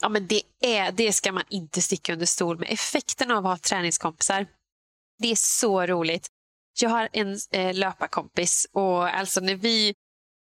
Ja, 0.00 0.08
men 0.08 0.26
det, 0.26 0.42
är, 0.60 0.92
det 0.92 1.12
ska 1.12 1.32
man 1.32 1.44
inte 1.48 1.82
sticka 1.82 2.12
under 2.12 2.26
stol 2.26 2.58
med. 2.58 2.68
Effekten 2.72 3.30
av 3.30 3.46
att 3.46 3.52
ha 3.52 3.56
träningskompisar. 3.56 4.46
Det 5.18 5.30
är 5.30 5.36
så 5.36 5.86
roligt. 5.86 6.26
Jag 6.80 6.90
har 6.90 7.08
en 7.12 7.38
eh, 7.52 7.74
löparkompis 7.74 8.66
och 8.72 9.08
alltså 9.08 9.40
när 9.40 9.54
vi, 9.54 9.94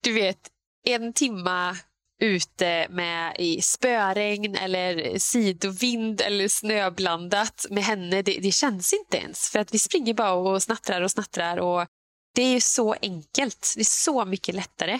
du 0.03 0.13
vet, 0.13 0.49
en 0.85 1.13
timma 1.13 1.77
ute 2.21 2.87
med 2.89 3.35
i 3.39 3.61
spöregn 3.61 4.55
eller 4.55 5.19
sidovind 5.19 6.21
eller 6.21 6.47
snöblandat 6.47 7.65
med 7.69 7.83
henne, 7.83 8.21
det, 8.21 8.39
det, 8.41 8.51
känns 8.51 8.93
inte 8.93 9.17
ens. 9.17 9.49
För 9.49 9.59
att 9.59 9.73
vi 9.73 9.79
springer 9.79 10.13
bara 10.13 10.33
och 10.33 10.63
snattrar 10.63 11.01
och 11.01 11.11
snattrar 11.11 11.57
och 11.57 11.85
det 12.39 12.43
är 12.43 12.53
ju 12.53 12.61
så 12.61 12.95
enkelt. 13.01 13.73
Det 13.75 13.81
är 13.81 13.85
så 13.85 14.25
mycket 14.25 14.55
lättare. 14.55 14.99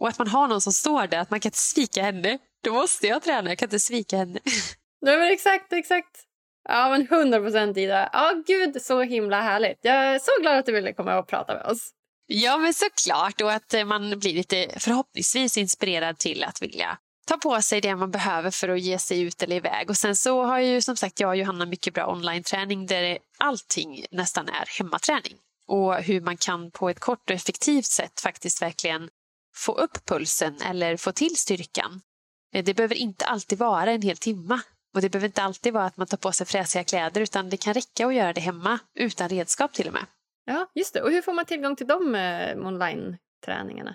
Och 0.00 0.08
att 0.08 0.18
man 0.18 0.28
har 0.28 0.48
någon 0.48 0.60
som 0.60 0.72
står 0.72 1.06
där, 1.06 1.18
att 1.18 1.30
man 1.30 1.40
kan 1.40 1.48
inte 1.48 1.58
svika 1.58 2.02
henne. 2.02 2.38
Då 2.64 2.72
måste 2.72 3.06
jag 3.06 3.22
träna, 3.22 3.50
jag 3.50 3.58
kan 3.58 3.66
inte 3.66 3.78
svika 3.78 4.16
henne. 4.16 4.40
Nej 5.02 5.18
men 5.18 5.32
exakt, 5.32 5.72
exakt. 5.72 6.24
Ja 6.68 6.88
men 6.90 7.06
hundra 7.06 7.40
procent 7.40 7.76
Ida. 7.76 8.10
Ja 8.12 8.42
gud 8.46 8.82
så 8.82 9.02
himla 9.02 9.40
härligt. 9.40 9.78
Jag 9.82 9.94
är 9.94 10.18
så 10.18 10.30
glad 10.40 10.58
att 10.58 10.66
du 10.66 10.72
ville 10.72 10.92
komma 10.92 11.18
och 11.18 11.28
prata 11.28 11.54
med 11.54 11.66
oss. 11.66 11.90
Ja 12.26 12.56
men 12.56 12.74
såklart 12.74 13.40
och 13.40 13.52
att 13.52 13.74
eh, 13.74 13.84
man 13.84 14.18
blir 14.18 14.34
lite 14.34 14.68
förhoppningsvis 14.78 15.56
inspirerad 15.56 16.18
till 16.18 16.44
att 16.44 16.62
vilja 16.62 16.98
ta 17.26 17.36
på 17.36 17.62
sig 17.62 17.80
det 17.80 17.96
man 17.96 18.10
behöver 18.10 18.50
för 18.50 18.68
att 18.68 18.80
ge 18.80 18.98
sig 18.98 19.20
ut 19.20 19.42
eller 19.42 19.56
iväg. 19.56 19.90
Och 19.90 19.96
sen 19.96 20.16
så 20.16 20.44
har 20.44 20.58
ju 20.58 20.80
som 20.80 20.96
sagt 20.96 21.20
jag 21.20 21.28
och 21.28 21.36
Johanna 21.36 21.66
mycket 21.66 21.94
bra 21.94 22.12
online-träning 22.12 22.86
där 22.86 23.18
allting 23.38 24.04
nästan 24.10 24.48
är 24.48 24.78
hemmaträning. 24.78 25.38
Och 25.68 25.94
hur 25.94 26.20
man 26.20 26.36
kan 26.36 26.70
på 26.70 26.88
ett 26.88 27.00
kort 27.00 27.30
och 27.30 27.36
effektivt 27.36 27.84
sätt 27.84 28.20
faktiskt 28.20 28.62
verkligen 28.62 29.08
få 29.54 29.72
upp 29.72 30.06
pulsen 30.06 30.60
eller 30.62 30.96
få 30.96 31.12
till 31.12 31.36
styrkan 31.36 32.02
Eh, 32.52 32.64
det 32.64 32.74
behöver 32.74 32.94
inte 32.94 33.24
alltid 33.24 33.58
vara 33.58 33.90
en 33.90 34.02
hel 34.02 34.16
timme. 34.16 34.60
Och 34.94 35.00
det 35.00 35.08
behöver 35.08 35.26
inte 35.26 35.42
alltid 35.42 35.72
vara 35.72 35.84
att 35.84 35.96
man 35.96 36.06
tar 36.06 36.16
på 36.16 36.32
sig 36.32 36.46
fräsiga 36.46 36.84
kläder 36.84 37.20
utan 37.20 37.50
det 37.50 37.56
kan 37.56 37.74
räcka 37.74 38.06
att 38.06 38.14
göra 38.14 38.32
det 38.32 38.40
hemma 38.40 38.78
utan 38.94 39.28
redskap 39.28 39.72
till 39.72 39.86
och 39.86 39.92
med. 39.92 40.06
Ja, 40.44 40.70
just 40.74 40.94
det. 40.94 41.02
Och 41.02 41.10
hur 41.10 41.22
får 41.22 41.32
man 41.32 41.44
tillgång 41.44 41.76
till 41.76 41.86
de 41.86 42.14
eh, 42.14 42.66
online-träningarna? 42.66 43.94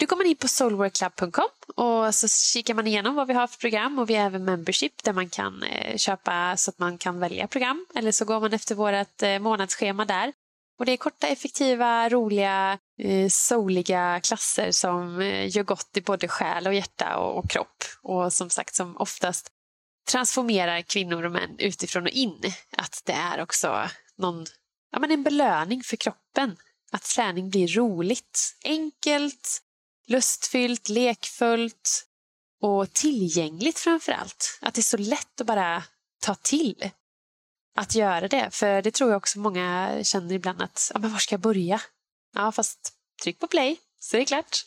Du 0.00 0.06
kommer 0.06 0.24
in 0.24 0.36
på 0.36 0.48
soulworkclub.com 0.48 1.48
och 1.76 2.14
så 2.14 2.28
kikar 2.28 2.74
man 2.74 2.86
igenom 2.86 3.14
vad 3.14 3.28
vi 3.28 3.34
har 3.34 3.46
för 3.46 3.58
program 3.58 3.98
och 3.98 4.10
vi 4.10 4.14
har 4.14 4.26
även 4.26 4.44
membership 4.44 5.02
där 5.02 5.12
man 5.12 5.28
kan 5.28 5.62
eh, 5.62 5.96
köpa 5.96 6.56
så 6.56 6.70
att 6.70 6.78
man 6.78 6.98
kan 6.98 7.20
välja 7.20 7.46
program 7.46 7.86
eller 7.94 8.12
så 8.12 8.24
går 8.24 8.40
man 8.40 8.52
efter 8.52 8.74
vårt 8.74 9.22
eh, 9.22 9.38
månadsschema 9.38 10.04
där. 10.04 10.32
Och 10.80 10.86
det 10.86 10.92
är 10.92 10.96
korta, 10.96 11.26
effektiva, 11.26 12.08
roliga, 12.08 12.78
eh, 12.98 13.28
soliga 13.28 14.20
klasser 14.20 14.70
som 14.70 15.20
eh, 15.20 15.56
gör 15.56 15.62
gott 15.62 15.96
i 15.96 16.00
både 16.00 16.28
själ 16.28 16.66
och 16.66 16.74
hjärta 16.74 17.16
och, 17.16 17.38
och 17.38 17.50
kropp. 17.50 17.84
Och 18.02 18.32
som 18.32 18.50
sagt 18.50 18.74
som 18.74 18.96
oftast 18.96 19.48
transformerar 20.10 20.82
kvinnor 20.82 21.24
och 21.24 21.32
män 21.32 21.56
utifrån 21.58 22.02
och 22.02 22.08
in. 22.08 22.52
Att 22.76 23.02
det 23.04 23.12
är 23.12 23.42
också 23.42 23.88
någon, 24.18 24.46
ja, 24.92 24.98
men 24.98 25.10
en 25.10 25.22
belöning 25.22 25.82
för 25.82 25.96
kroppen. 25.96 26.56
Att 26.92 27.02
träning 27.02 27.50
blir 27.50 27.68
roligt, 27.68 28.56
enkelt, 28.64 29.62
lustfyllt, 30.06 30.88
lekfullt 30.88 32.06
och 32.62 32.92
tillgängligt 32.92 33.78
framför 33.78 34.12
allt. 34.12 34.58
Att 34.60 34.74
det 34.74 34.80
är 34.80 34.82
så 34.82 34.96
lätt 34.96 35.40
att 35.40 35.46
bara 35.46 35.82
ta 36.20 36.34
till 36.34 36.90
att 37.80 37.94
göra 37.94 38.28
det. 38.28 38.48
För 38.50 38.82
det 38.82 38.90
tror 38.90 39.10
jag 39.10 39.16
också 39.16 39.38
många 39.38 39.98
känner 40.04 40.34
ibland 40.34 40.62
att, 40.62 40.90
ja 40.94 41.00
men 41.00 41.12
var 41.12 41.18
ska 41.18 41.34
jag 41.34 41.40
börja? 41.40 41.80
Ja 42.34 42.52
fast 42.52 42.92
tryck 43.22 43.38
på 43.38 43.46
play 43.46 43.76
så 43.98 44.16
är 44.16 44.20
det 44.20 44.26
klart. 44.26 44.64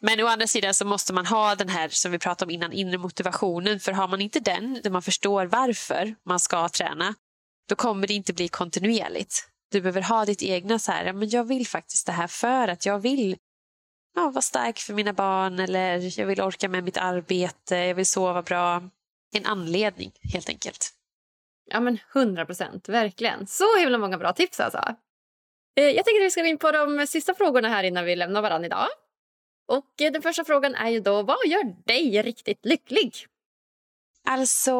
Men 0.00 0.20
å 0.20 0.26
andra 0.26 0.46
sidan 0.46 0.74
så 0.74 0.84
måste 0.84 1.12
man 1.12 1.26
ha 1.26 1.54
den 1.54 1.68
här 1.68 1.88
som 1.88 2.12
vi 2.12 2.18
pratade 2.18 2.48
om 2.48 2.50
innan, 2.50 2.72
inre 2.72 2.98
motivationen. 2.98 3.80
För 3.80 3.92
har 3.92 4.08
man 4.08 4.20
inte 4.20 4.40
den, 4.40 4.80
där 4.82 4.90
man 4.90 5.02
förstår 5.02 5.46
varför 5.46 6.14
man 6.24 6.40
ska 6.40 6.68
träna, 6.68 7.14
då 7.68 7.74
kommer 7.74 8.06
det 8.06 8.14
inte 8.14 8.32
bli 8.32 8.48
kontinuerligt. 8.48 9.48
Du 9.70 9.80
behöver 9.80 10.02
ha 10.02 10.24
ditt 10.24 10.42
egna 10.42 10.78
så 10.78 10.92
här, 10.92 11.12
men 11.12 11.28
jag 11.28 11.44
vill 11.44 11.66
faktiskt 11.66 12.06
det 12.06 12.12
här 12.12 12.26
för 12.26 12.68
att 12.68 12.86
jag 12.86 12.98
vill 12.98 13.36
ja, 14.14 14.30
vara 14.30 14.42
stark 14.42 14.78
för 14.78 14.94
mina 14.94 15.12
barn 15.12 15.58
eller 15.58 16.18
jag 16.20 16.26
vill 16.26 16.40
orka 16.40 16.68
med 16.68 16.84
mitt 16.84 16.96
arbete, 16.96 17.76
jag 17.76 17.94
vill 17.94 18.06
sova 18.06 18.42
bra. 18.42 18.82
En 19.34 19.46
anledning 19.46 20.12
helt 20.32 20.48
enkelt. 20.48 20.94
Ja 21.72 21.80
men 21.80 21.98
hundra 22.12 22.46
procent, 22.46 22.88
verkligen. 22.88 23.46
Så 23.46 23.78
himla 23.78 23.98
många 23.98 24.18
bra 24.18 24.32
tips 24.32 24.60
alltså. 24.60 24.94
Eh, 25.76 25.84
jag 25.84 26.04
tänker 26.04 26.20
att 26.20 26.26
vi 26.26 26.30
ska 26.30 26.40
gå 26.40 26.46
in 26.46 26.58
på 26.58 26.72
de 26.72 27.06
sista 27.06 27.34
frågorna 27.34 27.68
här 27.68 27.84
innan 27.84 28.04
vi 28.04 28.16
lämnar 28.16 28.42
varandra 28.42 28.66
idag. 28.66 28.88
Och 29.68 30.02
eh, 30.02 30.12
den 30.12 30.22
första 30.22 30.44
frågan 30.44 30.74
är 30.74 30.88
ju 30.88 31.00
då, 31.00 31.22
vad 31.22 31.46
gör 31.46 31.86
dig 31.86 32.22
riktigt 32.22 32.64
lycklig? 32.64 33.26
Alltså, 34.24 34.72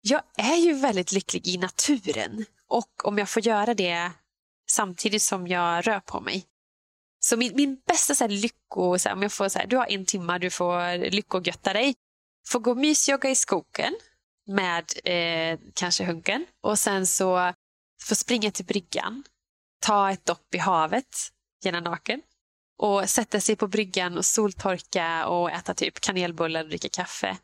jag 0.00 0.22
är 0.36 0.56
ju 0.56 0.72
väldigt 0.72 1.12
lycklig 1.12 1.46
i 1.46 1.58
naturen 1.58 2.44
och 2.68 3.04
om 3.04 3.18
jag 3.18 3.28
får 3.28 3.46
göra 3.46 3.74
det 3.74 4.10
samtidigt 4.70 5.22
som 5.22 5.46
jag 5.46 5.86
rör 5.86 6.00
på 6.00 6.20
mig 6.20 6.46
Så 7.20 7.36
min, 7.36 7.56
min 7.56 7.80
bästa 7.86 8.14
så 8.14 8.24
här, 8.24 8.28
lycko, 8.28 8.98
så 8.98 9.08
här, 9.08 9.16
om 9.16 9.22
jag 9.22 9.32
får 9.32 9.48
så 9.48 9.58
här, 9.58 9.66
du 9.66 9.76
har 9.76 9.86
en 9.86 10.04
timme, 10.04 10.38
du 10.38 10.50
får 10.50 11.10
lyckogötta 11.10 11.72
dig. 11.72 11.94
Får 12.48 12.60
gå 12.60 12.70
och 12.70 12.76
mysjogga 12.76 13.30
i 13.30 13.34
skogen 13.34 13.94
med 14.48 14.84
eh, 15.04 15.58
kanske 15.74 16.04
hunken 16.04 16.46
och 16.62 16.78
sen 16.78 17.06
så 17.06 17.52
få 18.02 18.14
springa 18.14 18.50
till 18.50 18.64
bryggan, 18.64 19.24
ta 19.80 20.10
ett 20.10 20.26
dopp 20.26 20.54
i 20.54 20.58
havet, 20.58 21.16
gärna 21.64 21.80
naken 21.80 22.22
och 22.78 23.10
sätta 23.10 23.40
sig 23.40 23.56
på 23.56 23.66
bryggan 23.66 24.18
och 24.18 24.24
soltorka 24.24 25.26
och 25.26 25.50
äta 25.50 25.74
typ 25.74 26.00
kanelbullar 26.00 26.62
och 26.62 26.68
dricka 26.68 26.88
kaffe. 26.88 27.36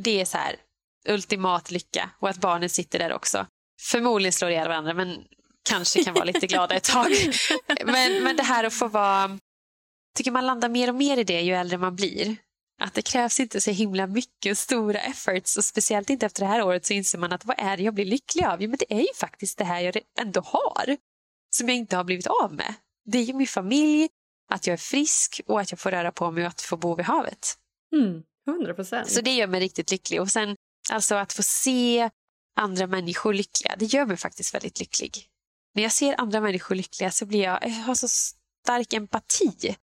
Det 0.00 0.20
är 0.20 0.24
så 0.24 0.38
här 0.38 0.56
ultimat 1.08 1.70
lycka 1.70 2.10
och 2.20 2.28
att 2.28 2.40
barnen 2.40 2.70
sitter 2.70 2.98
där 2.98 3.12
också. 3.12 3.46
Förmodligen 3.80 4.32
slår 4.32 4.50
ihjäl 4.50 4.68
varandra 4.68 4.94
men 4.94 5.24
kanske 5.68 6.04
kan 6.04 6.14
vara 6.14 6.24
lite 6.24 6.46
glada 6.46 6.74
ett 6.74 6.84
tag. 6.84 7.10
Men, 7.84 8.24
men 8.24 8.36
det 8.36 8.42
här 8.42 8.64
att 8.64 8.74
få 8.74 8.88
vara... 8.88 9.38
tycker 10.16 10.30
man 10.30 10.46
landar 10.46 10.68
mer 10.68 10.88
och 10.88 10.94
mer 10.94 11.16
i 11.16 11.24
det 11.24 11.40
ju 11.40 11.54
äldre 11.54 11.78
man 11.78 11.96
blir. 11.96 12.36
Att 12.78 12.94
det 12.94 13.02
krävs 13.02 13.40
inte 13.40 13.60
så 13.60 13.70
himla 13.70 14.06
mycket 14.06 14.58
stora 14.58 14.98
efforts 14.98 15.56
och 15.56 15.64
speciellt 15.64 16.10
inte 16.10 16.26
efter 16.26 16.42
det 16.42 16.48
här 16.48 16.62
året 16.62 16.86
så 16.86 16.92
inser 16.92 17.18
man 17.18 17.32
att 17.32 17.44
vad 17.44 17.56
är 17.58 17.76
det 17.76 17.82
jag 17.82 17.94
blir 17.94 18.04
lycklig 18.04 18.44
av? 18.44 18.62
Jo, 18.62 18.70
men 18.70 18.78
det 18.78 18.94
är 18.94 19.00
ju 19.00 19.14
faktiskt 19.14 19.58
det 19.58 19.64
här 19.64 19.80
jag 19.80 19.96
ändå 20.20 20.40
har 20.40 20.96
som 21.50 21.68
jag 21.68 21.76
inte 21.76 21.96
har 21.96 22.04
blivit 22.04 22.26
av 22.26 22.54
med. 22.54 22.74
Det 23.04 23.18
är 23.18 23.22
ju 23.22 23.32
min 23.32 23.46
familj, 23.46 24.08
att 24.52 24.66
jag 24.66 24.74
är 24.74 24.78
frisk 24.78 25.40
och 25.46 25.60
att 25.60 25.70
jag 25.70 25.80
får 25.80 25.90
röra 25.90 26.12
på 26.12 26.30
mig 26.30 26.42
och 26.42 26.48
att 26.48 26.60
få 26.60 26.76
bo 26.76 26.94
vid 26.94 27.06
havet. 27.06 27.58
Mm, 27.92 28.22
100 28.48 28.74
procent. 28.74 29.10
Så 29.10 29.20
det 29.20 29.34
gör 29.34 29.46
mig 29.46 29.60
riktigt 29.60 29.90
lycklig. 29.90 30.20
Och 30.20 30.28
sen 30.30 30.56
alltså 30.90 31.14
att 31.14 31.32
få 31.32 31.42
se 31.42 32.10
andra 32.56 32.86
människor 32.86 33.34
lyckliga, 33.34 33.76
det 33.78 33.84
gör 33.84 34.06
mig 34.06 34.16
faktiskt 34.16 34.54
väldigt 34.54 34.80
lycklig. 34.80 35.26
När 35.74 35.82
jag 35.82 35.92
ser 35.92 36.20
andra 36.20 36.40
människor 36.40 36.74
lyckliga 36.74 37.10
så 37.10 37.26
blir 37.26 37.42
jag, 37.42 37.58
jag 37.62 37.70
har 37.70 37.94
så 37.94 38.08
stark 38.08 38.92
empati. 38.92 39.76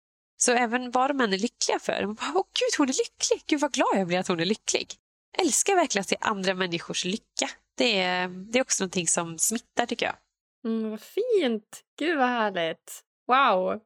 Så 0.43 0.51
även 0.51 0.91
vad 0.91 1.09
de 1.09 1.21
än 1.21 1.33
är 1.33 1.37
lyckliga 1.37 1.79
för, 1.79 2.05
åh 2.05 2.15
gud 2.33 2.77
hon 2.77 2.89
är 2.89 2.93
lycklig, 2.93 3.43
gud 3.45 3.59
vad 3.59 3.73
glad 3.73 3.89
jag 3.93 4.07
blir 4.07 4.19
att 4.19 4.27
hon 4.27 4.39
är 4.39 4.45
lycklig. 4.45 4.93
Jag 5.37 5.45
älskar 5.45 5.75
verkligen 5.75 6.01
att 6.01 6.09
se 6.09 6.17
andra 6.21 6.53
människors 6.53 7.05
lycka. 7.05 7.49
Det 7.77 7.99
är, 8.01 8.27
det 8.27 8.59
är 8.59 8.61
också 8.61 8.83
någonting 8.83 9.07
som 9.07 9.37
smittar 9.37 9.85
tycker 9.85 10.05
jag. 10.05 10.15
Mm, 10.65 10.89
vad 10.89 11.01
fint! 11.01 11.83
Gud 11.99 12.17
vad 12.17 12.27
härligt! 12.27 13.03
Wow! 13.27 13.81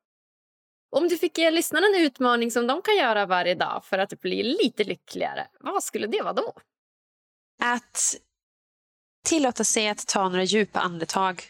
Om 0.91 1.07
du 1.07 1.17
fick 1.17 1.37
ge 1.37 1.51
lyssnarna 1.51 1.87
en 1.87 2.01
utmaning 2.01 2.51
som 2.51 2.67
de 2.67 2.81
kan 2.81 2.97
göra 2.97 3.25
varje 3.25 3.55
dag 3.55 3.85
för 3.85 3.97
att 3.97 4.19
bli 4.19 4.43
lite 4.43 4.83
lyckligare, 4.83 5.47
vad 5.59 5.83
skulle 5.83 6.07
det 6.07 6.21
vara 6.21 6.33
då? 6.33 6.53
Att 7.63 8.15
tillåta 9.25 9.63
sig 9.63 9.87
att 9.89 10.07
ta 10.07 10.29
några 10.29 10.43
djupa 10.43 10.79
andetag. 10.79 11.43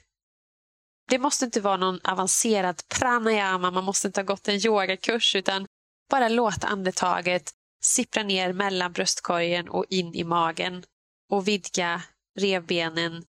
Det 1.08 1.20
måste 1.20 1.46
inte 1.46 1.62
vara 1.62 1.78
någon 1.78 2.00
avancerad 2.04 2.82
pranayama, 2.88 3.72
man 3.72 3.84
måste 3.84 4.08
inte 4.08 4.20
ha 4.20 4.26
gått 4.26 4.48
en 4.48 4.66
yogakurs 4.66 5.36
utan 5.36 5.68
bara 6.10 6.30
låta 6.30 6.68
andetaget 6.68 7.52
sippra 7.84 8.24
ner 8.24 8.54
mellan 8.54 8.92
bröstkorgen 8.92 9.70
och 9.70 9.86
in 9.90 10.16
i 10.16 10.24
magen 10.24 10.84
och 11.32 11.48
vidga 11.48 12.02
revbenen 12.40 13.26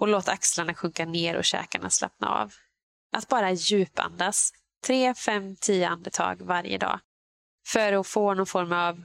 och 0.00 0.08
låta 0.08 0.32
axlarna 0.32 0.74
sjunka 0.74 1.04
ner 1.04 1.36
och 1.36 1.44
käkarna 1.44 1.90
slappna 1.90 2.28
av. 2.28 2.52
Att 3.16 3.28
bara 3.28 3.50
djupandas 3.52 4.52
tre, 4.86 5.14
fem, 5.14 5.56
tio 5.56 5.88
andetag 5.88 6.42
varje 6.42 6.78
dag 6.78 7.00
för 7.66 7.92
att 7.92 8.06
få 8.06 8.34
någon 8.34 8.46
form 8.46 8.72
av 8.72 9.04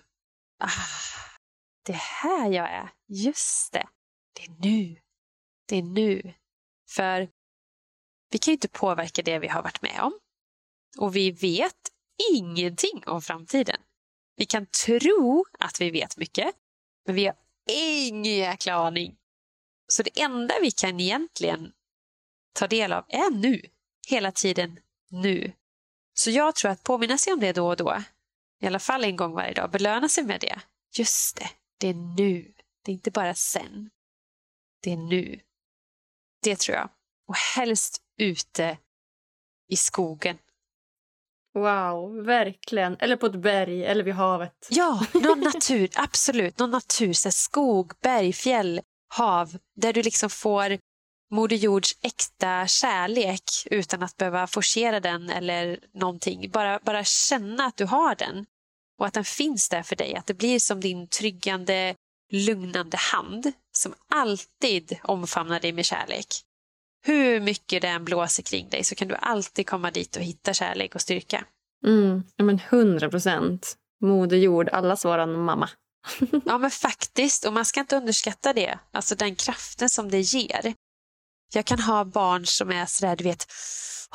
ah, 0.59 0.69
det 1.86 1.93
är 1.93 2.21
här 2.24 2.51
jag 2.51 2.69
är. 2.69 2.89
Just 3.07 3.74
det. 3.74 3.88
Det 4.34 4.43
är 4.43 4.55
nu. 4.59 4.95
Det 5.67 5.78
är 5.78 5.84
nu. 5.84 6.34
För 6.89 7.30
vi 8.34 8.40
kan 8.40 8.52
ju 8.52 8.54
inte 8.54 8.68
påverka 8.68 9.22
det 9.22 9.40
vi 9.40 9.48
har 9.48 9.64
varit 9.64 9.82
med 9.82 10.00
om. 10.02 10.20
Och 10.98 11.16
vi 11.16 11.32
vet 11.32 11.92
ingenting 12.34 13.04
om 13.06 13.22
framtiden. 13.22 13.82
Vi 14.36 14.46
kan 14.46 14.66
tro 14.66 15.46
att 15.60 15.82
vi 15.82 15.92
vet 15.92 16.18
mycket, 16.18 16.56
men 17.06 17.16
vi 17.16 17.26
har 17.26 17.36
ingen 17.70 18.38
jäkla 18.38 18.74
aning. 18.74 19.18
Så 19.88 20.04
det 20.04 20.22
enda 20.22 20.56
vi 20.62 20.72
kan 20.72 21.00
egentligen 21.00 21.72
ta 22.54 22.68
del 22.68 22.94
av 22.94 23.06
är 23.08 23.32
nu. 23.32 23.62
Hela 24.08 24.32
tiden 24.32 24.80
nu. 25.10 25.54
Så 26.14 26.30
jag 26.32 26.56
tror 26.56 26.72
att 26.72 26.84
påminna 26.84 27.18
sig 27.18 27.34
om 27.34 27.40
det 27.40 27.54
då 27.54 27.68
och 27.68 27.78
då, 27.78 28.04
i 28.62 28.68
alla 28.68 28.80
fall 28.80 29.04
en 29.04 29.16
gång 29.16 29.34
varje 29.34 29.54
dag, 29.54 29.72
belöna 29.72 30.10
sig 30.10 30.24
med 30.24 30.42
det. 30.42 30.62
Just 30.98 31.38
det, 31.38 31.50
det 31.78 31.88
är 31.88 31.94
nu. 31.94 32.54
Det 32.82 32.92
är 32.92 32.94
inte 32.94 33.12
bara 33.12 33.36
sen. 33.36 33.90
Det 34.82 34.92
är 34.92 34.98
nu. 34.98 35.40
Det 36.42 36.60
tror 36.60 36.78
jag. 36.78 36.90
Och 37.28 37.36
helst 37.36 38.03
ute 38.18 38.78
i 39.70 39.76
skogen. 39.76 40.38
Wow, 41.53 42.24
verkligen. 42.26 42.97
Eller 42.99 43.16
på 43.16 43.26
ett 43.26 43.36
berg 43.36 43.86
eller 43.86 44.03
vid 44.03 44.14
havet. 44.14 44.68
Ja, 44.70 45.05
någon 45.14 45.39
natur. 45.53 45.89
absolut. 45.95 46.59
Någon 46.59 46.72
natur. 46.72 47.14
Så 47.14 47.32
skog, 47.32 47.93
berg, 48.01 48.34
fjäll, 48.34 48.82
hav. 49.16 49.57
Där 49.76 49.93
du 49.93 50.03
liksom 50.03 50.30
får 50.30 50.78
Moder 51.32 51.55
Jords 51.55 51.97
äkta 52.01 52.68
kärlek 52.68 53.43
utan 53.66 54.03
att 54.03 54.18
behöva 54.18 54.47
forcera 54.47 54.99
den 54.99 55.30
eller 55.30 55.80
någonting. 55.93 56.49
Bara, 56.49 56.80
bara 56.84 57.03
känna 57.03 57.66
att 57.66 57.78
du 57.78 57.86
har 57.86 58.16
den 58.16 58.45
och 58.99 59.05
att 59.05 59.14
den 59.14 59.26
finns 59.26 59.70
där 59.70 59.84
för 59.84 59.95
dig. 59.95 60.16
Att 60.16 60.26
det 60.28 60.34
blir 60.34 60.59
som 60.59 60.80
din 60.80 61.07
tryggande, 61.07 61.95
lugnande 62.32 62.97
hand 62.97 63.51
som 63.72 63.93
alltid 64.09 64.99
omfamnar 65.03 65.59
dig 65.59 65.72
med 65.72 65.86
kärlek. 65.86 66.28
Hur 67.06 67.39
mycket 67.39 67.82
det 67.82 67.88
än 67.88 68.06
blåser 68.06 68.43
kring 68.43 68.70
dig 68.70 68.84
så 68.84 68.95
kan 68.95 69.08
du 69.08 69.16
alltid 69.16 69.68
komma 69.68 69.91
dit 69.91 70.16
och 70.16 70.22
hitta 70.22 70.54
kärlek 70.54 70.95
och 70.95 71.01
styrka. 71.01 71.45
Mm, 71.86 72.24
ja, 72.36 72.43
men 72.43 72.60
hundra 72.60 73.10
procent. 73.10 73.78
Moder 74.01 74.38
Jord, 74.38 74.70
allas 74.70 75.06
våran 75.06 75.43
mamma. 75.43 75.70
ja, 76.45 76.58
men 76.58 76.72
faktiskt. 76.72 77.45
Och 77.45 77.54
man 77.54 77.66
ska 77.66 77.80
inte 77.80 77.95
underskatta 77.95 78.54
det. 78.54 78.80
Alltså 78.91 79.16
den 79.16 79.36
kraften 79.36 79.89
som 79.89 80.10
det 80.10 80.20
ger. 80.20 80.74
Jag 81.54 81.66
kan 81.66 81.80
ha 81.80 82.06
barn 82.06 82.45
som 82.45 82.72
är 82.72 82.86
sådär, 82.86 83.16
du 83.16 83.24
vet, 83.24 83.47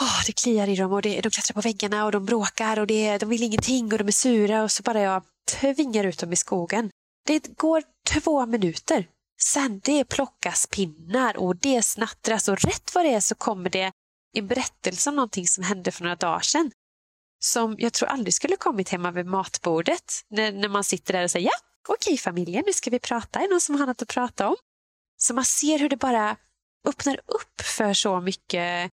oh, 0.00 0.24
det 0.26 0.32
kliar 0.32 0.68
i 0.68 0.76
dem 0.76 0.92
och 0.92 1.02
det, 1.02 1.20
de 1.20 1.30
klättrar 1.30 1.54
på 1.54 1.60
väggarna 1.60 2.04
och 2.04 2.12
de 2.12 2.24
bråkar 2.24 2.78
och 2.78 2.86
det, 2.86 3.18
de 3.18 3.28
vill 3.28 3.42
ingenting 3.42 3.92
och 3.92 3.98
de 3.98 4.08
är 4.08 4.12
sura 4.12 4.62
och 4.62 4.70
så 4.70 4.82
bara 4.82 5.00
jag 5.00 5.22
tvingar 5.60 6.04
ut 6.04 6.18
dem 6.18 6.32
i 6.32 6.36
skogen. 6.36 6.90
Det 7.26 7.56
går 7.56 7.82
två 8.08 8.46
minuter. 8.46 9.06
Sen 9.40 9.80
det 9.84 10.04
plockas 10.04 10.66
pinnar 10.66 11.36
och 11.36 11.56
det 11.56 11.82
snattras 11.82 12.48
och 12.48 12.60
rätt 12.60 12.94
vad 12.94 13.04
det 13.04 13.14
är 13.14 13.20
så 13.20 13.34
kommer 13.34 13.70
det 13.70 13.92
en 14.32 14.46
berättelse 14.46 15.10
om 15.10 15.16
någonting 15.16 15.46
som 15.46 15.64
hände 15.64 15.90
för 15.90 16.02
några 16.02 16.16
dagar 16.16 16.40
sedan. 16.40 16.70
Som 17.40 17.76
jag 17.78 17.92
tror 17.92 18.08
aldrig 18.08 18.34
skulle 18.34 18.56
kommit 18.56 18.88
hemma 18.88 19.10
vid 19.10 19.26
matbordet. 19.26 20.12
När, 20.28 20.52
när 20.52 20.68
man 20.68 20.84
sitter 20.84 21.12
där 21.12 21.24
och 21.24 21.30
säger 21.30 21.46
ja, 21.46 21.52
okej 21.88 22.18
familjen, 22.18 22.64
nu 22.66 22.72
ska 22.72 22.90
vi 22.90 22.98
prata. 22.98 23.38
Är 23.38 23.42
det 23.42 23.50
någon 23.50 23.60
som 23.60 23.74
har 23.80 23.86
något 23.86 24.02
att 24.02 24.08
prata 24.08 24.48
om? 24.48 24.56
Så 25.16 25.34
man 25.34 25.44
ser 25.44 25.78
hur 25.78 25.88
det 25.88 25.96
bara 25.96 26.36
öppnar 26.88 27.20
upp 27.26 27.60
för 27.60 27.94
så 27.94 28.20
mycket 28.20 28.90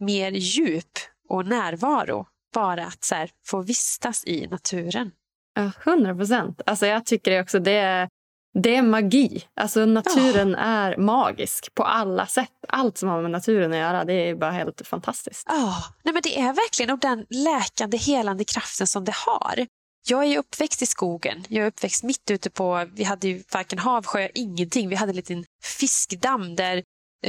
mer 0.00 0.32
djup 0.32 0.98
och 1.28 1.46
närvaro. 1.46 2.26
Bara 2.54 2.86
att 2.86 3.04
så 3.04 3.14
här, 3.14 3.30
få 3.46 3.62
vistas 3.62 4.24
i 4.24 4.46
naturen. 4.46 5.10
Ja, 5.54 5.70
hundra 5.84 6.14
procent. 6.14 6.60
Alltså 6.66 6.86
jag 6.86 7.06
tycker 7.06 7.40
också 7.40 7.58
det 7.58 7.72
är, 7.72 8.08
det 8.54 8.76
är 8.76 8.82
magi. 8.82 9.44
Alltså 9.56 9.86
naturen 9.86 10.54
oh. 10.54 10.60
är 10.60 10.96
magisk 10.96 11.74
på 11.74 11.82
alla 11.82 12.26
sätt. 12.26 12.50
Allt 12.68 12.98
som 12.98 13.08
har 13.08 13.22
med 13.22 13.30
naturen 13.30 13.72
att 13.72 13.78
göra 13.78 14.04
det 14.04 14.12
är 14.12 14.34
bara 14.34 14.50
helt 14.50 14.86
fantastiskt. 14.86 15.48
Oh. 15.48 15.88
Nej, 16.02 16.14
men 16.14 16.22
det 16.22 16.40
är 16.40 16.52
verkligen 16.52 16.90
och 16.90 16.98
den 16.98 17.26
läkande, 17.30 17.96
helande 17.96 18.44
kraften 18.44 18.86
som 18.86 19.04
det 19.04 19.14
har. 19.14 19.66
Jag 20.08 20.24
är 20.24 20.38
uppväxt 20.38 20.82
i 20.82 20.86
skogen. 20.86 21.44
Jag 21.48 21.64
är 21.64 21.68
uppväxt 21.68 22.04
mitt 22.04 22.30
ute 22.30 22.50
på, 22.50 22.88
vi 22.92 23.04
hade 23.04 23.28
ju 23.28 23.42
varken 23.52 23.78
hav, 23.78 24.04
sjö, 24.04 24.28
ingenting. 24.34 24.88
Vi 24.88 24.94
hade 24.94 25.10
en 25.10 25.16
liten 25.16 25.44
fiskdamm 25.62 26.56
där 26.56 26.82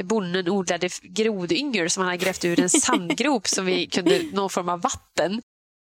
bonden 0.03 0.49
odlade 0.49 0.89
grodyngel 1.01 1.89
som 1.89 2.01
han 2.01 2.07
hade 2.07 2.23
grävt 2.23 2.45
ur 2.45 2.59
en 2.59 2.69
sandgrop 2.69 3.47
som 3.47 3.65
vi 3.65 3.87
kunde 3.87 4.21
någon 4.33 4.49
form 4.49 4.69
av 4.69 4.81
vatten. 4.81 5.41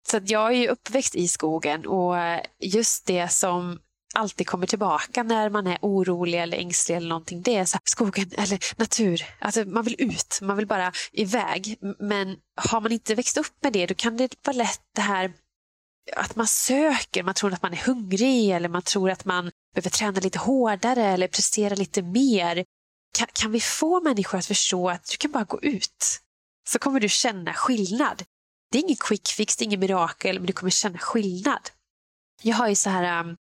Så 0.08 0.20
jag 0.24 0.46
är 0.46 0.56
ju 0.56 0.68
uppväxt 0.68 1.14
i 1.14 1.28
skogen 1.28 1.86
och 1.86 2.14
just 2.60 3.06
det 3.06 3.28
som 3.28 3.78
alltid 4.14 4.46
kommer 4.46 4.66
tillbaka 4.66 5.22
när 5.22 5.50
man 5.50 5.66
är 5.66 5.78
orolig 5.82 6.42
eller 6.42 6.56
ängslig 6.56 6.96
eller 6.96 7.08
någonting. 7.08 7.42
Det 7.42 7.56
är 7.56 7.64
så 7.64 7.74
här, 7.74 7.82
skogen 7.84 8.30
eller 8.38 8.58
natur. 8.76 9.22
Alltså 9.38 9.64
man 9.64 9.84
vill 9.84 9.96
ut, 9.98 10.38
man 10.42 10.56
vill 10.56 10.66
bara 10.66 10.92
iväg. 11.12 11.78
Men 11.98 12.36
har 12.56 12.80
man 12.80 12.92
inte 12.92 13.14
växt 13.14 13.36
upp 13.36 13.62
med 13.62 13.72
det 13.72 13.86
då 13.86 13.94
kan 13.94 14.16
det 14.16 14.34
vara 14.46 14.56
lätt 14.56 14.80
det 14.94 15.00
här 15.00 15.32
att 16.16 16.36
man 16.36 16.46
söker, 16.46 17.22
man 17.22 17.34
tror 17.34 17.52
att 17.52 17.62
man 17.62 17.72
är 17.72 17.76
hungrig 17.76 18.50
eller 18.50 18.68
man 18.68 18.82
tror 18.82 19.10
att 19.10 19.24
man 19.24 19.50
behöver 19.74 19.90
träna 19.90 20.20
lite 20.20 20.38
hårdare 20.38 21.04
eller 21.04 21.28
prestera 21.28 21.74
lite 21.74 22.02
mer 22.02 22.64
kan, 23.18 23.28
kan 23.32 23.52
vi 23.52 23.60
få 23.60 24.00
människor 24.00 24.38
att 24.38 24.46
förstå 24.46 24.90
att 24.90 25.10
du 25.10 25.16
kan 25.16 25.30
bara 25.30 25.44
gå 25.44 25.62
ut 25.62 26.20
så 26.68 26.78
kommer 26.78 27.00
du 27.00 27.08
känna 27.08 27.54
skillnad. 27.54 28.22
Det 28.70 28.78
är 28.78 28.82
ingen 28.82 28.96
quick 28.96 29.28
fix, 29.28 29.56
det 29.56 29.62
är 29.62 29.66
ingen 29.66 29.80
mirakel, 29.80 30.38
men 30.38 30.46
du 30.46 30.52
kommer 30.52 30.70
känna 30.70 30.98
skillnad. 30.98 31.70
Jag 32.42 32.56
har 32.56 32.68
ju 32.68 32.74
så 32.74 32.90
här 32.90 33.20
um, 33.20 33.36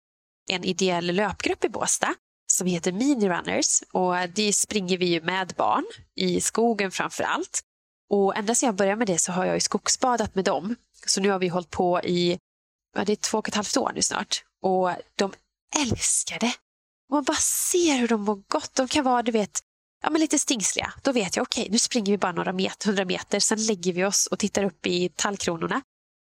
en 0.50 0.64
ideell 0.64 1.06
löpgrupp 1.06 1.64
i 1.64 1.70
Båstad 1.70 2.14
som 2.52 2.68
heter 2.68 2.92
Mini 2.92 3.30
Runners 3.30 3.84
och 3.92 4.16
det 4.36 4.54
springer 4.54 4.98
vi 4.98 5.06
ju 5.06 5.22
med 5.22 5.54
barn 5.58 5.86
i 6.16 6.42
skogen 6.42 6.92
framför 6.92 7.24
allt. 7.24 7.62
Och 8.10 8.38
ända 8.38 8.56
sedan 8.56 8.68
jag 8.68 8.76
började 8.76 8.96
med 8.96 9.08
det 9.08 9.18
så 9.18 9.32
har 9.32 9.46
jag 9.46 9.56
ju 9.56 9.60
skogsbadat 9.60 10.36
med 10.36 10.46
dem 10.46 10.76
Så 11.06 11.22
nu 11.22 11.30
har 11.30 11.40
vi 11.40 11.48
hållit 11.48 11.70
på 11.70 12.02
i 12.04 12.40
ja, 12.96 13.06
det 13.06 13.12
är 13.12 13.16
två 13.16 13.38
och 13.38 13.48
ett 13.48 13.56
halvt 13.56 13.78
år 13.78 13.92
nu 13.96 14.02
snart. 14.02 14.44
Och 14.62 14.92
de 15.16 15.34
älskar 15.80 16.40
det. 16.40 16.54
Och 17.10 17.16
man 17.16 17.24
bara 17.24 17.38
ser 17.38 17.98
hur 17.98 18.08
de 18.08 18.22
mår 18.22 18.44
gott. 18.48 18.76
De 18.76 18.88
kan 18.88 19.04
vara, 19.04 19.24
du 19.24 19.32
vet, 19.32 19.60
ja, 20.04 20.10
men 20.10 20.22
lite 20.22 20.40
stingsliga. 20.40 20.94
Då 21.04 21.12
vet 21.12 21.36
jag, 21.36 21.44
okej, 21.44 21.62
okay, 21.62 21.72
nu 21.72 21.80
springer 21.80 22.12
vi 22.12 22.18
bara 22.18 22.32
några 22.32 22.54
meter, 22.54 22.88
hundra 22.88 23.06
meter, 23.06 23.40
sen 23.40 23.66
lägger 23.66 23.94
vi 23.94 24.06
oss 24.06 24.28
och 24.28 24.40
tittar 24.40 24.64
upp 24.64 24.88
i 24.88 25.10
tallkronorna. 25.10 25.82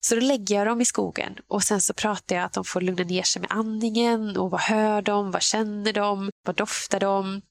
Så 0.07 0.15
då 0.15 0.21
lägger 0.21 0.55
jag 0.55 0.67
dem 0.67 0.81
i 0.81 0.85
skogen 0.85 1.39
och 1.49 1.63
sen 1.63 1.81
så 1.81 1.95
pratar 1.95 2.37
jag 2.37 2.45
att 2.45 2.53
de 2.53 2.65
får 2.65 2.81
lugna 2.81 3.05
ner 3.05 3.23
sig 3.23 3.43
med 3.43 3.53
andningen 3.53 4.37
och 4.37 4.51
vad 4.51 4.61
hör 4.61 5.03
de, 5.03 5.31
vad 5.31 5.43
känner 5.43 5.93
de, 5.93 6.31
vad 6.47 6.57
doftar 6.57 7.01
de? 7.01 7.43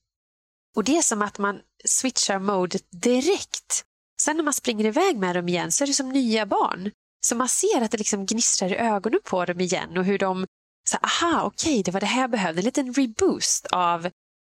Och 0.76 0.84
det 0.84 0.96
är 0.96 1.02
som 1.02 1.22
att 1.22 1.38
man 1.38 1.60
switchar 1.84 2.38
modet 2.38 2.84
direkt. 2.90 3.84
Sen 4.22 4.36
när 4.36 4.44
man 4.44 4.52
springer 4.52 4.84
iväg 4.84 5.18
med 5.18 5.36
dem 5.36 5.48
igen 5.48 5.72
så 5.72 5.84
är 5.84 5.86
det 5.86 5.92
som 5.92 6.08
nya 6.08 6.46
barn. 6.46 6.90
Så 7.26 7.36
man 7.36 7.48
ser 7.48 7.82
att 7.82 7.90
det 7.90 7.98
liksom 7.98 8.26
gnistrar 8.26 8.72
i 8.72 8.76
ögonen 8.76 9.20
på 9.24 9.44
dem 9.44 9.60
igen 9.60 9.98
och 9.98 10.04
hur 10.04 10.18
de, 10.18 10.46
så 10.90 10.96
aha, 10.96 11.42
okej, 11.42 11.72
okay, 11.72 11.82
det 11.82 11.90
var 11.90 12.00
det 12.00 12.06
här 12.06 12.20
jag 12.20 12.30
behövde. 12.30 12.60
En 12.60 12.64
liten 12.64 12.94
reboost 12.94 13.66
av 13.66 14.10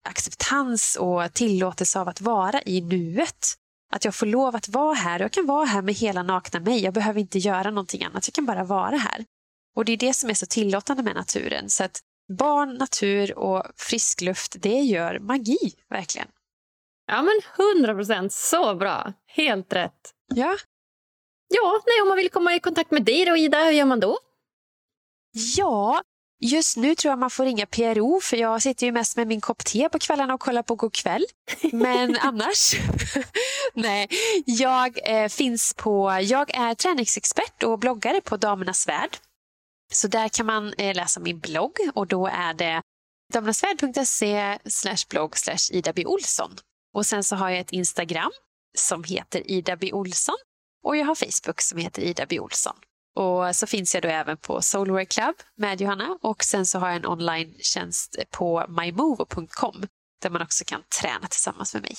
acceptans 0.09 0.97
och 0.97 1.35
tillåtelse 1.35 2.01
av 2.01 2.09
att 2.09 2.21
vara 2.21 2.63
i 2.63 2.81
nuet. 2.81 3.55
Att 3.91 4.05
jag 4.05 4.15
får 4.15 4.27
lov 4.27 4.57
att 4.57 4.69
vara 4.69 4.95
här. 4.95 5.21
Jag 5.21 5.33
kan 5.33 5.47
vara 5.47 5.65
här 5.65 5.83
med 5.83 5.95
hela 5.95 6.23
nakna 6.23 6.61
mig. 6.61 6.85
Jag 6.85 6.95
behöver 6.95 7.21
inte 7.21 7.39
göra 7.39 7.71
någonting 7.71 8.05
annat. 8.05 8.27
Jag 8.27 8.35
kan 8.35 8.47
bara 8.47 8.65
vara 8.65 8.97
här. 8.97 9.25
Och 9.77 9.85
det 9.85 9.93
är 9.93 9.97
det 9.97 10.15
som 10.15 10.31
är 10.31 10.35
så 10.35 10.47
tillåtande 10.47 11.03
med 11.03 11.15
naturen. 11.15 11.69
Så 11.69 11.85
att 11.85 12.01
barn, 12.39 12.75
natur 12.75 13.39
och 13.39 13.65
frisk 13.77 14.21
luft, 14.21 14.57
det 14.59 14.81
gör 14.81 15.19
magi, 15.19 15.75
verkligen. 15.89 16.29
Ja, 17.07 17.23
men 17.23 17.41
hundra 17.57 17.95
procent. 17.95 18.33
Så 18.33 18.75
bra. 18.75 19.13
Helt 19.27 19.73
rätt. 19.73 20.15
Ja. 20.35 20.57
Ja, 21.49 21.83
nej, 21.87 22.03
om 22.03 22.09
man 22.09 22.17
vill 22.17 22.31
komma 22.31 22.55
i 22.55 22.61
kontakt 22.61 22.91
med 22.91 23.05
dig 23.05 23.25
då, 23.25 23.37
Ida, 23.37 23.65
hur 23.65 23.71
gör 23.71 23.85
man 23.85 24.01
då? 24.01 24.19
Ja, 25.57 26.03
Just 26.43 26.77
nu 26.77 26.95
tror 26.95 27.13
jag 27.13 27.19
man 27.19 27.31
får 27.31 27.45
ringa 27.45 27.67
PRO 27.67 28.21
för 28.23 28.37
jag 28.37 28.63
sitter 28.63 28.87
ju 28.87 28.93
mest 28.93 29.17
med 29.17 29.27
min 29.27 29.41
kopp 29.41 29.65
te 29.65 29.89
på 29.89 29.99
kvällarna 29.99 30.35
och 30.35 30.41
kollar 30.41 30.63
på 30.63 30.75
God 30.75 30.95
kväll. 30.95 31.25
Men 31.73 32.17
annars, 32.21 32.75
nej. 33.75 34.09
Jag 34.45 34.99
eh, 35.05 35.29
finns 35.29 35.75
på, 35.75 36.19
jag 36.23 36.55
är 36.55 36.75
träningsexpert 36.75 37.63
och 37.63 37.79
bloggare 37.79 38.21
på 38.21 38.37
Damernas 38.37 38.89
Värld. 38.89 39.17
Så 39.93 40.09
där 40.09 40.29
kan 40.29 40.47
man 40.47 40.73
eh, 40.73 40.95
läsa 40.95 41.21
min 41.21 41.39
blogg 41.39 41.77
och 41.95 42.07
då 42.07 42.27
är 42.27 42.55
det 42.55 42.83
damernasvärld.se 43.33 44.59
blogg 45.11 45.35
Ida 45.71 45.93
B. 45.93 46.07
Olsson. 46.07 46.57
Och 46.95 47.07
sen 47.07 47.25
så 47.25 47.37
har 47.37 47.51
jag 47.51 47.59
ett 47.59 47.73
Instagram 47.73 48.33
som 48.79 49.05
heter 49.05 49.51
Ida 49.51 49.77
B. 49.77 49.93
Olsson 49.93 50.37
och 50.85 50.97
jag 50.97 51.07
har 51.07 51.15
Facebook 51.15 51.61
som 51.61 51.79
heter 51.79 52.03
Ida 52.03 52.27
B. 52.29 52.41
Olsson. 52.41 52.77
Och 53.17 53.57
så 53.57 53.67
finns 53.67 53.95
jag 53.95 54.03
då 54.03 54.09
även 54.09 54.37
på 54.37 54.63
Soulwear 54.63 55.05
Club 55.05 55.35
med 55.57 55.81
Johanna 55.81 56.19
och 56.23 56.45
sen 56.45 56.67
så 56.67 56.79
har 56.79 56.89
jag 56.89 56.97
en 56.97 57.07
online-tjänst 57.07 58.17
på 58.31 58.67
mymovo.com 58.69 59.87
där 60.23 60.31
man 60.31 60.43
också 60.43 60.65
kan 60.65 60.83
träna 61.01 61.27
tillsammans 61.27 61.75
med 61.75 61.83
mig. 61.83 61.97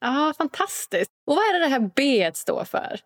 Ja, 0.00 0.34
fantastiskt. 0.38 1.10
Och 1.26 1.36
vad 1.36 1.44
är 1.44 1.52
det 1.52 1.58
det 1.58 1.68
här 1.68 1.90
B 1.96 2.30
står 2.34 2.64
för? 2.64 3.00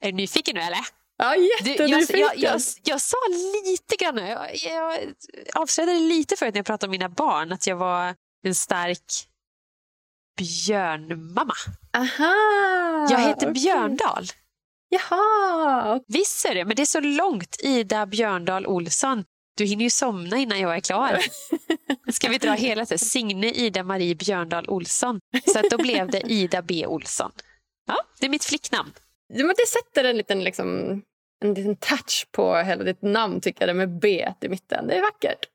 Är 0.00 0.06
du 0.06 0.12
nyfiken 0.12 0.54
nu 0.54 0.60
eller? 0.60 0.80
Ja, 1.16 1.36
jättenyfiken. 1.36 2.20
Jag, 2.20 2.36
jag, 2.36 2.54
jag, 2.54 2.60
jag, 2.84 3.00
sa 3.00 3.16
lite 3.64 3.96
grann, 3.96 4.16
jag, 4.16 4.56
jag 4.56 5.14
avslöjade 5.54 5.98
lite 5.98 6.36
förut 6.36 6.54
när 6.54 6.58
jag 6.58 6.66
pratade 6.66 6.86
om 6.86 6.90
mina 6.90 7.08
barn 7.08 7.52
att 7.52 7.66
jag 7.66 7.76
var 7.76 8.14
en 8.42 8.54
stark 8.54 9.28
björnmamma. 10.36 11.54
Aha, 11.96 12.34
jag 13.10 13.18
heter 13.18 13.50
okay. 13.50 13.52
Björndal. 13.52 14.26
Jaha! 14.88 16.00
Visst 16.06 16.44
är 16.44 16.54
det, 16.54 16.64
men 16.64 16.76
det 16.76 16.82
är 16.82 16.86
så 16.86 17.00
långt. 17.00 17.56
Ida 17.62 18.06
Björndal 18.06 18.66
Olsson. 18.66 19.24
Du 19.56 19.64
hinner 19.64 19.84
ju 19.84 19.90
somna 19.90 20.36
innan 20.38 20.60
jag 20.60 20.76
är 20.76 20.80
klar. 20.80 21.18
Ska 22.12 22.28
vi 22.28 22.38
dra 22.38 22.52
hela 22.52 22.86
tiden? 22.86 22.98
Signe 22.98 23.50
Ida 23.50 23.82
Marie 23.82 24.14
Björndal 24.14 24.68
Olsson. 24.68 25.20
Så 25.52 25.58
att 25.58 25.70
då 25.70 25.76
blev 25.76 26.10
det 26.10 26.20
Ida 26.20 26.62
B 26.62 26.86
Olsson. 26.86 27.30
Ja, 27.86 27.96
det 28.20 28.26
är 28.26 28.30
mitt 28.30 28.44
flicknamn. 28.44 28.92
Ja, 29.28 29.44
men 29.44 29.54
det 29.58 29.66
sätter 29.68 30.04
en 30.04 30.16
liten, 30.16 30.44
liksom, 30.44 31.02
en 31.44 31.54
liten 31.54 31.76
touch 31.76 32.26
på 32.32 32.56
hela 32.56 32.84
ditt 32.84 33.02
namn 33.02 33.40
tycker 33.40 33.66
jag, 33.66 33.76
med 33.76 33.98
B 34.00 34.28
i 34.40 34.48
mitten. 34.48 34.86
Det 34.86 34.94
är 34.94 35.02
vackert. 35.02 35.48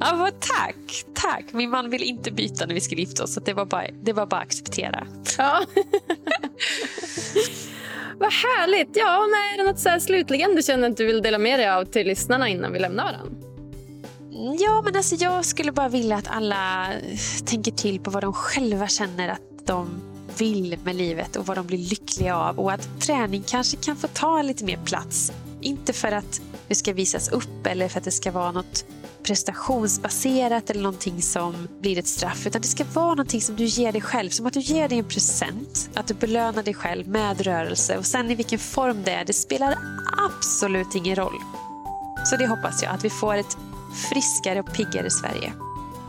Ja, 0.00 0.30
tack, 0.40 1.04
tack. 1.14 1.52
Min 1.52 1.70
man 1.70 1.90
ville 1.90 2.04
inte 2.04 2.30
byta 2.30 2.66
när 2.66 2.74
vi 2.74 2.80
skulle 2.80 3.00
gifta 3.00 3.22
oss. 3.24 3.34
Så 3.34 3.40
det 3.40 3.54
var 3.54 3.64
bara, 3.64 3.86
det 4.02 4.12
var 4.12 4.26
bara 4.26 4.40
att 4.40 4.46
acceptera. 4.46 5.06
Ja. 5.38 5.60
Vad 8.22 8.32
härligt! 8.32 8.96
Ja, 8.96 9.26
nej, 9.30 9.54
är 9.54 9.58
det 9.58 9.70
något 9.70 9.80
så 9.80 9.88
här 9.88 9.98
slutligen 9.98 10.54
du 10.54 10.62
känner 10.62 10.90
att 10.90 10.96
du 10.96 11.06
vill 11.06 11.22
dela 11.22 11.38
med 11.38 11.58
dig 11.58 11.68
av 11.68 11.84
till 11.84 12.06
lyssnarna 12.06 12.48
innan 12.48 12.72
vi 12.72 12.78
lämnar 12.78 13.04
varandra? 13.04 13.36
Mm, 14.32 14.56
ja, 14.60 14.82
men 14.84 14.96
alltså 14.96 15.14
jag 15.14 15.44
skulle 15.44 15.72
bara 15.72 15.88
vilja 15.88 16.16
att 16.16 16.28
alla 16.28 16.92
eh, 16.92 17.18
tänker 17.46 17.72
till 17.72 18.00
på 18.00 18.10
vad 18.10 18.22
de 18.22 18.32
själva 18.32 18.88
känner 18.88 19.28
att 19.28 19.66
de 19.66 20.02
vill 20.38 20.78
med 20.84 20.96
livet 20.96 21.36
och 21.36 21.46
vad 21.46 21.56
de 21.56 21.66
blir 21.66 21.78
lyckliga 21.78 22.36
av 22.36 22.60
och 22.60 22.72
att 22.72 23.00
träning 23.00 23.42
kanske 23.46 23.76
kan 23.76 23.96
få 23.96 24.08
ta 24.08 24.42
lite 24.42 24.64
mer 24.64 24.78
plats. 24.84 25.32
Inte 25.60 25.92
för 25.92 26.12
att 26.12 26.40
det 26.68 26.74
ska 26.74 26.92
visas 26.92 27.28
upp 27.28 27.66
eller 27.66 27.88
för 27.88 27.98
att 27.98 28.04
det 28.04 28.10
ska 28.10 28.30
vara 28.30 28.52
något 28.52 28.84
prestationsbaserat 29.22 30.70
eller 30.70 30.82
någonting 30.82 31.22
som 31.22 31.68
blir 31.80 31.98
ett 31.98 32.06
straff. 32.06 32.46
Utan 32.46 32.62
det 32.62 32.68
ska 32.68 32.84
vara 32.84 33.08
någonting 33.08 33.40
som 33.40 33.56
du 33.56 33.64
ger 33.64 33.92
dig 33.92 34.00
själv. 34.00 34.30
Som 34.30 34.46
att 34.46 34.52
du 34.52 34.60
ger 34.60 34.88
dig 34.88 34.98
en 34.98 35.08
present. 35.08 35.90
Att 35.94 36.06
du 36.06 36.14
belönar 36.14 36.62
dig 36.62 36.74
själv 36.74 37.08
med 37.08 37.40
rörelse. 37.40 37.98
Och 37.98 38.06
sen 38.06 38.30
i 38.30 38.34
vilken 38.34 38.58
form 38.58 39.02
det 39.04 39.10
är, 39.10 39.24
det 39.24 39.32
spelar 39.32 39.78
absolut 40.28 40.94
ingen 40.94 41.16
roll. 41.16 41.36
Så 42.24 42.36
det 42.36 42.46
hoppas 42.46 42.82
jag, 42.82 42.94
att 42.94 43.04
vi 43.04 43.10
får 43.10 43.34
ett 43.34 43.56
friskare 44.10 44.60
och 44.60 44.72
piggare 44.72 45.10
Sverige. 45.10 45.52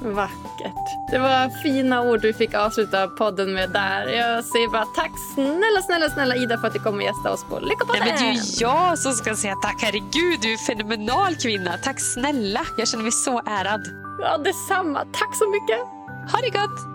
Vackert. 0.03 1.09
Det 1.11 1.19
var 1.19 1.49
fina 1.63 2.01
ord 2.01 2.21
du 2.21 2.33
fick 2.33 2.53
avsluta 2.53 3.07
podden 3.07 3.53
med 3.53 3.69
där. 3.69 4.07
Jag 4.07 4.45
säger 4.45 4.71
bara 4.71 4.85
tack 4.85 5.11
snälla, 5.33 5.81
snälla, 5.85 6.09
snälla 6.09 6.35
Ida 6.35 6.57
för 6.57 6.67
att 6.67 6.73
du 6.73 6.79
kom 6.79 6.95
och 6.95 7.03
gästade 7.03 7.33
oss 7.35 7.43
på 7.43 7.59
Lyckopodden. 7.59 8.01
Nej, 8.05 8.13
men 8.13 8.23
det 8.23 8.29
är 8.29 8.33
ju 8.33 8.41
jag 8.59 8.99
som 8.99 9.13
ska 9.13 9.35
säga 9.35 9.55
tack. 9.55 9.81
Herregud, 9.81 10.39
du 10.41 10.53
är 10.53 10.57
fenomenal 10.57 11.35
kvinna. 11.35 11.77
Tack 11.83 11.99
snälla. 11.99 12.61
Jag 12.77 12.87
känner 12.87 13.03
mig 13.03 13.11
så 13.11 13.41
ärad. 13.45 13.81
Ja, 14.21 14.37
detsamma. 14.37 14.99
Tack 14.99 15.35
så 15.35 15.49
mycket. 15.49 15.79
Ha 16.31 16.39
det 16.41 16.49
gott. 16.49 16.93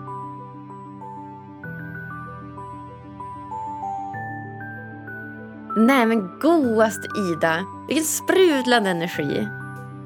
Nej 5.77 6.05
men 6.05 6.39
godaste 6.39 7.07
Ida, 7.17 7.65
vilken 7.87 8.05
sprudlande 8.05 8.89
energi. 8.89 9.47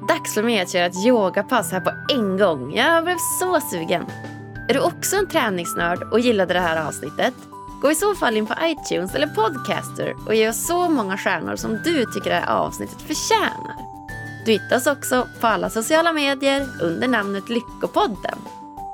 Dags 0.08 0.34
för 0.34 0.42
mig 0.42 0.60
att 0.60 0.74
göra 0.74 0.86
ett 0.86 1.06
yogapass 1.06 1.72
här 1.72 1.80
på 1.80 1.90
en 2.12 2.38
gång. 2.38 2.74
Jag 2.74 3.04
blev 3.04 3.16
så 3.38 3.60
sugen. 3.60 4.06
Är 4.68 4.74
du 4.74 4.80
också 4.80 5.16
en 5.16 5.26
träningsnörd 5.26 6.02
och 6.12 6.20
gillade 6.20 6.54
det 6.54 6.60
här 6.60 6.86
avsnittet? 6.86 7.34
Gå 7.82 7.90
i 7.90 7.94
så 7.94 8.14
fall 8.14 8.36
in 8.36 8.46
på 8.46 8.54
iTunes 8.62 9.14
eller 9.14 9.26
Podcaster 9.26 10.14
och 10.26 10.34
ge 10.34 10.48
oss 10.48 10.66
så 10.66 10.88
många 10.88 11.18
stjärnor 11.18 11.56
som 11.56 11.80
du 11.84 12.04
tycker 12.04 12.30
det 12.30 12.36
här 12.36 12.56
avsnittet 12.56 13.02
förtjänar. 13.02 13.76
Du 14.46 14.52
hittar 14.52 14.76
oss 14.76 14.86
också 14.86 15.28
på 15.40 15.46
alla 15.46 15.70
sociala 15.70 16.12
medier 16.12 16.66
under 16.82 17.08
namnet 17.08 17.48
Lyckopodden. 17.48 18.38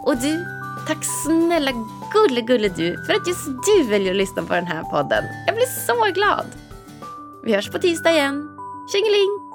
Och 0.03 0.17
du, 0.17 0.45
tack 0.87 1.05
snälla 1.25 1.71
gulle 2.13 2.41
gulle 2.41 2.69
du 2.69 3.05
för 3.07 3.15
att 3.15 3.29
just 3.29 3.47
du 3.47 3.83
väljer 3.89 4.11
att 4.11 4.17
lyssna 4.17 4.43
på 4.43 4.55
den 4.55 4.67
här 4.67 4.83
podden. 4.83 5.25
Jag 5.47 5.55
blir 5.55 5.87
så 5.87 6.13
glad. 6.15 6.47
Vi 7.45 7.55
hörs 7.55 7.71
på 7.71 7.79
tisdag 7.79 8.11
igen. 8.11 8.49
Tjingeling! 8.93 9.50